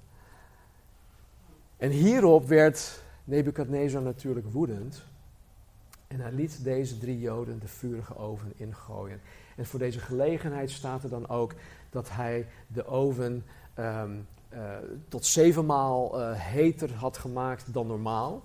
En 1.77 1.91
hierop 1.91 2.47
werd 2.49 3.03
Nebukadnezar 3.25 4.03
natuurlijk 4.03 4.47
woedend. 4.53 5.05
En 6.13 6.21
hij 6.21 6.33
liet 6.33 6.65
deze 6.65 6.99
drie 6.99 7.21
Joden 7.21 7.59
de 7.59 7.69
vurige 7.69 8.17
oven 8.17 8.53
ingooien. 8.57 9.21
En 9.57 9.67
voor 9.67 9.79
deze 9.79 9.99
gelegenheid 9.99 10.71
staat 10.71 11.03
er 11.03 11.11
dan 11.11 11.29
ook 11.29 11.55
dat 11.91 12.11
hij 12.11 12.47
de 12.67 12.87
oven 12.87 13.45
um, 13.79 14.27
uh, 14.53 14.77
tot 15.09 15.27
zevenmaal 15.27 16.21
uh, 16.21 16.31
heter 16.35 16.95
had 16.95 17.19
gemaakt 17.19 17.73
dan 17.73 17.87
normaal. 17.87 18.43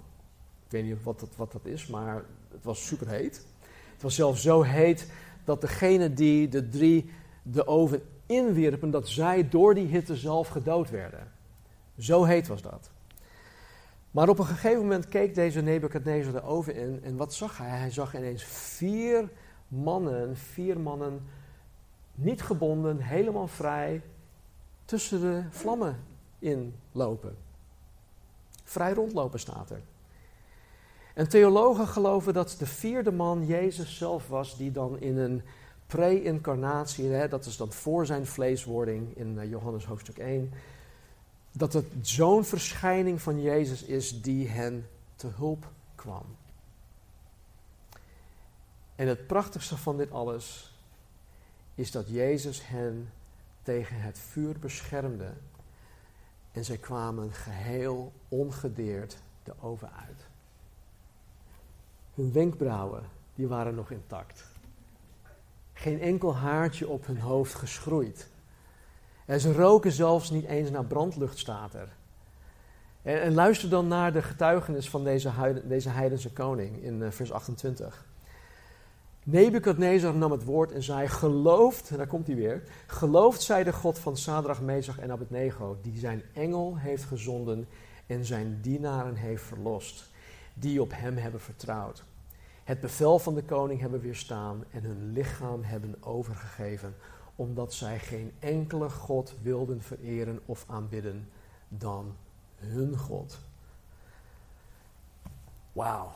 Ik 0.65 0.71
weet 0.71 0.83
niet 0.83 1.03
wat 1.03 1.19
dat, 1.19 1.29
wat 1.35 1.51
dat 1.51 1.65
is, 1.65 1.87
maar 1.87 2.23
het 2.51 2.63
was 2.63 2.85
super 2.85 3.07
heet. 3.07 3.45
Het 3.93 4.01
was 4.01 4.15
zelfs 4.15 4.41
zo 4.41 4.61
heet 4.61 5.11
dat 5.43 5.61
degene 5.61 6.13
die 6.13 6.49
de 6.49 6.69
drie 6.69 7.09
de 7.43 7.67
oven 7.67 8.01
inwierpen, 8.25 8.91
dat 8.91 9.07
zij 9.07 9.49
door 9.49 9.73
die 9.73 9.87
hitte 9.87 10.15
zelf 10.15 10.47
gedood 10.47 10.89
werden. 10.89 11.31
Zo 11.97 12.23
heet 12.23 12.47
was 12.47 12.61
dat. 12.61 12.89
Maar 14.11 14.29
op 14.29 14.39
een 14.39 14.45
gegeven 14.45 14.81
moment 14.81 15.07
keek 15.07 15.35
deze 15.35 15.61
Nebukadnezar 15.61 16.31
de 16.31 16.43
oven 16.43 16.75
in 16.75 16.99
en 17.03 17.17
wat 17.17 17.33
zag 17.33 17.57
hij? 17.57 17.69
Hij 17.69 17.91
zag 17.91 18.15
ineens 18.15 18.43
vier 18.43 19.29
mannen, 19.67 20.37
vier 20.37 20.79
mannen, 20.79 21.21
niet 22.13 22.41
gebonden, 22.41 22.99
helemaal 22.99 23.47
vrij, 23.47 24.01
tussen 24.85 25.21
de 25.21 25.43
vlammen 25.49 25.99
inlopen. 26.39 27.37
Vrij 28.63 28.93
rondlopen 28.93 29.39
staat 29.39 29.69
er. 29.69 29.81
En 31.13 31.29
theologen 31.29 31.87
geloven 31.87 32.33
dat 32.33 32.55
de 32.59 32.65
vierde 32.65 33.11
man 33.11 33.45
Jezus 33.45 33.97
zelf 33.97 34.27
was, 34.27 34.57
die 34.57 34.71
dan 34.71 34.99
in 34.99 35.17
een 35.17 35.41
pre-incarnatie, 35.87 37.27
dat 37.27 37.45
is 37.45 37.57
dan 37.57 37.71
voor 37.71 38.05
zijn 38.05 38.25
vleeswording 38.25 39.17
in 39.17 39.39
eh, 39.39 39.49
Johannes 39.49 39.85
hoofdstuk 39.85 40.17
1, 40.17 40.51
dat 41.57 41.73
het 41.73 41.85
zo'n 42.01 42.45
verschijning 42.45 43.21
van 43.21 43.41
Jezus 43.41 43.83
is 43.83 44.21
die 44.21 44.47
hen 44.47 44.87
te 45.15 45.27
hulp 45.27 45.71
kwam. 45.95 46.25
En 48.95 49.07
het 49.07 49.27
prachtigste 49.27 49.77
van 49.77 49.97
dit 49.97 50.11
alles 50.11 50.75
is 51.75 51.91
dat 51.91 52.09
Jezus 52.09 52.67
hen 52.67 53.11
tegen 53.63 54.01
het 54.01 54.19
vuur 54.19 54.59
beschermde 54.59 55.33
en 56.51 56.65
zij 56.65 56.77
kwamen 56.77 57.31
geheel 57.31 58.11
ongedeerd 58.27 59.17
de 59.43 59.53
oven 59.61 59.93
uit. 59.93 60.27
Hun 62.13 62.31
wenkbrauwen, 62.31 63.03
die 63.35 63.47
waren 63.47 63.75
nog 63.75 63.91
intact. 63.91 64.45
Geen 65.73 66.01
enkel 66.01 66.35
haartje 66.35 66.87
op 66.87 67.05
hun 67.05 67.19
hoofd 67.19 67.53
geschroeid. 67.53 68.29
En 69.27 69.39
ze 69.39 69.53
roken 69.53 69.91
zelfs 69.91 70.29
niet 70.29 70.45
eens 70.45 70.69
naar 70.69 70.85
brandlucht, 70.85 71.37
staat 71.37 71.73
er. 71.73 71.89
En, 73.01 73.21
en 73.21 73.33
luister 73.33 73.69
dan 73.69 73.87
naar 73.87 74.13
de 74.13 74.21
getuigenis 74.21 74.89
van 74.89 75.03
deze, 75.03 75.31
deze 75.65 75.89
heidense 75.89 76.33
koning 76.33 76.83
in 76.83 77.01
uh, 77.01 77.11
vers 77.11 77.31
28. 77.31 78.05
Nebukadnezar 79.23 80.15
nam 80.15 80.31
het 80.31 80.43
woord 80.43 80.71
en 80.71 80.83
zei: 80.83 81.07
Gelooft, 81.07 81.97
daar 81.97 82.07
komt 82.07 82.27
hij 82.27 82.35
weer. 82.35 82.63
Gelooft 82.87 83.41
zij 83.41 83.63
de 83.63 83.73
God 83.73 83.99
van 83.99 84.17
Sadrach, 84.17 84.61
Mesach 84.61 84.99
en 84.99 85.11
Abednego, 85.11 85.77
die 85.81 85.99
zijn 85.99 86.23
engel 86.33 86.77
heeft 86.77 87.03
gezonden 87.03 87.67
en 88.05 88.25
zijn 88.25 88.59
dienaren 88.61 89.15
heeft 89.15 89.43
verlost, 89.43 90.09
die 90.53 90.81
op 90.81 90.91
hem 90.95 91.17
hebben 91.17 91.41
vertrouwd. 91.41 92.03
Het 92.63 92.79
bevel 92.79 93.19
van 93.19 93.35
de 93.35 93.43
koning 93.43 93.79
hebben 93.79 94.01
weerstaan 94.01 94.63
en 94.71 94.83
hun 94.83 95.11
lichaam 95.11 95.63
hebben 95.63 95.95
overgegeven 95.99 96.95
omdat 97.37 97.73
zij 97.73 97.99
geen 97.99 98.31
enkele 98.39 98.89
God 98.89 99.35
wilden 99.41 99.81
vereren 99.81 100.39
of 100.45 100.65
aanbidden 100.67 101.29
dan 101.67 102.15
hun 102.55 102.97
God. 102.97 103.39
Wauw. 105.71 106.11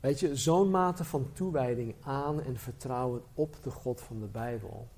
Weet 0.00 0.20
je, 0.20 0.36
zo'n 0.36 0.70
mate 0.70 1.04
van 1.04 1.32
toewijding 1.32 1.94
aan 2.00 2.42
en 2.42 2.56
vertrouwen 2.56 3.22
op 3.34 3.56
de 3.62 3.70
God 3.70 4.00
van 4.00 4.20
de 4.20 4.26
Bijbel 4.26 4.88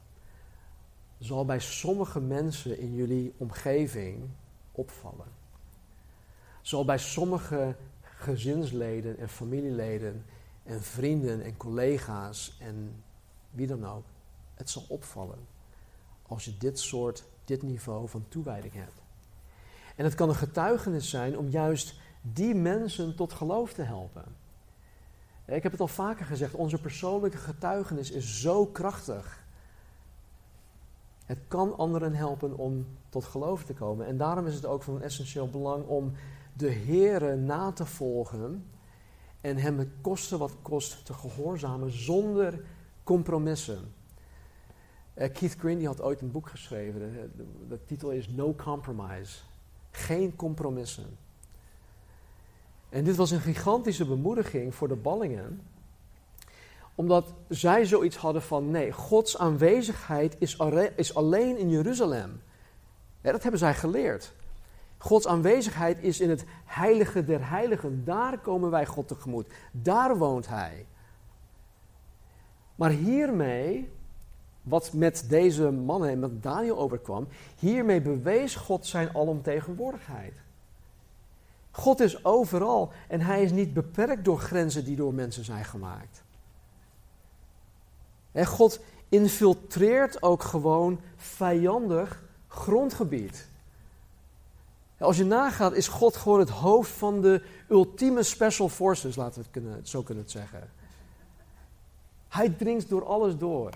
zal 1.18 1.44
bij 1.44 1.60
sommige 1.60 2.20
mensen 2.20 2.78
in 2.78 2.94
jullie 2.94 3.34
omgeving 3.36 4.28
opvallen. 4.72 5.26
Zal 6.62 6.84
bij 6.84 6.98
sommige 6.98 7.76
gezinsleden 8.02 9.18
en 9.18 9.28
familieleden 9.28 10.24
en 10.64 10.82
vrienden 10.82 11.42
en 11.42 11.56
collega's 11.56 12.56
en 12.60 13.02
wie 13.50 13.66
dan 13.66 13.86
ook. 13.86 14.04
Het 14.54 14.70
zal 14.70 14.84
opvallen 14.88 15.38
als 16.26 16.44
je 16.44 16.56
dit 16.58 16.78
soort, 16.78 17.24
dit 17.44 17.62
niveau 17.62 18.08
van 18.08 18.24
toewijding 18.28 18.74
hebt. 18.74 19.02
En 19.96 20.04
het 20.04 20.14
kan 20.14 20.28
een 20.28 20.34
getuigenis 20.34 21.10
zijn 21.10 21.38
om 21.38 21.48
juist 21.48 21.94
die 22.22 22.54
mensen 22.54 23.16
tot 23.16 23.32
geloof 23.32 23.72
te 23.72 23.82
helpen. 23.82 24.24
Ik 25.44 25.62
heb 25.62 25.72
het 25.72 25.80
al 25.80 25.88
vaker 25.88 26.26
gezegd, 26.26 26.54
onze 26.54 26.80
persoonlijke 26.80 27.36
getuigenis 27.36 28.10
is 28.10 28.40
zo 28.40 28.66
krachtig. 28.66 29.44
Het 31.24 31.38
kan 31.48 31.76
anderen 31.76 32.14
helpen 32.14 32.56
om 32.56 32.86
tot 33.08 33.24
geloof 33.24 33.64
te 33.64 33.74
komen. 33.74 34.06
En 34.06 34.16
daarom 34.16 34.46
is 34.46 34.54
het 34.54 34.66
ook 34.66 34.82
van 34.82 35.02
essentieel 35.02 35.48
belang 35.48 35.86
om 35.86 36.12
de 36.52 36.72
Here 36.72 37.36
na 37.36 37.72
te 37.72 37.86
volgen 37.86 38.64
en 39.44 39.56
hem 39.56 39.78
het 39.78 39.88
kosten 40.00 40.38
wat 40.38 40.56
kost 40.62 41.04
te 41.04 41.12
gehoorzamen 41.12 41.90
zonder 41.90 42.64
compromissen. 43.02 43.94
Uh, 45.14 45.32
Keith 45.32 45.54
Green 45.58 45.78
die 45.78 45.86
had 45.86 46.02
ooit 46.02 46.20
een 46.20 46.30
boek 46.30 46.48
geschreven. 46.48 47.00
De, 47.00 47.44
de, 47.68 47.84
titel 47.84 48.10
is 48.10 48.28
No 48.28 48.54
Compromise. 48.54 49.38
Geen 49.90 50.36
compromissen. 50.36 51.18
En 52.88 53.04
dit 53.04 53.16
was 53.16 53.30
een 53.30 53.40
gigantische 53.40 54.06
bemoediging 54.06 54.74
voor 54.74 54.88
de 54.88 54.96
ballingen, 54.96 55.60
omdat 56.94 57.34
zij 57.48 57.84
zoiets 57.84 58.16
hadden 58.16 58.42
van: 58.42 58.70
nee, 58.70 58.92
Gods 58.92 59.38
aanwezigheid 59.38 60.36
is, 60.38 60.56
is 60.96 61.14
alleen 61.14 61.58
in 61.58 61.70
Jeruzalem. 61.70 62.40
dat 63.20 63.42
hebben 63.42 63.60
zij 63.60 63.74
geleerd. 63.74 64.32
Gods 65.04 65.26
aanwezigheid 65.26 65.98
is 66.00 66.20
in 66.20 66.30
het 66.30 66.44
heilige 66.64 67.24
der 67.24 67.48
heiligen. 67.48 68.04
Daar 68.04 68.38
komen 68.38 68.70
wij 68.70 68.86
God 68.86 69.08
tegemoet. 69.08 69.46
Daar 69.70 70.16
woont 70.16 70.48
Hij. 70.48 70.86
Maar 72.74 72.90
hiermee, 72.90 73.92
wat 74.62 74.92
met 74.92 75.24
deze 75.28 75.70
mannen 75.70 76.10
en 76.10 76.18
met 76.18 76.42
Daniel 76.42 76.78
overkwam, 76.78 77.28
hiermee 77.58 78.00
bewees 78.00 78.54
God 78.54 78.86
zijn 78.86 79.16
alomtegenwoordigheid. 79.16 80.34
God 81.70 82.00
is 82.00 82.24
overal 82.24 82.92
en 83.08 83.20
hij 83.20 83.42
is 83.42 83.50
niet 83.50 83.74
beperkt 83.74 84.24
door 84.24 84.38
grenzen 84.38 84.84
die 84.84 84.96
door 84.96 85.14
mensen 85.14 85.44
zijn 85.44 85.64
gemaakt. 85.64 86.22
En 88.32 88.46
God 88.46 88.80
infiltreert 89.08 90.22
ook 90.22 90.42
gewoon 90.42 91.00
vijandig 91.16 92.22
grondgebied. 92.48 93.52
Als 95.04 95.16
je 95.16 95.24
nagaat, 95.24 95.72
is 95.72 95.88
God 95.88 96.16
gewoon 96.16 96.38
het 96.38 96.48
hoofd 96.50 96.90
van 96.90 97.20
de 97.20 97.42
ultieme 97.68 98.22
special 98.22 98.68
forces, 98.68 99.16
laten 99.16 99.34
we 99.34 99.40
het 99.40 99.50
kunnen, 99.50 99.86
zo 99.86 100.02
kunnen 100.02 100.30
zeggen. 100.30 100.70
Hij 102.28 102.48
dringt 102.48 102.88
door 102.88 103.04
alles 103.06 103.36
door. 103.36 103.70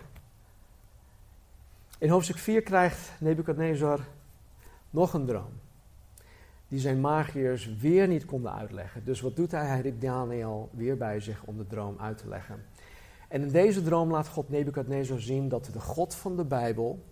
In 1.99 2.09
hoofdstuk 2.09 2.39
4 2.39 2.62
krijgt 2.62 3.11
Nebukadnezar 3.20 4.01
nog 4.91 5.12
een 5.12 5.26
droom. 5.26 5.53
Die 6.68 6.79
zijn 6.79 7.01
magiërs 7.01 7.76
weer 7.76 8.09
niet 8.09 8.24
konden 8.24 8.53
uitleggen. 8.53 9.05
Dus 9.05 9.20
wat 9.20 9.37
doet 9.37 9.51
hij? 9.51 9.66
Hij 9.66 9.81
riep 9.81 10.01
Daniel 10.01 10.68
weer 10.72 10.97
bij 10.97 11.20
zich 11.20 11.43
om 11.45 11.57
de 11.57 11.66
droom 11.66 11.97
uit 11.99 12.18
te 12.18 12.29
leggen. 12.29 12.64
En 13.29 13.43
in 13.43 13.51
deze 13.51 13.83
droom 13.83 14.11
laat 14.11 14.29
God 14.29 14.49
Nebukadnezar 14.49 15.20
zien 15.20 15.49
dat 15.49 15.64
de 15.72 15.81
God 15.81 16.14
van 16.14 16.37
de 16.37 16.45
Bijbel 16.45 17.05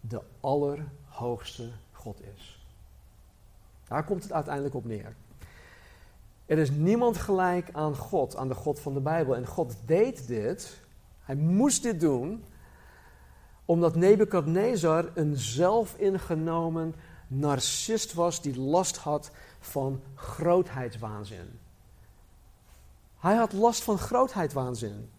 de 0.00 0.22
allerhoogste 0.40 1.70
God 1.92 2.20
is. 2.34 2.55
Daar 3.88 4.04
komt 4.04 4.22
het 4.22 4.32
uiteindelijk 4.32 4.74
op 4.74 4.84
neer. 4.84 5.14
Er 6.46 6.58
is 6.58 6.70
niemand 6.70 7.16
gelijk 7.16 7.68
aan 7.72 7.96
God, 7.96 8.36
aan 8.36 8.48
de 8.48 8.54
God 8.54 8.80
van 8.80 8.94
de 8.94 9.00
Bijbel. 9.00 9.36
En 9.36 9.46
God 9.46 9.76
deed 9.84 10.26
dit, 10.26 10.80
hij 11.20 11.34
moest 11.34 11.82
dit 11.82 12.00
doen, 12.00 12.44
omdat 13.64 13.94
Nebukadnezar 13.94 15.10
een 15.14 15.36
zelfingenomen 15.36 16.94
narcist 17.26 18.14
was 18.14 18.42
die 18.42 18.60
last 18.60 18.96
had 18.96 19.30
van 19.60 20.00
grootheidswaanzin. 20.14 21.58
Hij 23.18 23.34
had 23.34 23.52
last 23.52 23.82
van 23.82 23.98
grootheidswaanzin. 23.98 25.10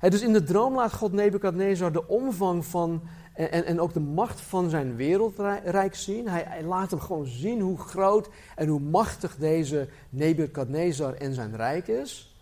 dus 0.00 0.22
in 0.22 0.32
de 0.32 0.42
droom 0.42 0.74
laat 0.74 0.92
God 0.92 1.12
Nebukadnezar 1.12 1.92
de 1.92 2.08
omvang 2.08 2.64
van 2.64 3.02
en, 3.34 3.64
en 3.64 3.80
ook 3.80 3.92
de 3.92 4.00
macht 4.00 4.40
van 4.40 4.70
zijn 4.70 4.96
wereldrijk 4.96 5.94
zien. 5.94 6.28
Hij, 6.28 6.62
laat 6.64 6.90
hem 6.90 7.00
gewoon 7.00 7.26
zien 7.26 7.60
hoe 7.60 7.78
groot 7.78 8.28
en 8.56 8.68
hoe 8.68 8.80
machtig 8.80 9.36
deze 9.36 9.88
Nebukadnezar 10.08 11.14
en 11.14 11.34
zijn 11.34 11.56
rijk 11.56 11.88
is. 11.88 12.36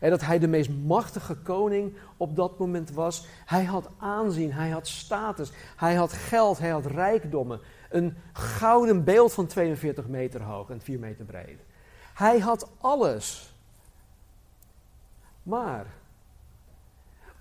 En 0.00 0.10
dat 0.10 0.20
hij 0.20 0.38
de 0.38 0.48
meest 0.48 0.70
machtige 0.86 1.34
koning 1.34 1.92
op 2.16 2.36
dat 2.36 2.58
moment 2.58 2.90
was. 2.90 3.26
Hij 3.44 3.64
had 3.64 3.88
aanzien, 3.98 4.52
hij 4.52 4.70
had 4.70 4.88
status, 4.88 5.50
hij 5.76 5.94
had 5.94 6.12
geld, 6.12 6.58
hij 6.58 6.70
had 6.70 6.86
rijkdommen. 6.86 7.60
Een 7.90 8.16
gouden 8.32 9.04
beeld 9.04 9.32
van 9.32 9.46
42 9.46 10.08
meter 10.08 10.42
hoog 10.42 10.70
en 10.70 10.80
4 10.80 10.98
meter 10.98 11.24
breed. 11.24 11.58
Hij 12.14 12.38
had 12.38 12.68
alles. 12.80 13.52
Maar 15.42 15.86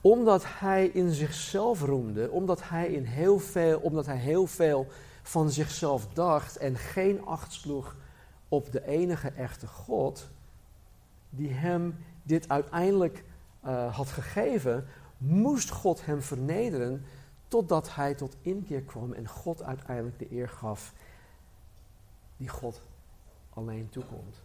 omdat 0.01 0.43
hij 0.45 0.87
in 0.87 1.11
zichzelf 1.11 1.81
roemde, 1.81 2.31
omdat 2.31 2.69
hij, 2.69 2.87
in 2.87 3.03
heel 3.03 3.39
veel, 3.39 3.79
omdat 3.79 4.05
hij 4.05 4.17
heel 4.17 4.47
veel 4.47 4.87
van 5.21 5.49
zichzelf 5.49 6.07
dacht 6.13 6.57
en 6.57 6.75
geen 6.75 7.25
acht 7.25 7.53
sloeg 7.53 7.95
op 8.49 8.71
de 8.71 8.85
enige 8.85 9.29
echte 9.29 9.67
God, 9.67 10.29
die 11.29 11.51
hem 11.51 11.97
dit 12.23 12.49
uiteindelijk 12.49 13.23
uh, 13.65 13.95
had 13.95 14.07
gegeven, 14.07 14.87
moest 15.17 15.69
God 15.69 16.05
hem 16.05 16.21
vernederen 16.21 17.05
totdat 17.47 17.95
hij 17.95 18.13
tot 18.13 18.35
inkeer 18.41 18.81
kwam 18.81 19.13
en 19.13 19.27
God 19.27 19.63
uiteindelijk 19.63 20.19
de 20.19 20.31
eer 20.31 20.49
gaf 20.49 20.93
die 22.37 22.49
God 22.49 22.81
alleen 23.49 23.89
toekomt. 23.89 24.41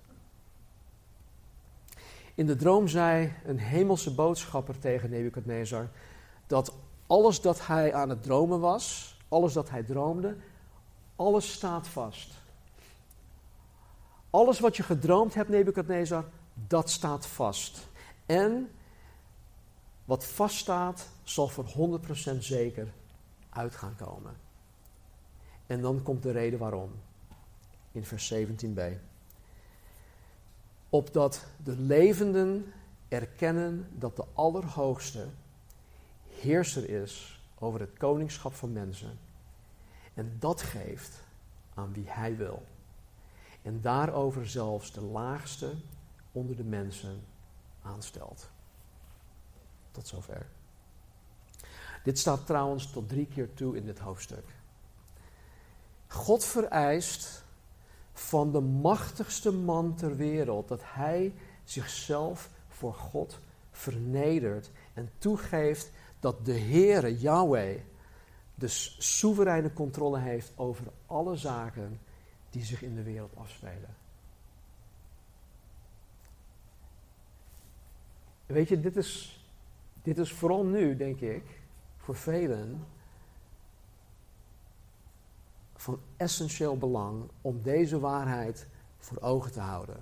In 2.34 2.46
de 2.46 2.56
droom 2.56 2.88
zei 2.88 3.32
een 3.44 3.58
hemelse 3.58 4.14
boodschapper 4.14 4.78
tegen 4.78 5.10
Nebukadnezar 5.10 5.88
dat 6.46 6.74
alles 7.06 7.40
dat 7.40 7.66
hij 7.66 7.94
aan 7.94 8.08
het 8.08 8.22
dromen 8.22 8.60
was, 8.60 9.16
alles 9.28 9.52
dat 9.52 9.70
hij 9.70 9.82
droomde, 9.82 10.36
alles 11.16 11.52
staat 11.52 11.88
vast. 11.88 12.30
Alles 14.30 14.60
wat 14.60 14.76
je 14.76 14.82
gedroomd 14.82 15.34
hebt, 15.34 15.48
Nebukadnezar, 15.48 16.24
dat 16.66 16.90
staat 16.90 17.26
vast. 17.26 17.88
En 18.26 18.70
wat 20.04 20.26
vaststaat, 20.26 21.08
zal 21.22 21.48
voor 21.48 22.00
100% 22.34 22.38
zeker 22.38 22.92
uit 23.50 23.74
gaan 23.74 23.96
komen. 23.96 24.36
En 25.66 25.80
dan 25.80 26.02
komt 26.02 26.22
de 26.22 26.30
reden 26.30 26.58
waarom. 26.58 26.90
In 27.92 28.04
vers 28.04 28.34
17b 28.34 28.80
opdat 30.92 31.44
de 31.64 31.76
levenden 31.76 32.72
erkennen 33.08 33.88
dat 33.98 34.16
de 34.16 34.24
Allerhoogste 34.32 35.26
heerser 36.28 36.88
is 36.88 37.42
over 37.58 37.80
het 37.80 37.98
koningschap 37.98 38.54
van 38.54 38.72
mensen. 38.72 39.18
En 40.14 40.36
dat 40.38 40.62
geeft 40.62 41.20
aan 41.74 41.92
wie 41.92 42.08
hij 42.08 42.36
wil. 42.36 42.62
En 43.62 43.80
daarover 43.80 44.48
zelfs 44.48 44.92
de 44.92 45.00
laagste 45.00 45.74
onder 46.32 46.56
de 46.56 46.64
mensen 46.64 47.24
aanstelt. 47.82 48.50
Tot 49.90 50.08
zover. 50.08 50.46
Dit 52.04 52.18
staat 52.18 52.46
trouwens 52.46 52.90
tot 52.90 53.08
drie 53.08 53.26
keer 53.26 53.54
toe 53.54 53.76
in 53.76 53.84
dit 53.84 53.98
hoofdstuk. 53.98 54.54
God 56.06 56.44
vereist 56.44 57.41
van 58.12 58.52
de 58.52 58.60
machtigste 58.60 59.52
man 59.52 59.94
ter 59.94 60.16
wereld, 60.16 60.68
dat 60.68 60.80
hij 60.84 61.34
zichzelf 61.64 62.50
voor 62.68 62.94
God 62.94 63.40
vernedert 63.70 64.70
en 64.94 65.10
toegeeft 65.18 65.90
dat 66.20 66.44
de 66.44 66.58
Heere, 66.58 67.18
Yahweh, 67.18 67.80
de 68.54 68.68
soevereine 68.98 69.72
controle 69.72 70.18
heeft 70.18 70.52
over 70.56 70.84
alle 71.06 71.36
zaken 71.36 72.00
die 72.50 72.64
zich 72.64 72.82
in 72.82 72.94
de 72.94 73.02
wereld 73.02 73.36
afspelen. 73.36 73.96
Weet 78.46 78.68
je, 78.68 78.80
dit 78.80 78.96
is, 78.96 79.44
dit 80.02 80.18
is 80.18 80.32
vooral 80.32 80.64
nu, 80.64 80.96
denk 80.96 81.20
ik, 81.20 81.60
voor 81.96 82.16
velen 82.16 82.86
van 85.82 86.00
essentieel 86.16 86.78
belang 86.78 87.22
om 87.40 87.62
deze 87.62 88.00
waarheid 88.00 88.66
voor 88.98 89.20
ogen 89.20 89.52
te 89.52 89.60
houden. 89.60 89.96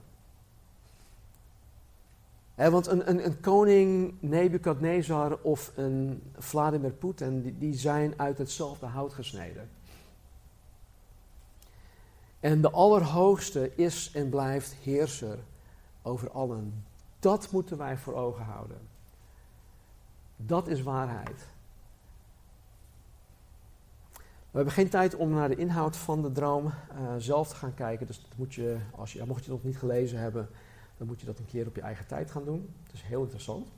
want 2.55 2.87
een, 2.87 3.09
een, 3.11 3.25
een, 3.25 3.41
koning 3.41 4.15
Nebukadnezar 4.21 5.39
of 5.43 5.73
een 5.77 6.23
Vladimir 6.39 6.91
Poetin, 6.91 7.43
die, 7.43 7.59
die 7.59 7.75
zijn 7.75 8.15
uit 8.17 8.39
hetzelfde 8.39 8.87
hout 8.87 9.13
gesneden. 9.13 9.71
En 12.41 12.61
de 12.61 12.71
Allerhoogste 12.71 13.75
is 13.75 14.11
en 14.15 14.29
blijft 14.29 14.73
heerser 14.73 15.39
over 16.03 16.31
allen. 16.31 16.85
Dat 17.19 17.51
moeten 17.51 17.79
wij 17.79 17.97
voor 17.97 18.15
ogen 18.15 18.45
houden. 18.45 18.81
Dat 20.37 20.69
is 20.69 20.83
waarheid. 20.83 21.50
We 24.51 24.57
hebben 24.57 24.75
geen 24.75 24.89
tijd 24.89 25.17
om 25.17 25.31
naar 25.31 25.49
de 25.49 25.57
inhoud 25.57 25.97
van 25.97 26.23
de 26.23 26.33
droom 26.33 26.65
uh, 26.65 26.73
zelf 27.19 27.49
te 27.49 27.55
gaan 27.55 27.75
kijken. 27.75 28.07
Dus 28.07 28.23
dat 28.23 28.37
moet 28.37 28.55
je, 28.55 28.77
als 28.97 29.13
je, 29.13 29.25
mocht 29.27 29.45
je 29.45 29.51
het 29.51 29.63
nog 29.63 29.65
niet 29.65 29.79
gelezen 29.79 30.19
hebben, 30.19 30.49
dan 30.97 31.07
moet 31.07 31.21
je 31.21 31.27
dat 31.27 31.39
een 31.39 31.47
keer 31.47 31.67
op 31.67 31.77
je 31.77 31.83
eigen 31.83 32.07
tijd 32.07 32.31
gaan 32.31 32.45
doen. 32.45 32.75
Het 32.83 32.93
is 32.93 33.03
heel 33.03 33.23
interessant. 33.23 33.69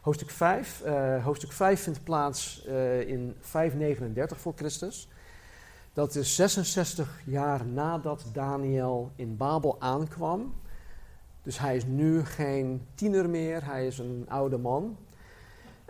Hoofdstuk 0.00 0.30
5, 0.30 0.82
uh, 0.84 1.14
eh, 1.14 1.24
hoofdstuk 1.24 1.52
5 1.52 1.82
vindt 1.82 2.04
plaats 2.04 2.64
uh, 2.68 3.00
in 3.08 3.34
539 3.40 4.40
voor 4.40 4.52
Christus. 4.56 5.08
Dat 5.92 6.14
is 6.14 6.34
66 6.34 7.20
jaar 7.24 7.66
nadat 7.66 8.24
Daniel 8.32 9.10
in 9.16 9.36
Babel 9.36 9.76
aankwam. 9.80 10.54
Dus 11.42 11.58
hij 11.58 11.76
is 11.76 11.84
nu 11.84 12.24
geen 12.24 12.86
tiener 12.94 13.30
meer, 13.30 13.64
hij 13.64 13.86
is 13.86 13.98
een 13.98 14.26
oude 14.28 14.58
man. 14.58 14.96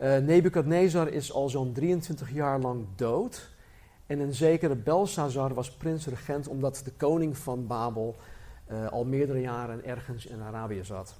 Uh, 0.03 0.17
Nebukadnezar 0.17 1.09
is 1.09 1.33
al 1.33 1.49
zo'n 1.49 1.73
23 1.73 2.33
jaar 2.33 2.61
lang 2.61 2.87
dood. 2.97 3.51
En 4.11 4.21
een 4.21 4.35
zekere 4.35 4.75
Belshazzar 4.75 5.55
was 5.55 5.71
prins-regent 5.71 6.49
omdat 6.49 6.81
de 6.85 6.91
koning 6.91 7.39
van 7.39 7.67
Babel 7.67 8.17
uh, 8.71 8.87
al 8.89 9.05
meerdere 9.05 9.41
jaren 9.41 9.85
ergens 9.85 10.27
in 10.27 10.41
Arabië 10.41 10.85
zat. 10.85 11.15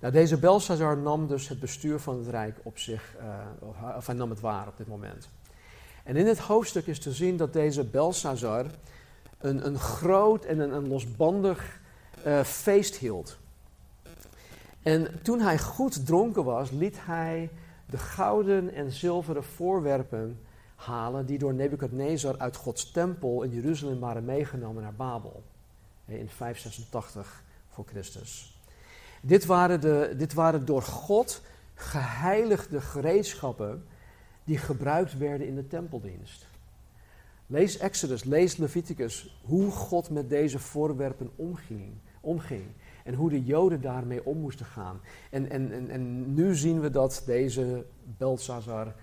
Nou, 0.00 0.12
deze 0.12 0.38
Belshazzar 0.38 0.96
nam 0.96 1.26
dus 1.26 1.48
het 1.48 1.60
bestuur 1.60 1.98
van 1.98 2.18
het 2.18 2.28
rijk 2.28 2.58
op 2.62 2.78
zich, 2.78 3.16
uh, 3.20 3.96
of 3.96 4.06
hij 4.06 4.14
nam 4.14 4.30
het 4.30 4.40
waar 4.40 4.68
op 4.68 4.76
dit 4.76 4.86
moment. 4.86 5.28
En 6.04 6.16
in 6.16 6.24
dit 6.24 6.38
hoofdstuk 6.38 6.86
is 6.86 6.98
te 6.98 7.12
zien 7.12 7.36
dat 7.36 7.52
deze 7.52 7.84
Belshazzar 7.84 8.66
een, 9.38 9.66
een 9.66 9.78
groot 9.78 10.44
en 10.44 10.58
een, 10.58 10.88
losbandig 10.88 11.80
uh, 12.26 12.42
feest 12.42 12.96
hield. 12.96 13.38
En 14.82 15.22
toen 15.22 15.40
hij 15.40 15.58
goed 15.58 16.06
dronken 16.06 16.44
was, 16.44 16.70
liet 16.70 16.96
hij 17.00 17.50
de 17.86 17.98
gouden 17.98 18.74
en 18.74 18.90
zilveren 18.90 19.44
voorwerpen 19.44 20.38
halen 20.84 21.26
die 21.26 21.38
door 21.38 21.54
Nebukadnezar 21.54 22.38
uit 22.38 22.56
Gods 22.56 22.90
tempel 22.90 23.42
in 23.42 23.50
Jeruzalem 23.50 24.00
waren 24.00 24.24
meegenomen 24.24 24.82
naar 24.82 24.94
Babel. 24.94 25.42
In 26.04 26.28
586 26.28 27.44
voor 27.68 27.84
Christus. 27.86 28.60
Dit 29.22 29.44
waren, 29.44 29.80
de, 29.80 30.14
dit 30.16 30.34
waren 30.34 30.64
door 30.64 30.82
God 30.82 31.42
geheiligde 31.74 32.80
gereedschappen 32.80 33.84
die 34.44 34.58
gebruikt 34.58 35.18
werden 35.18 35.46
in 35.46 35.54
de 35.54 35.66
tempeldienst. 35.66 36.46
Lees 37.46 37.78
Exodus, 37.78 38.24
lees 38.24 38.56
Leviticus, 38.56 39.40
hoe 39.44 39.70
God 39.70 40.10
met 40.10 40.28
deze 40.28 40.58
voorwerpen 40.58 41.30
omging. 41.36 41.92
omging 42.20 42.64
en 43.04 43.14
hoe 43.14 43.30
de 43.30 43.44
Joden 43.44 43.80
daarmee 43.80 44.24
om 44.24 44.38
moesten 44.38 44.66
gaan. 44.66 45.00
En, 45.30 45.50
en, 45.50 45.72
en, 45.72 45.90
en 45.90 46.34
nu 46.34 46.54
zien 46.54 46.80
we 46.80 46.90
dat 46.90 47.22
deze 47.26 47.84
Belshazzar 48.16 48.94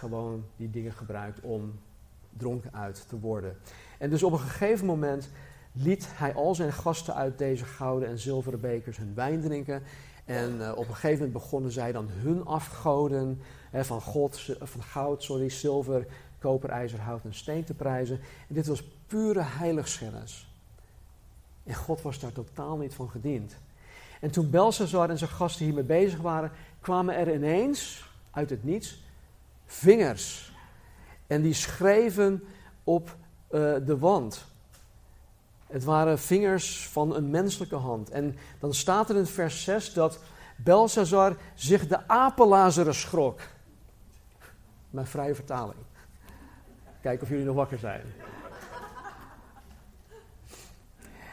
gewoon 0.00 0.44
die 0.56 0.70
dingen 0.70 0.92
gebruikt 0.92 1.40
om 1.40 1.78
dronken 2.36 2.74
uit 2.74 3.08
te 3.08 3.18
worden. 3.18 3.56
En 3.98 4.10
dus 4.10 4.22
op 4.22 4.32
een 4.32 4.38
gegeven 4.38 4.86
moment 4.86 5.30
liet 5.72 6.08
hij 6.10 6.34
al 6.34 6.54
zijn 6.54 6.72
gasten 6.72 7.14
uit 7.14 7.38
deze 7.38 7.64
gouden 7.64 8.08
en 8.08 8.18
zilveren 8.18 8.60
bekers 8.60 8.96
hun 8.96 9.14
wijn 9.14 9.40
drinken. 9.40 9.82
En 10.24 10.56
uh, 10.56 10.70
op 10.70 10.88
een 10.88 10.94
gegeven 10.94 11.16
moment 11.16 11.32
begonnen 11.32 11.70
zij 11.70 11.92
dan 11.92 12.08
hun 12.10 12.44
afgoden 12.44 13.40
hè, 13.70 13.84
van, 13.84 14.00
God, 14.00 14.56
van 14.60 14.82
goud, 14.82 15.22
sorry, 15.22 15.48
zilver, 15.48 16.06
koper, 16.38 16.70
ijzer, 16.70 17.00
hout 17.00 17.24
en 17.24 17.34
steen 17.34 17.64
te 17.64 17.74
prijzen. 17.74 18.20
En 18.48 18.54
dit 18.54 18.66
was 18.66 18.82
pure 19.06 19.42
heiligschennis. 19.42 20.48
En 21.64 21.74
God 21.74 22.02
was 22.02 22.18
daar 22.18 22.32
totaal 22.32 22.76
niet 22.76 22.94
van 22.94 23.10
gediend. 23.10 23.56
En 24.20 24.30
toen 24.30 24.50
Belshazzar 24.50 25.10
en 25.10 25.18
zijn 25.18 25.30
gasten 25.30 25.64
hiermee 25.64 25.84
bezig 25.84 26.20
waren, 26.20 26.52
kwamen 26.80 27.16
er 27.16 27.34
ineens, 27.34 28.08
uit 28.30 28.50
het 28.50 28.64
niets, 28.64 28.99
vingers. 29.70 30.52
En 31.26 31.42
die 31.42 31.54
schreven 31.54 32.44
op 32.84 33.16
uh, 33.50 33.74
de 33.86 33.98
wand. 33.98 34.44
Het 35.66 35.84
waren 35.84 36.18
vingers 36.18 36.88
van 36.88 37.14
een 37.14 37.30
menselijke 37.30 37.76
hand. 37.76 38.10
En 38.10 38.36
dan 38.58 38.74
staat 38.74 39.10
er 39.10 39.16
in 39.16 39.26
vers 39.26 39.64
6 39.64 39.92
dat 39.92 40.18
Belshazzar 40.56 41.36
zich 41.54 41.86
de 41.86 42.08
apelazeren 42.08 42.94
schrok. 42.94 43.40
Mijn 44.90 45.06
vrije 45.06 45.34
vertaling. 45.34 45.80
Kijken 47.00 47.22
of 47.22 47.28
jullie 47.28 47.44
nog 47.44 47.54
wakker 47.54 47.78
zijn. 47.78 48.02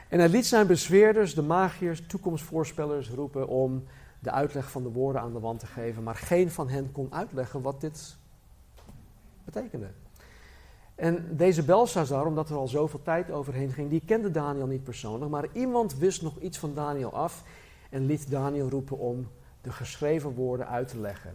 En 0.10 0.20
hij 0.20 0.30
liet 0.30 0.46
zijn 0.46 0.68
bezweerders, 0.68 1.34
de 1.34 1.42
magiërs, 1.42 2.08
toekomstvoorspellers 2.08 3.10
roepen 3.10 3.48
om 3.48 3.84
de 4.20 4.32
uitleg 4.32 4.72
van 4.72 4.84
de 4.84 4.90
woorden 4.90 5.22
aan 5.22 5.34
de 5.34 5.40
wand 5.40 5.60
te 5.60 5.66
geven. 5.66 6.04
Maar 6.04 6.16
geen 6.16 6.52
van 6.52 6.70
hen 6.70 6.92
kon 6.92 7.14
uitleggen 7.14 7.62
wat 7.62 7.82
dit 7.82 8.18
betekende. 9.54 9.88
En 10.96 11.38
deze 11.38 11.64
Belshazzar, 11.64 12.26
omdat 12.26 12.50
er 12.50 12.56
al 12.56 12.68
zoveel 12.68 13.02
tijd 13.02 13.32
overheen 13.32 13.72
ging, 13.72 13.90
die 13.90 14.02
kende 14.06 14.32
Daniel 14.32 14.68
niet 14.68 14.84
persoonlijk. 14.84 15.32
Maar 15.32 15.48
iemand 15.54 15.98
wist 15.98 16.22
nog 16.22 16.40
iets 16.40 16.58
van 16.58 16.74
Daniel 16.74 17.14
af 17.14 17.44
en 17.90 18.06
liet 18.06 18.30
Daniel 18.30 18.70
roepen 18.70 18.98
om 18.98 19.28
de 19.62 19.72
geschreven 19.72 20.34
woorden 20.34 20.68
uit 20.68 20.88
te 20.88 21.00
leggen. 21.00 21.34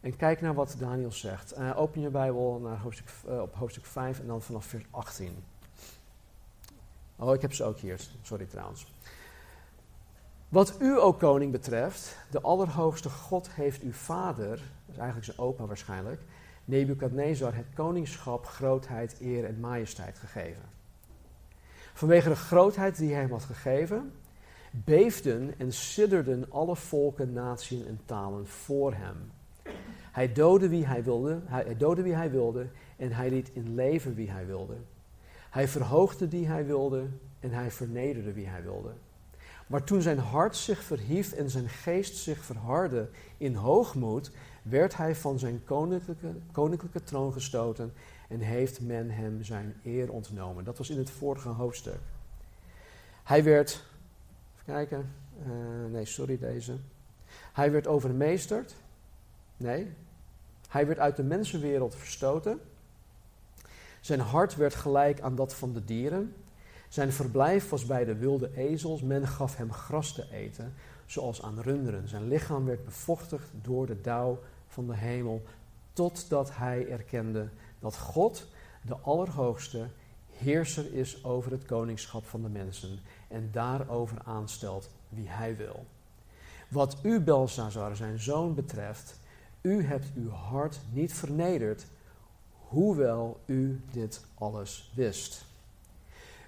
En 0.00 0.16
kijk 0.16 0.40
naar 0.40 0.54
wat 0.54 0.76
Daniel 0.78 1.12
zegt. 1.12 1.58
Uh, 1.58 1.78
open 1.78 2.00
je 2.00 2.10
Bijbel 2.10 2.58
naar 2.62 2.78
hoofdstuk, 2.78 3.08
uh, 3.28 3.40
op 3.40 3.54
hoofdstuk 3.54 3.84
5 3.86 4.20
en 4.20 4.26
dan 4.26 4.42
vanaf 4.42 4.64
vers 4.64 4.84
18. 4.90 5.44
Oh, 7.16 7.34
ik 7.34 7.42
heb 7.42 7.52
ze 7.52 7.64
ook 7.64 7.78
hier. 7.78 8.00
Sorry 8.22 8.46
trouwens. 8.46 8.86
Wat 10.48 10.76
u, 10.80 11.00
ook 11.00 11.18
koning, 11.18 11.52
betreft, 11.52 12.16
de 12.30 12.40
Allerhoogste 12.40 13.10
God 13.10 13.50
heeft 13.50 13.82
uw 13.82 13.92
vader, 13.92 14.48
dat 14.48 14.94
is 14.94 14.96
eigenlijk 14.96 15.24
zijn 15.24 15.38
opa 15.38 15.66
waarschijnlijk, 15.66 16.20
Nebukadnezar 16.66 17.54
het 17.54 17.66
koningschap, 17.74 18.46
grootheid, 18.46 19.16
eer 19.20 19.44
en 19.44 19.60
majesteit 19.60 20.18
gegeven. 20.18 20.62
Vanwege 21.94 22.28
de 22.28 22.36
grootheid 22.36 22.96
die 22.96 23.12
hij 23.12 23.20
hem 23.20 23.30
had 23.30 23.44
gegeven, 23.44 24.12
beefden 24.70 25.54
en 25.58 25.72
sidderden 25.72 26.50
alle 26.50 26.76
volken, 26.76 27.32
naties 27.32 27.84
en 27.84 28.00
talen 28.04 28.46
voor 28.46 28.94
hem. 28.94 29.16
Hij 30.12 30.32
doodde 30.32 30.68
wie 30.68 30.86
hij 30.86 31.04
wilde, 31.04 31.40
hij 31.44 31.76
doodde 31.76 32.02
wie 32.02 32.14
hij 32.14 32.30
wilde 32.30 32.66
en 32.96 33.12
hij 33.12 33.30
liet 33.30 33.50
in 33.52 33.74
leven 33.74 34.14
wie 34.14 34.30
hij 34.30 34.46
wilde. 34.46 34.76
Hij 35.50 35.68
verhoogde 35.68 36.28
die 36.28 36.46
hij 36.46 36.66
wilde 36.66 37.06
en 37.40 37.50
hij 37.50 37.70
vernederde 37.70 38.32
wie 38.32 38.46
hij 38.46 38.62
wilde. 38.62 38.92
Maar 39.66 39.84
toen 39.84 40.02
zijn 40.02 40.18
hart 40.18 40.56
zich 40.56 40.82
verhief 40.82 41.32
en 41.32 41.50
zijn 41.50 41.68
geest 41.68 42.16
zich 42.16 42.44
verhardde 42.44 43.08
in 43.36 43.54
hoogmoed, 43.54 44.30
werd 44.68 44.96
hij 44.96 45.14
van 45.14 45.38
zijn 45.38 45.64
koninklijke, 45.64 46.34
koninklijke 46.52 47.02
troon 47.02 47.32
gestoten 47.32 47.92
en 48.28 48.40
heeft 48.40 48.80
men 48.80 49.10
hem 49.10 49.42
zijn 49.42 49.74
eer 49.84 50.12
ontnomen. 50.12 50.64
Dat 50.64 50.78
was 50.78 50.90
in 50.90 50.98
het 50.98 51.10
vorige 51.10 51.48
hoofdstuk. 51.48 52.00
Hij 53.24 53.44
werd, 53.44 53.70
even 54.54 54.64
kijken, 54.64 55.12
uh, 55.46 55.92
nee, 55.92 56.04
sorry 56.04 56.38
deze. 56.38 56.76
Hij 57.52 57.72
werd 57.72 57.86
overmeesterd. 57.86 58.74
Nee. 59.56 59.92
Hij 60.68 60.86
werd 60.86 60.98
uit 60.98 61.16
de 61.16 61.22
mensenwereld 61.22 61.94
verstoten. 61.94 62.60
Zijn 64.00 64.20
hart 64.20 64.56
werd 64.56 64.74
gelijk 64.74 65.20
aan 65.20 65.34
dat 65.34 65.54
van 65.54 65.72
de 65.72 65.84
dieren. 65.84 66.34
Zijn 66.88 67.12
verblijf 67.12 67.68
was 67.68 67.86
bij 67.86 68.04
de 68.04 68.16
wilde 68.16 68.50
ezels. 68.56 69.02
Men 69.02 69.26
gaf 69.26 69.56
hem 69.56 69.72
gras 69.72 70.14
te 70.14 70.30
eten, 70.32 70.74
zoals 71.06 71.42
aan 71.42 71.60
runderen. 71.60 72.08
Zijn 72.08 72.28
lichaam 72.28 72.64
werd 72.64 72.84
bevochtigd 72.84 73.50
door 73.62 73.86
de 73.86 74.00
dauw 74.00 74.38
van 74.76 74.86
de 74.86 74.96
hemel, 74.96 75.42
totdat 75.92 76.56
hij 76.56 76.88
erkende 76.88 77.48
dat 77.78 77.98
God, 77.98 78.46
de 78.82 78.96
Allerhoogste, 78.96 79.86
heerser 80.30 80.94
is 80.94 81.24
over 81.24 81.50
het 81.50 81.64
koningschap 81.64 82.26
van 82.26 82.42
de 82.42 82.48
mensen 82.48 82.98
en 83.28 83.48
daarover 83.52 84.18
aanstelt 84.24 84.90
wie 85.08 85.28
hij 85.28 85.56
wil. 85.56 85.86
Wat 86.68 86.96
u, 87.02 87.20
Belshazzar, 87.20 87.96
zijn 87.96 88.18
zoon 88.18 88.54
betreft, 88.54 89.18
u 89.60 89.84
hebt 89.84 90.06
uw 90.14 90.30
hart 90.30 90.80
niet 90.92 91.12
vernederd, 91.12 91.86
hoewel 92.50 93.40
u 93.46 93.80
dit 93.90 94.24
alles 94.34 94.92
wist. 94.94 95.44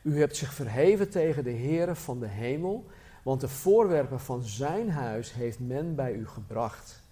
U 0.03 0.19
hebt 0.19 0.37
zich 0.37 0.55
verheven 0.55 1.11
tegen 1.11 1.45
de 1.45 1.53
Heere 1.53 1.95
van 1.95 2.21
de 2.21 2.29
hemel, 2.29 2.87
want 3.23 3.41
de 3.41 3.49
voorwerpen 3.49 4.21
van 4.21 4.43
zijn 4.43 4.91
huis 4.91 5.33
heeft 5.33 5.59
men 5.59 5.95
bij 5.95 6.13
u 6.13 6.27
gebracht. 6.27 7.07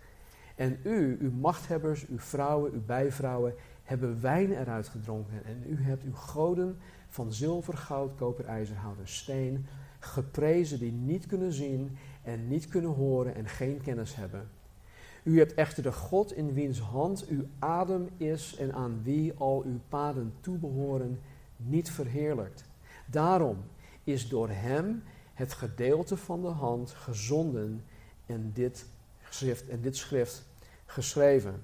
En 0.57 0.79
u, 0.83 1.17
uw 1.21 1.31
machthebbers, 1.31 2.07
uw 2.07 2.19
vrouwen, 2.19 2.73
uw 2.73 2.85
bijvrouwen, 2.87 3.55
hebben 3.83 4.21
wijn 4.21 4.53
eruit 4.53 4.89
gedronken. 4.89 5.45
En 5.45 5.63
u 5.67 5.83
hebt 5.83 6.05
uw 6.05 6.15
goden 6.15 6.79
van 7.09 7.33
zilver, 7.33 7.77
goud, 7.77 8.15
koper, 8.15 8.45
ijzer, 8.45 8.77
hout 8.77 8.99
en 8.99 9.09
steen 9.09 9.67
geprezen 9.99 10.79
die 10.79 10.93
niet 10.93 11.27
kunnen 11.27 11.53
zien 11.53 11.97
en 12.23 12.49
niet 12.49 12.69
kunnen 12.69 12.91
horen 12.91 13.35
en 13.35 13.49
geen 13.49 13.81
kennis 13.83 14.15
hebben. 14.15 14.49
U 15.23 15.39
hebt 15.39 15.55
echter 15.55 15.83
de 15.83 15.93
God 15.93 16.33
in 16.33 16.53
wiens 16.53 16.81
hand 16.81 17.27
uw 17.27 17.45
adem 17.59 18.09
is 18.17 18.57
en 18.57 18.75
aan 18.75 19.01
wie 19.03 19.33
al 19.37 19.63
uw 19.63 19.81
paden 19.89 20.33
toebehoren, 20.41 21.19
niet 21.57 21.91
verheerlijkt. 21.91 22.65
Daarom 23.07 23.57
is 24.05 24.29
door 24.29 24.49
hem 24.49 25.03
het 25.35 25.53
gedeelte 25.53 26.17
van 26.17 26.43
de 26.43 26.49
hand 26.49 26.91
gezonden 26.91 27.85
en 28.27 28.51
dit 28.55 28.87
schrift, 29.37 29.69
en 29.69 29.81
dit 29.81 29.97
schrift 29.97 30.43
geschreven. 30.87 31.63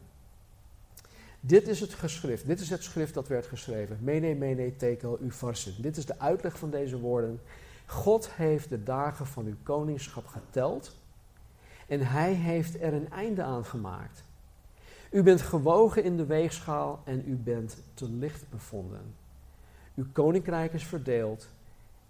Dit 1.41 1.69
is 1.69 1.81
het 1.81 1.95
geschrift, 1.95 2.47
dit 2.47 2.61
is 2.61 2.71
het 2.71 2.83
schrift 2.83 3.15
dat 3.15 3.29
werd 3.29 3.47
geschreven. 3.47 3.99
Mene, 4.01 4.35
mene, 4.35 4.77
tekel, 4.77 5.19
ufarsin. 5.21 5.75
Dit 5.79 5.97
is 5.97 6.07
de 6.07 6.19
uitleg 6.19 6.59
van 6.59 6.71
deze 6.71 6.99
woorden. 6.99 7.41
God 7.87 8.31
heeft 8.31 8.69
de 8.69 8.83
dagen 8.83 9.27
van 9.27 9.47
uw 9.47 9.57
koningschap 9.63 10.27
geteld 10.27 10.97
en 11.87 12.07
hij 12.07 12.33
heeft 12.33 12.81
er 12.81 12.93
een 12.93 13.11
einde 13.11 13.43
aan 13.43 13.65
gemaakt. 13.65 14.25
U 15.11 15.23
bent 15.23 15.41
gewogen 15.41 16.05
in 16.05 16.17
de 16.17 16.27
weegschaal 16.27 17.03
en 17.05 17.23
u 17.27 17.35
bent 17.35 17.77
te 17.95 18.09
licht 18.09 18.51
bevonden. 18.51 19.15
Uw 19.95 20.07
koninkrijk 20.13 20.73
is 20.73 20.87
verdeeld 20.87 21.49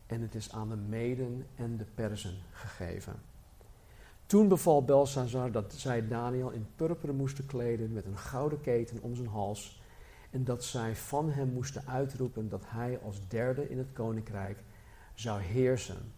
en 0.06 0.20
het 0.20 0.34
is 0.34 0.52
aan 0.52 0.68
de 0.68 0.76
Meden 0.76 1.46
en 1.56 1.76
de 1.76 1.86
Perzen 1.94 2.36
gegeven. 2.52 3.32
Toen 4.33 4.49
beval 4.49 4.85
Belshazzar 4.85 5.51
dat 5.51 5.72
zij 5.76 6.09
Daniel 6.09 6.51
in 6.51 6.66
purperen 6.76 7.16
moesten 7.16 7.47
kleden 7.47 7.93
met 7.93 8.05
een 8.05 8.18
gouden 8.18 8.61
keten 8.61 9.03
om 9.03 9.14
zijn 9.14 9.28
hals 9.28 9.83
en 10.30 10.45
dat 10.45 10.64
zij 10.64 10.97
van 10.97 11.30
hem 11.30 11.49
moesten 11.53 11.87
uitroepen 11.87 12.49
dat 12.49 12.62
hij 12.66 12.99
als 13.05 13.28
derde 13.28 13.68
in 13.68 13.78
het 13.78 13.93
koninkrijk 13.93 14.59
zou 15.14 15.41
heersen. 15.41 16.12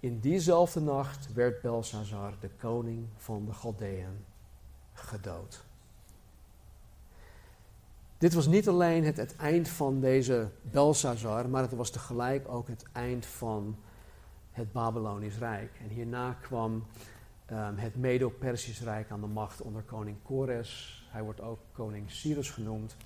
In 0.00 0.20
diezelfde 0.20 0.80
nacht 0.80 1.32
werd 1.32 1.62
Belshazzar, 1.62 2.34
de 2.40 2.50
koning 2.58 3.06
van 3.16 3.44
de 3.44 3.52
Galdeën, 3.52 4.24
gedood. 4.92 5.64
Dit 8.18 8.34
was 8.34 8.46
niet 8.46 8.68
alleen 8.68 9.04
het, 9.04 9.16
het, 9.16 9.36
eind 9.36 9.68
van 9.68 10.00
deze 10.00 10.48
Belshazzar, 10.62 11.48
maar 11.48 11.62
het 11.62 11.74
was 11.74 11.90
tegelijk 11.90 12.48
ook 12.48 12.68
het 12.68 12.84
eind 12.92 13.26
van 13.26 13.76
het 14.50 14.72
Babylonisch 14.72 15.38
Rijk. 15.38 15.80
En 15.82 15.88
hierna 15.88 16.32
kwam 16.32 16.84
um, 17.50 17.76
het 17.76 17.96
Medo-Persisch 17.96 18.80
Rijk 18.80 19.10
aan 19.10 19.20
de 19.20 19.26
macht 19.26 19.62
onder 19.62 19.82
koning 19.82 20.16
Kores. 20.22 21.04
Hij 21.10 21.22
wordt 21.22 21.40
ook 21.40 21.58
koning 21.72 22.10
Cyrus 22.10 22.50
genoemd. 22.50 22.96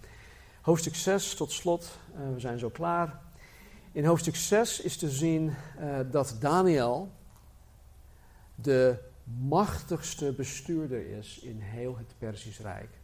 Hoofdstuk 0.61 0.95
6 0.95 1.35
tot 1.35 1.53
slot, 1.53 1.99
uh, 2.15 2.33
we 2.35 2.41
zijn 2.41 2.59
zo 2.59 2.69
klaar. 2.69 3.21
In 3.93 4.05
hoofdstuk 4.05 4.37
6 4.37 4.81
is 4.81 4.97
te 4.97 5.11
zien 5.11 5.55
uh, 5.81 5.99
dat 6.11 6.37
Daniel 6.41 7.11
de 8.55 8.99
machtigste 9.49 10.33
bestuurder 10.33 11.17
is 11.19 11.39
in 11.39 11.61
heel 11.61 11.97
het 11.97 12.15
Persisch 12.19 12.59
Rijk. 12.59 12.99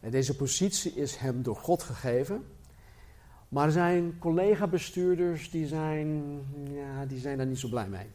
En 0.00 0.10
deze 0.10 0.36
positie 0.36 0.92
is 0.92 1.16
hem 1.16 1.42
door 1.42 1.56
God 1.56 1.82
gegeven. 1.82 2.44
Maar 3.48 3.70
zijn 3.70 4.18
collega-bestuurders 4.18 5.50
die 5.50 5.66
zijn, 5.66 6.40
ja, 6.72 7.06
die 7.06 7.18
zijn 7.18 7.36
daar 7.36 7.46
niet 7.46 7.58
zo 7.58 7.68
blij 7.68 7.88
mee. 7.88 8.06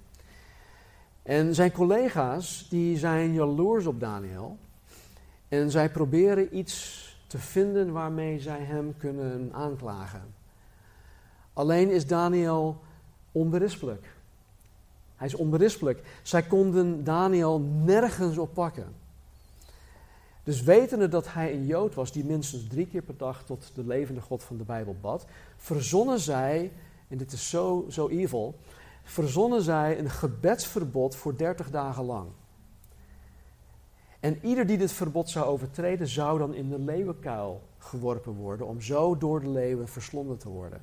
En 1.25 1.55
zijn 1.55 1.71
collega's 1.71 2.67
die 2.69 2.97
zijn 2.97 3.33
jaloers 3.33 3.85
op 3.85 3.99
Daniel. 3.99 4.57
En 5.47 5.71
zij 5.71 5.89
proberen 5.89 6.57
iets 6.57 7.03
te 7.27 7.37
vinden 7.37 7.91
waarmee 7.91 8.39
zij 8.39 8.59
hem 8.59 8.97
kunnen 8.97 9.49
aanklagen. 9.53 10.21
Alleen 11.53 11.89
is 11.89 12.07
Daniel 12.07 12.81
onberispelijk. 13.31 14.07
Hij 15.15 15.27
is 15.27 15.35
onberispelijk. 15.35 16.03
Zij 16.23 16.43
konden 16.43 17.03
Daniel 17.03 17.59
nergens 17.59 18.37
op 18.37 18.53
pakken. 18.53 18.93
Dus 20.43 20.61
wetende 20.61 21.07
dat 21.07 21.33
hij 21.33 21.53
een 21.53 21.65
Jood 21.65 21.93
was 21.93 22.11
die 22.11 22.25
minstens 22.25 22.67
drie 22.67 22.87
keer 22.87 23.01
per 23.01 23.17
dag 23.17 23.43
tot 23.43 23.71
de 23.75 23.85
levende 23.85 24.21
God 24.21 24.43
van 24.43 24.57
de 24.57 24.63
Bijbel 24.63 24.95
bad, 25.01 25.25
verzonnen 25.57 26.19
zij, 26.19 26.71
en 27.07 27.17
dit 27.17 27.31
is 27.31 27.49
zo, 27.49 27.85
zo 27.89 28.07
evil, 28.07 28.55
verzonnen 29.05 29.61
zij 29.61 29.99
een 29.99 30.09
gebedsverbod 30.09 31.15
voor 31.15 31.37
30 31.37 31.69
dagen 31.69 32.03
lang. 32.03 32.27
En 34.19 34.39
ieder 34.41 34.65
die 34.65 34.77
dit 34.77 34.91
verbod 34.91 35.29
zou 35.29 35.45
overtreden, 35.45 36.07
zou 36.07 36.39
dan 36.39 36.53
in 36.53 36.69
de 36.69 36.79
leeuwenkuil 36.79 37.61
geworpen 37.77 38.33
worden, 38.33 38.67
om 38.67 38.81
zo 38.81 39.17
door 39.17 39.39
de 39.39 39.49
leeuwen 39.49 39.87
verslonden 39.87 40.37
te 40.37 40.49
worden. 40.49 40.81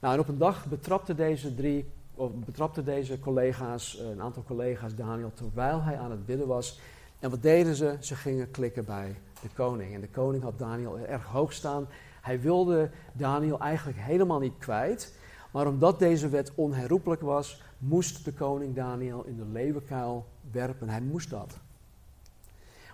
Nou, 0.00 0.14
en 0.14 0.20
op 0.20 0.28
een 0.28 0.38
dag 0.38 0.66
betrapte 0.66 1.14
deze 1.14 1.54
drie, 1.54 1.90
of 2.14 2.32
betrapte 2.32 2.82
deze 2.82 3.20
collega's, 3.20 3.98
een 3.98 4.22
aantal 4.22 4.42
collega's 4.42 4.94
Daniel, 4.94 5.32
terwijl 5.34 5.82
hij 5.82 5.98
aan 5.98 6.10
het 6.10 6.26
bidden 6.26 6.46
was. 6.46 6.80
En 7.18 7.30
wat 7.30 7.42
deden 7.42 7.74
ze? 7.74 7.96
Ze 8.00 8.14
gingen 8.14 8.50
klikken 8.50 8.84
bij 8.84 9.16
de 9.42 9.48
koning. 9.54 9.94
En 9.94 10.00
de 10.00 10.08
koning 10.08 10.42
had 10.42 10.58
Daniel 10.58 10.98
erg 10.98 11.24
hoog 11.24 11.52
staan. 11.52 11.86
Hij 12.20 12.40
wilde 12.40 12.90
Daniel 13.12 13.60
eigenlijk 13.60 13.98
helemaal 13.98 14.38
niet 14.38 14.58
kwijt. 14.58 15.12
Maar 15.54 15.66
omdat 15.66 15.98
deze 15.98 16.28
wet 16.28 16.52
onherroepelijk 16.54 17.20
was, 17.20 17.62
moest 17.78 18.24
de 18.24 18.32
koning 18.32 18.74
Daniel 18.74 19.24
in 19.24 19.36
de 19.36 19.46
leeuwenkuil 19.46 20.26
werpen. 20.50 20.88
Hij 20.88 21.00
moest 21.00 21.30
dat. 21.30 21.58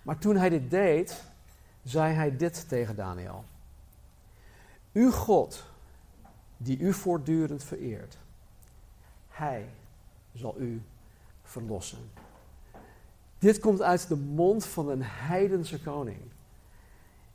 Maar 0.03 0.19
toen 0.19 0.37
hij 0.37 0.49
dit 0.49 0.71
deed, 0.71 1.25
zei 1.83 2.15
hij 2.15 2.37
dit 2.37 2.69
tegen 2.69 2.97
Daniel. 2.97 3.45
Uw 4.93 5.11
God, 5.11 5.65
die 6.57 6.79
u 6.79 6.93
voortdurend 6.93 7.65
vereert, 7.65 8.19
hij 9.29 9.69
zal 10.33 10.55
u 10.59 10.83
verlossen. 11.43 12.11
Dit 13.39 13.59
komt 13.59 13.83
uit 13.83 14.09
de 14.09 14.17
mond 14.17 14.65
van 14.65 14.89
een 14.89 15.03
heidense 15.03 15.81
koning. 15.81 16.21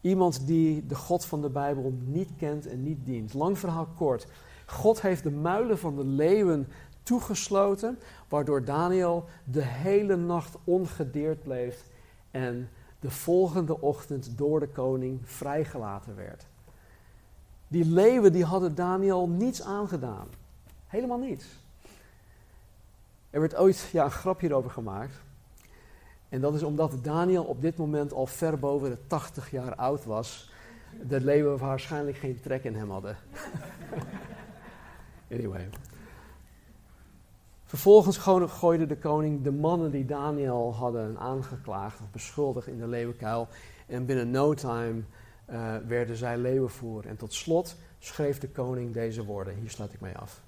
Iemand 0.01 0.47
die 0.47 0.85
de 0.85 0.95
God 0.95 1.25
van 1.25 1.41
de 1.41 1.49
Bijbel 1.49 1.93
niet 2.03 2.29
kent 2.37 2.67
en 2.67 2.83
niet 2.83 3.05
dient. 3.05 3.33
Lang 3.33 3.59
verhaal 3.59 3.87
kort. 3.97 4.27
God 4.65 5.01
heeft 5.01 5.23
de 5.23 5.31
muilen 5.31 5.77
van 5.77 5.95
de 5.95 6.05
leeuwen 6.05 6.67
toegesloten, 7.03 7.99
waardoor 8.27 8.63
Daniel 8.63 9.25
de 9.43 9.63
hele 9.63 10.15
nacht 10.15 10.57
ongedeerd 10.63 11.43
bleef 11.43 11.83
en 12.31 12.69
de 12.99 13.11
volgende 13.11 13.81
ochtend 13.81 14.37
door 14.37 14.59
de 14.59 14.67
koning 14.67 15.19
vrijgelaten 15.23 16.15
werd. 16.15 16.45
Die 17.67 17.85
leeuwen 17.85 18.31
die 18.31 18.45
hadden 18.45 18.75
Daniel 18.75 19.27
niets 19.27 19.61
aangedaan. 19.61 20.27
Helemaal 20.87 21.17
niets. 21.17 21.45
Er 23.29 23.39
werd 23.39 23.55
ooit 23.55 23.89
ja, 23.91 24.03
een 24.03 24.11
grap 24.11 24.39
hierover 24.39 24.71
gemaakt. 24.71 25.15
En 26.29 26.41
dat 26.41 26.53
is 26.53 26.63
omdat 26.63 26.93
Daniel 27.01 27.43
op 27.43 27.61
dit 27.61 27.77
moment 27.77 28.13
al 28.13 28.25
ver 28.25 28.59
boven 28.59 28.89
de 28.89 28.97
80 29.07 29.51
jaar 29.51 29.75
oud 29.75 30.05
was. 30.05 30.51
De 31.07 31.21
leeuwen 31.21 31.57
waarschijnlijk 31.57 32.17
geen 32.17 32.39
trek 32.41 32.63
in 32.63 32.75
hem 32.75 32.89
hadden. 32.89 33.17
Anyway. 35.31 35.69
Vervolgens 37.65 38.17
gooide 38.47 38.85
de 38.85 38.97
koning 38.97 39.43
de 39.43 39.51
mannen 39.51 39.91
die 39.91 40.05
Daniel 40.05 40.73
hadden 40.73 41.17
aangeklaagd 41.17 42.01
of 42.01 42.11
beschuldigd 42.11 42.67
in 42.67 42.79
de 42.79 42.87
leeuwenkuil. 42.87 43.47
En 43.87 44.05
binnen 44.05 44.31
no 44.31 44.53
time 44.53 45.01
uh, 45.49 45.75
werden 45.87 46.15
zij 46.15 46.37
leeuwenvoer. 46.37 47.05
En 47.05 47.17
tot 47.17 47.33
slot 47.33 47.75
schreef 47.99 48.39
de 48.39 48.49
koning 48.49 48.93
deze 48.93 49.23
woorden. 49.23 49.55
Hier 49.55 49.69
sluit 49.69 49.93
ik 49.93 50.01
mee 50.01 50.17
af. 50.17 50.41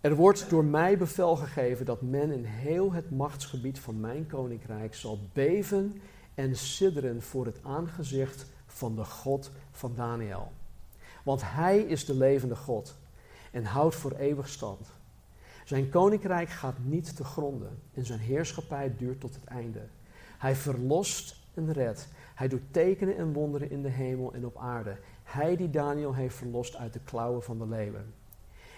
Er 0.00 0.14
wordt 0.14 0.50
door 0.50 0.64
mij 0.64 0.98
bevel 0.98 1.36
gegeven 1.36 1.84
dat 1.86 2.02
men 2.02 2.30
in 2.30 2.44
heel 2.44 2.92
het 2.92 3.10
machtsgebied 3.10 3.80
van 3.80 4.00
mijn 4.00 4.26
koninkrijk 4.26 4.94
zal 4.94 5.18
beven 5.32 6.00
en 6.34 6.56
sidderen 6.56 7.22
voor 7.22 7.46
het 7.46 7.58
aangezicht 7.62 8.46
van 8.66 8.96
de 8.96 9.04
God 9.04 9.50
van 9.70 9.94
Daniel. 9.94 10.52
Want 11.22 11.42
hij 11.44 11.78
is 11.78 12.04
de 12.04 12.14
levende 12.14 12.56
God 12.56 12.94
en 13.50 13.64
houdt 13.64 13.94
voor 13.94 14.12
eeuwig 14.12 14.48
stand. 14.48 14.86
Zijn 15.64 15.88
koninkrijk 15.88 16.48
gaat 16.48 16.78
niet 16.82 17.16
te 17.16 17.24
gronden 17.24 17.78
en 17.94 18.06
zijn 18.06 18.18
heerschappij 18.18 18.94
duurt 18.96 19.20
tot 19.20 19.34
het 19.34 19.44
einde. 19.44 19.82
Hij 20.38 20.54
verlost 20.54 21.36
en 21.54 21.72
redt. 21.72 22.08
Hij 22.34 22.48
doet 22.48 22.62
tekenen 22.70 23.16
en 23.16 23.32
wonderen 23.32 23.70
in 23.70 23.82
de 23.82 23.88
hemel 23.88 24.32
en 24.34 24.46
op 24.46 24.56
aarde. 24.56 24.96
Hij 25.22 25.56
die 25.56 25.70
Daniel 25.70 26.14
heeft 26.14 26.34
verlost 26.34 26.76
uit 26.76 26.92
de 26.92 27.00
klauwen 27.04 27.42
van 27.42 27.58
de 27.58 27.66
leeuwen. 27.66 28.14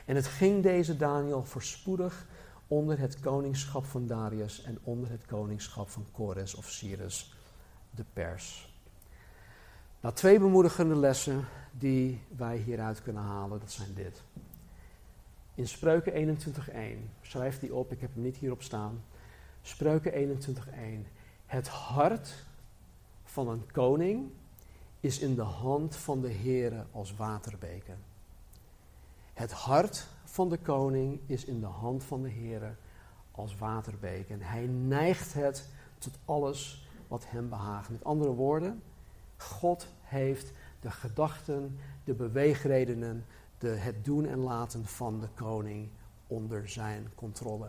En 0.05 0.17
het 0.17 0.27
ging 0.27 0.63
deze 0.63 0.97
Daniel 0.97 1.45
voorspoedig 1.45 2.27
onder 2.67 2.99
het 2.99 3.21
koningschap 3.21 3.85
van 3.85 4.07
Darius 4.07 4.63
en 4.63 4.79
onder 4.83 5.11
het 5.11 5.27
koningschap 5.27 5.89
van 5.89 6.07
Kores 6.13 6.55
of 6.55 6.71
Cyrus 6.71 7.35
de 7.91 8.05
pers. 8.13 8.74
Nou, 10.05 10.17
twee 10.17 10.39
bemoedigende 10.39 10.97
lessen 10.97 11.45
die 11.73 12.21
wij 12.37 12.57
hieruit 12.57 13.03
kunnen 13.03 13.23
halen, 13.23 13.61
dat 13.61 13.73
zijn 13.73 13.95
dit. 13.95 14.23
In 15.55 15.69
Spreuken 15.69 16.39
21.1, 16.39 17.11
schrijf 17.21 17.59
die 17.59 17.75
op, 17.75 17.93
ik 17.93 18.01
heb 18.01 18.15
hem 18.15 18.23
niet 18.23 18.37
hierop 18.37 18.63
staan. 18.63 19.05
Spreuken 19.63 20.39
21.1. 21.05 21.09
Het 21.47 21.69
hart 21.69 22.45
van 23.25 23.49
een 23.49 23.73
koning 23.73 24.31
is 25.01 25.19
in 25.19 25.35
de 25.35 25.43
hand 25.43 25.97
van 25.97 26.21
de 26.21 26.33
Heere 26.33 26.85
als 26.91 27.17
waterbeken. 27.17 27.99
Het 29.33 29.53
hart 29.53 30.07
van 30.25 30.49
de 30.49 30.59
koning 30.59 31.21
is 31.27 31.45
in 31.45 31.61
de 31.61 31.67
hand 31.67 32.05
van 32.05 32.23
de 32.23 32.31
Heere 32.31 32.75
als 33.31 33.57
waterbeken. 33.57 34.41
Hij 34.41 34.67
neigt 34.67 35.35
het 35.35 35.69
tot 35.99 36.19
alles 36.25 36.89
wat 37.09 37.25
hem 37.29 37.49
behaagt. 37.49 37.91
Met 37.91 38.05
andere 38.05 38.33
woorden, 38.33 38.83
God 39.37 39.87
heeft 40.15 40.53
de 40.81 40.91
gedachten, 40.91 41.79
de 42.05 42.15
beweegredenen, 42.15 43.25
de, 43.59 43.69
het 43.69 44.05
doen 44.05 44.27
en 44.27 44.39
laten 44.39 44.85
van 44.85 45.21
de 45.21 45.29
koning 45.35 45.89
onder 46.27 46.69
zijn 46.69 47.11
controle. 47.15 47.69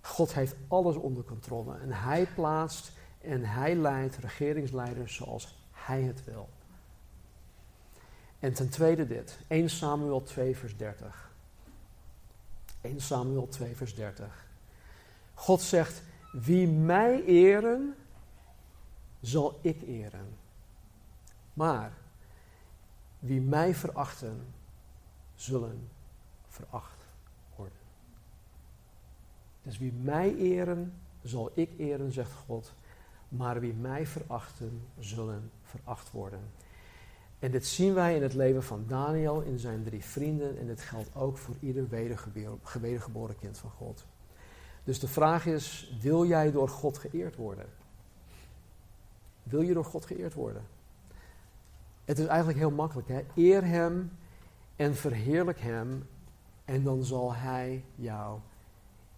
God 0.00 0.34
heeft 0.34 0.56
alles 0.68 0.96
onder 0.96 1.24
controle 1.24 1.78
en 1.78 1.92
hij 1.92 2.26
plaatst 2.34 2.92
en 3.20 3.44
hij 3.44 3.74
leidt 3.74 4.16
regeringsleiders 4.16 5.14
zoals 5.14 5.68
hij 5.72 6.02
het 6.02 6.24
wil. 6.24 6.48
En 8.38 8.52
ten 8.52 8.68
tweede 8.68 9.06
dit, 9.06 9.38
1 9.46 9.70
Samuel 9.70 10.22
2 10.22 10.56
vers 10.56 10.76
30. 10.76 11.30
1 12.80 13.00
Samuel 13.00 13.48
2 13.48 13.76
vers 13.76 13.94
30. 13.94 14.46
God 15.34 15.60
zegt, 15.60 16.02
wie 16.32 16.68
mij 16.68 17.24
eren, 17.24 17.94
zal 19.20 19.58
ik 19.62 19.82
eren. 19.82 20.39
Maar 21.60 21.92
wie 23.18 23.40
mij 23.40 23.74
verachten, 23.74 24.46
zullen 25.34 25.88
veracht 26.48 27.06
worden. 27.56 27.78
Dus 29.62 29.78
wie 29.78 29.92
mij 29.92 30.36
eren, 30.36 30.92
zal 31.22 31.50
ik 31.54 31.70
eren, 31.78 32.12
zegt 32.12 32.32
God. 32.32 32.72
Maar 33.28 33.60
wie 33.60 33.72
mij 33.72 34.06
verachten, 34.06 34.82
zullen 34.98 35.50
veracht 35.62 36.10
worden. 36.10 36.40
En 37.38 37.50
dit 37.50 37.66
zien 37.66 37.94
wij 37.94 38.16
in 38.16 38.22
het 38.22 38.34
leven 38.34 38.62
van 38.62 38.84
Daniel, 38.86 39.40
in 39.40 39.58
zijn 39.58 39.84
drie 39.84 40.04
vrienden. 40.04 40.58
En 40.58 40.66
dit 40.66 40.80
geldt 40.80 41.14
ook 41.14 41.38
voor 41.38 41.54
ieder 41.60 41.88
wedergeboren 42.80 43.38
kind 43.38 43.58
van 43.58 43.70
God. 43.70 44.06
Dus 44.84 45.00
de 45.00 45.08
vraag 45.08 45.46
is, 45.46 45.96
wil 46.00 46.26
jij 46.26 46.50
door 46.50 46.68
God 46.68 46.98
geëerd 46.98 47.36
worden? 47.36 47.66
Wil 49.42 49.60
je 49.60 49.74
door 49.74 49.84
God 49.84 50.04
geëerd 50.04 50.34
worden? 50.34 50.78
Het 52.04 52.18
is 52.18 52.26
eigenlijk 52.26 52.58
heel 52.58 52.70
makkelijk. 52.70 53.08
Hè? 53.08 53.24
Eer 53.34 53.64
Hem 53.64 54.12
en 54.76 54.94
verheerlijk 54.94 55.60
Hem 55.60 56.08
en 56.64 56.82
dan 56.82 57.04
zal 57.04 57.34
Hij 57.34 57.84
jou 57.94 58.38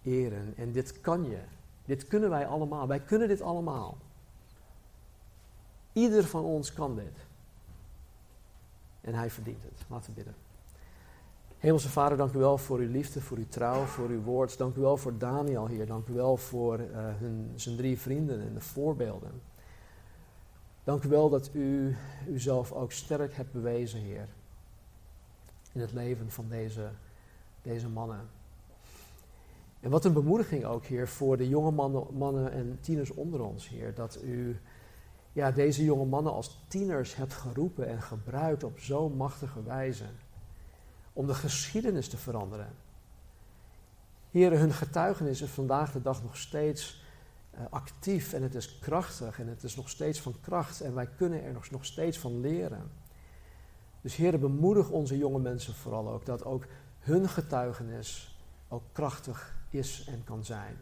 eren. 0.03 0.53
En 0.57 0.71
dit 0.71 1.01
kan 1.01 1.29
je. 1.29 1.39
Dit 1.85 2.07
kunnen 2.07 2.29
wij 2.29 2.47
allemaal. 2.47 2.87
Wij 2.87 2.99
kunnen 2.99 3.27
dit 3.27 3.41
allemaal. 3.41 3.97
Ieder 5.93 6.23
van 6.23 6.43
ons 6.43 6.73
kan 6.73 6.95
dit. 6.95 7.25
En 9.01 9.13
Hij 9.13 9.29
verdient 9.29 9.63
het. 9.63 9.85
Laten 9.87 10.09
we 10.09 10.15
bidden. 10.15 10.35
Hemelse 11.63 11.89
Vader, 11.89 12.17
dank 12.17 12.33
u 12.33 12.39
wel 12.39 12.57
voor 12.57 12.79
uw 12.79 12.91
liefde, 12.91 13.21
voor 13.21 13.37
uw 13.37 13.47
trouw, 13.49 13.83
voor 13.83 14.09
uw 14.09 14.21
woord. 14.21 14.57
Dank 14.57 14.75
u 14.75 14.81
wel 14.81 14.97
voor 14.97 15.17
Daniel 15.17 15.67
hier. 15.67 15.85
Dank 15.85 16.07
u 16.07 16.13
wel 16.13 16.37
voor 16.37 16.79
uh, 16.79 16.87
hun, 16.95 17.51
zijn 17.55 17.77
drie 17.77 17.99
vrienden 17.99 18.41
en 18.41 18.53
de 18.53 18.61
voorbeelden. 18.61 19.41
Dank 20.83 21.03
u 21.03 21.09
wel 21.09 21.29
dat 21.29 21.49
u 21.53 21.95
uzelf 22.27 22.71
ook 22.71 22.91
sterk 22.91 23.33
hebt 23.33 23.51
bewezen, 23.51 23.99
Heer. 23.99 24.27
In 25.71 25.81
het 25.81 25.93
leven 25.93 26.31
van 26.31 26.45
deze, 26.49 26.89
deze 27.61 27.89
mannen. 27.89 28.29
En 29.79 29.89
wat 29.89 30.05
een 30.05 30.13
bemoediging 30.13 30.65
ook, 30.65 30.85
Heer, 30.85 31.07
voor 31.07 31.37
de 31.37 31.49
jonge 31.49 31.71
mannen, 31.71 32.05
mannen 32.13 32.51
en 32.51 32.77
tieners 32.81 33.09
onder 33.09 33.41
ons, 33.41 33.69
Heer. 33.69 33.93
Dat 33.93 34.19
u 34.23 34.59
ja, 35.33 35.51
deze 35.51 35.83
jonge 35.83 36.05
mannen 36.05 36.33
als 36.33 36.59
tieners 36.67 37.15
hebt 37.15 37.33
geroepen 37.33 37.87
en 37.87 38.01
gebruikt 38.01 38.63
op 38.63 38.79
zo'n 38.79 39.15
machtige 39.15 39.63
wijze 39.63 40.05
om 41.13 41.27
de 41.27 41.33
geschiedenis 41.33 42.07
te 42.07 42.17
veranderen. 42.17 42.69
Heren, 44.31 44.59
hun 44.59 44.73
getuigenis 44.73 45.41
is 45.41 45.49
vandaag 45.49 45.91
de 45.91 46.01
dag 46.01 46.23
nog 46.23 46.37
steeds 46.37 47.02
actief 47.69 48.33
en 48.33 48.43
het 48.43 48.55
is 48.55 48.79
krachtig 48.79 49.39
en 49.39 49.47
het 49.47 49.63
is 49.63 49.75
nog 49.75 49.89
steeds 49.89 50.21
van 50.21 50.35
kracht 50.41 50.81
en 50.81 50.93
wij 50.93 51.07
kunnen 51.15 51.43
er 51.43 51.53
nog, 51.53 51.69
nog 51.69 51.85
steeds 51.85 52.19
van 52.19 52.39
leren. 52.39 52.91
Dus 54.01 54.15
heren, 54.15 54.39
bemoedig 54.39 54.89
onze 54.89 55.17
jonge 55.17 55.39
mensen 55.39 55.73
vooral 55.73 56.09
ook 56.09 56.25
dat 56.25 56.45
ook 56.45 56.65
hun 56.99 57.29
getuigenis 57.29 58.37
ook 58.67 58.83
krachtig 58.91 59.55
is 59.69 60.05
en 60.09 60.23
kan 60.23 60.45
zijn. 60.45 60.77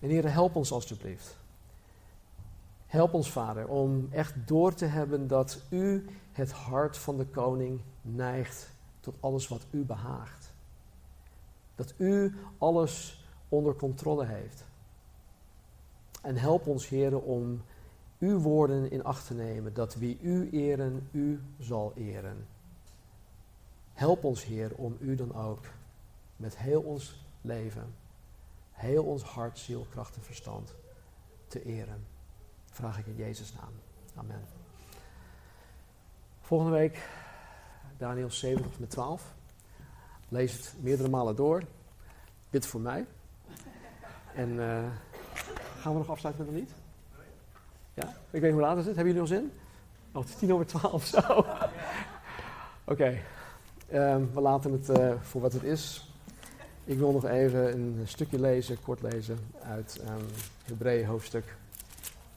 En 0.00 0.08
heren, 0.08 0.32
help 0.32 0.56
ons 0.56 0.72
alstublieft. 0.72 1.36
Help 2.86 3.14
ons, 3.14 3.30
Vader, 3.30 3.68
om 3.68 4.08
echt 4.10 4.34
door 4.46 4.74
te 4.74 4.84
hebben 4.84 5.26
dat 5.26 5.62
U 5.70 6.06
het 6.32 6.52
hart 6.52 6.98
van 6.98 7.16
de 7.16 7.26
koning 7.26 7.80
neigt 8.02 8.70
tot 9.00 9.16
alles 9.20 9.48
wat 9.48 9.66
U 9.70 9.84
behaagt. 9.84 10.52
Dat 11.74 11.94
U 11.96 12.36
alles 12.58 13.24
onder 13.48 13.74
controle 13.74 14.24
heeft. 14.24 14.64
En 16.22 16.36
help 16.36 16.66
ons, 16.66 16.88
Heer, 16.88 17.20
om 17.20 17.62
Uw 18.22 18.38
woorden 18.38 18.90
in 18.90 19.04
acht 19.04 19.26
te 19.26 19.34
nemen, 19.34 19.74
dat 19.74 19.94
wie 19.94 20.18
U 20.20 20.50
eren, 20.50 21.08
U 21.12 21.42
zal 21.58 21.92
eren. 21.96 22.46
Help 23.92 24.24
ons, 24.24 24.44
Heer, 24.44 24.74
om 24.74 24.96
U 25.00 25.14
dan 25.14 25.34
ook 25.34 25.66
met 26.36 26.58
heel 26.58 26.80
ons 26.80 27.24
leven, 27.40 27.94
heel 28.70 29.04
ons 29.04 29.22
hart, 29.22 29.58
ziel, 29.58 29.86
kracht 29.90 30.16
en 30.16 30.22
verstand 30.22 30.74
te 31.46 31.62
eren. 31.62 32.06
Vraag 32.64 32.98
ik 32.98 33.06
in 33.06 33.16
Jezus' 33.16 33.54
naam. 33.54 33.72
Amen. 34.14 34.44
Volgende 36.40 36.72
week 36.72 37.08
Daniel 37.96 38.30
7 38.30 38.62
tot 38.62 38.78
met 38.78 38.90
12. 38.90 39.34
Lees 40.28 40.52
het 40.52 40.74
meerdere 40.80 41.08
malen 41.08 41.36
door. 41.36 41.62
Bid 42.50 42.66
voor 42.66 42.80
mij. 42.80 43.06
En 44.34 44.48
uh, 44.48 44.84
gaan 45.82 45.92
we 45.92 45.98
nog 45.98 46.10
afsluiten 46.10 46.44
met 46.44 46.54
een 46.54 46.60
lied? 46.60 46.72
Ja? 47.94 48.14
Ik 48.30 48.40
weet 48.40 48.52
hoe 48.52 48.60
laat 48.60 48.78
is 48.78 48.86
het. 48.86 48.96
Hebben 48.96 49.14
jullie 49.14 49.30
al 49.30 49.36
zin? 49.36 49.52
Oh, 50.12 50.20
het 50.20 50.30
is 50.30 50.36
tien 50.36 50.52
over 50.52 50.66
twaalf 50.66 51.06
zo. 51.06 51.46
Oké. 52.92 53.18
Um, 53.92 54.30
we 54.34 54.40
laten 54.40 54.72
het 54.72 54.88
uh, 54.88 55.12
voor 55.20 55.40
wat 55.40 55.52
het 55.52 55.62
is. 55.62 56.10
Ik 56.84 56.98
wil 56.98 57.12
nog 57.12 57.24
even 57.24 57.72
een 57.72 58.00
stukje 58.04 58.40
lezen, 58.40 58.82
kort 58.82 59.02
lezen, 59.02 59.38
uit 59.62 60.00
um, 60.08 60.26
Hebreeën 60.64 61.06
hoofdstuk 61.06 61.56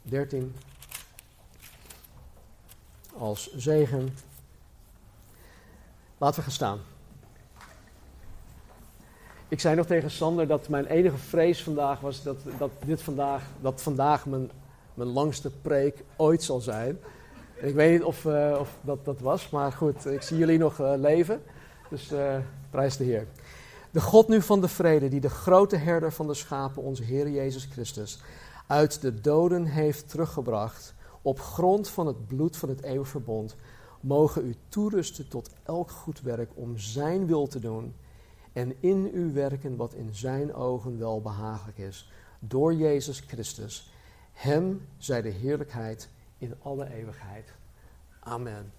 13 0.01 0.55
als 3.17 3.55
zegen. 3.55 4.17
Laten 6.17 6.35
we 6.35 6.41
gaan 6.41 6.51
staan. 6.51 6.79
Ik 9.47 9.59
zei 9.59 9.75
nog 9.75 9.85
tegen 9.85 10.11
Sander 10.11 10.47
dat 10.47 10.69
mijn 10.69 10.85
enige 10.85 11.17
vrees 11.17 11.63
vandaag 11.63 11.99
was 11.99 12.23
dat, 12.23 12.37
dat 12.57 12.71
dit 12.85 13.01
vandaag, 13.01 13.43
dat 13.61 13.81
vandaag 13.81 14.25
mijn, 14.25 14.51
mijn 14.93 15.09
langste 15.09 15.51
preek 15.61 16.03
ooit 16.15 16.43
zal 16.43 16.59
zijn. 16.59 16.99
Ik 17.55 17.73
weet 17.73 17.91
niet 17.91 18.03
of, 18.03 18.25
uh, 18.25 18.57
of 18.59 18.77
dat, 18.81 19.05
dat 19.05 19.19
was, 19.19 19.49
maar 19.49 19.71
goed, 19.71 20.05
ik 20.05 20.21
zie 20.21 20.37
jullie 20.37 20.57
nog 20.57 20.79
uh, 20.79 20.93
leven. 20.97 21.41
Dus 21.89 22.11
uh, 22.11 22.35
prijs 22.69 22.97
de 22.97 23.03
Heer. 23.03 23.27
De 23.91 24.01
God 24.01 24.27
nu 24.27 24.41
van 24.41 24.61
de 24.61 24.67
vrede, 24.67 25.07
die 25.07 25.19
de 25.19 25.29
grote 25.29 25.75
herder 25.75 26.11
van 26.11 26.27
de 26.27 26.33
schapen, 26.33 26.83
onze 26.83 27.03
Heer 27.03 27.29
Jezus 27.29 27.65
Christus, 27.71 28.19
uit 28.67 29.01
de 29.01 29.21
doden 29.21 29.65
heeft 29.65 30.09
teruggebracht, 30.09 30.93
op 31.21 31.39
grond 31.39 31.89
van 31.89 32.07
het 32.07 32.27
bloed 32.27 32.57
van 32.57 32.69
het 32.69 32.83
eeuwig 32.83 33.07
verbond, 33.07 33.55
mogen 33.99 34.45
u 34.45 34.55
toerusten 34.69 35.27
tot 35.27 35.49
elk 35.63 35.91
goed 35.91 36.21
werk 36.21 36.51
om 36.53 36.77
Zijn 36.77 37.25
wil 37.25 37.47
te 37.47 37.59
doen 37.59 37.93
en 38.55 38.75
in 38.79 39.11
u 39.13 39.33
werken 39.33 39.75
wat 39.75 39.93
in 39.93 40.09
zijn 40.13 40.53
ogen 40.53 40.99
wel 40.99 41.21
behagelijk 41.21 41.77
is. 41.77 42.11
Door 42.39 42.73
Jezus 42.73 43.19
Christus. 43.19 43.93
Hem 44.31 44.87
zij 44.97 45.21
de 45.21 45.29
heerlijkheid 45.29 46.09
in 46.37 46.55
alle 46.61 46.93
eeuwigheid. 46.93 47.53
Amen. 48.19 48.71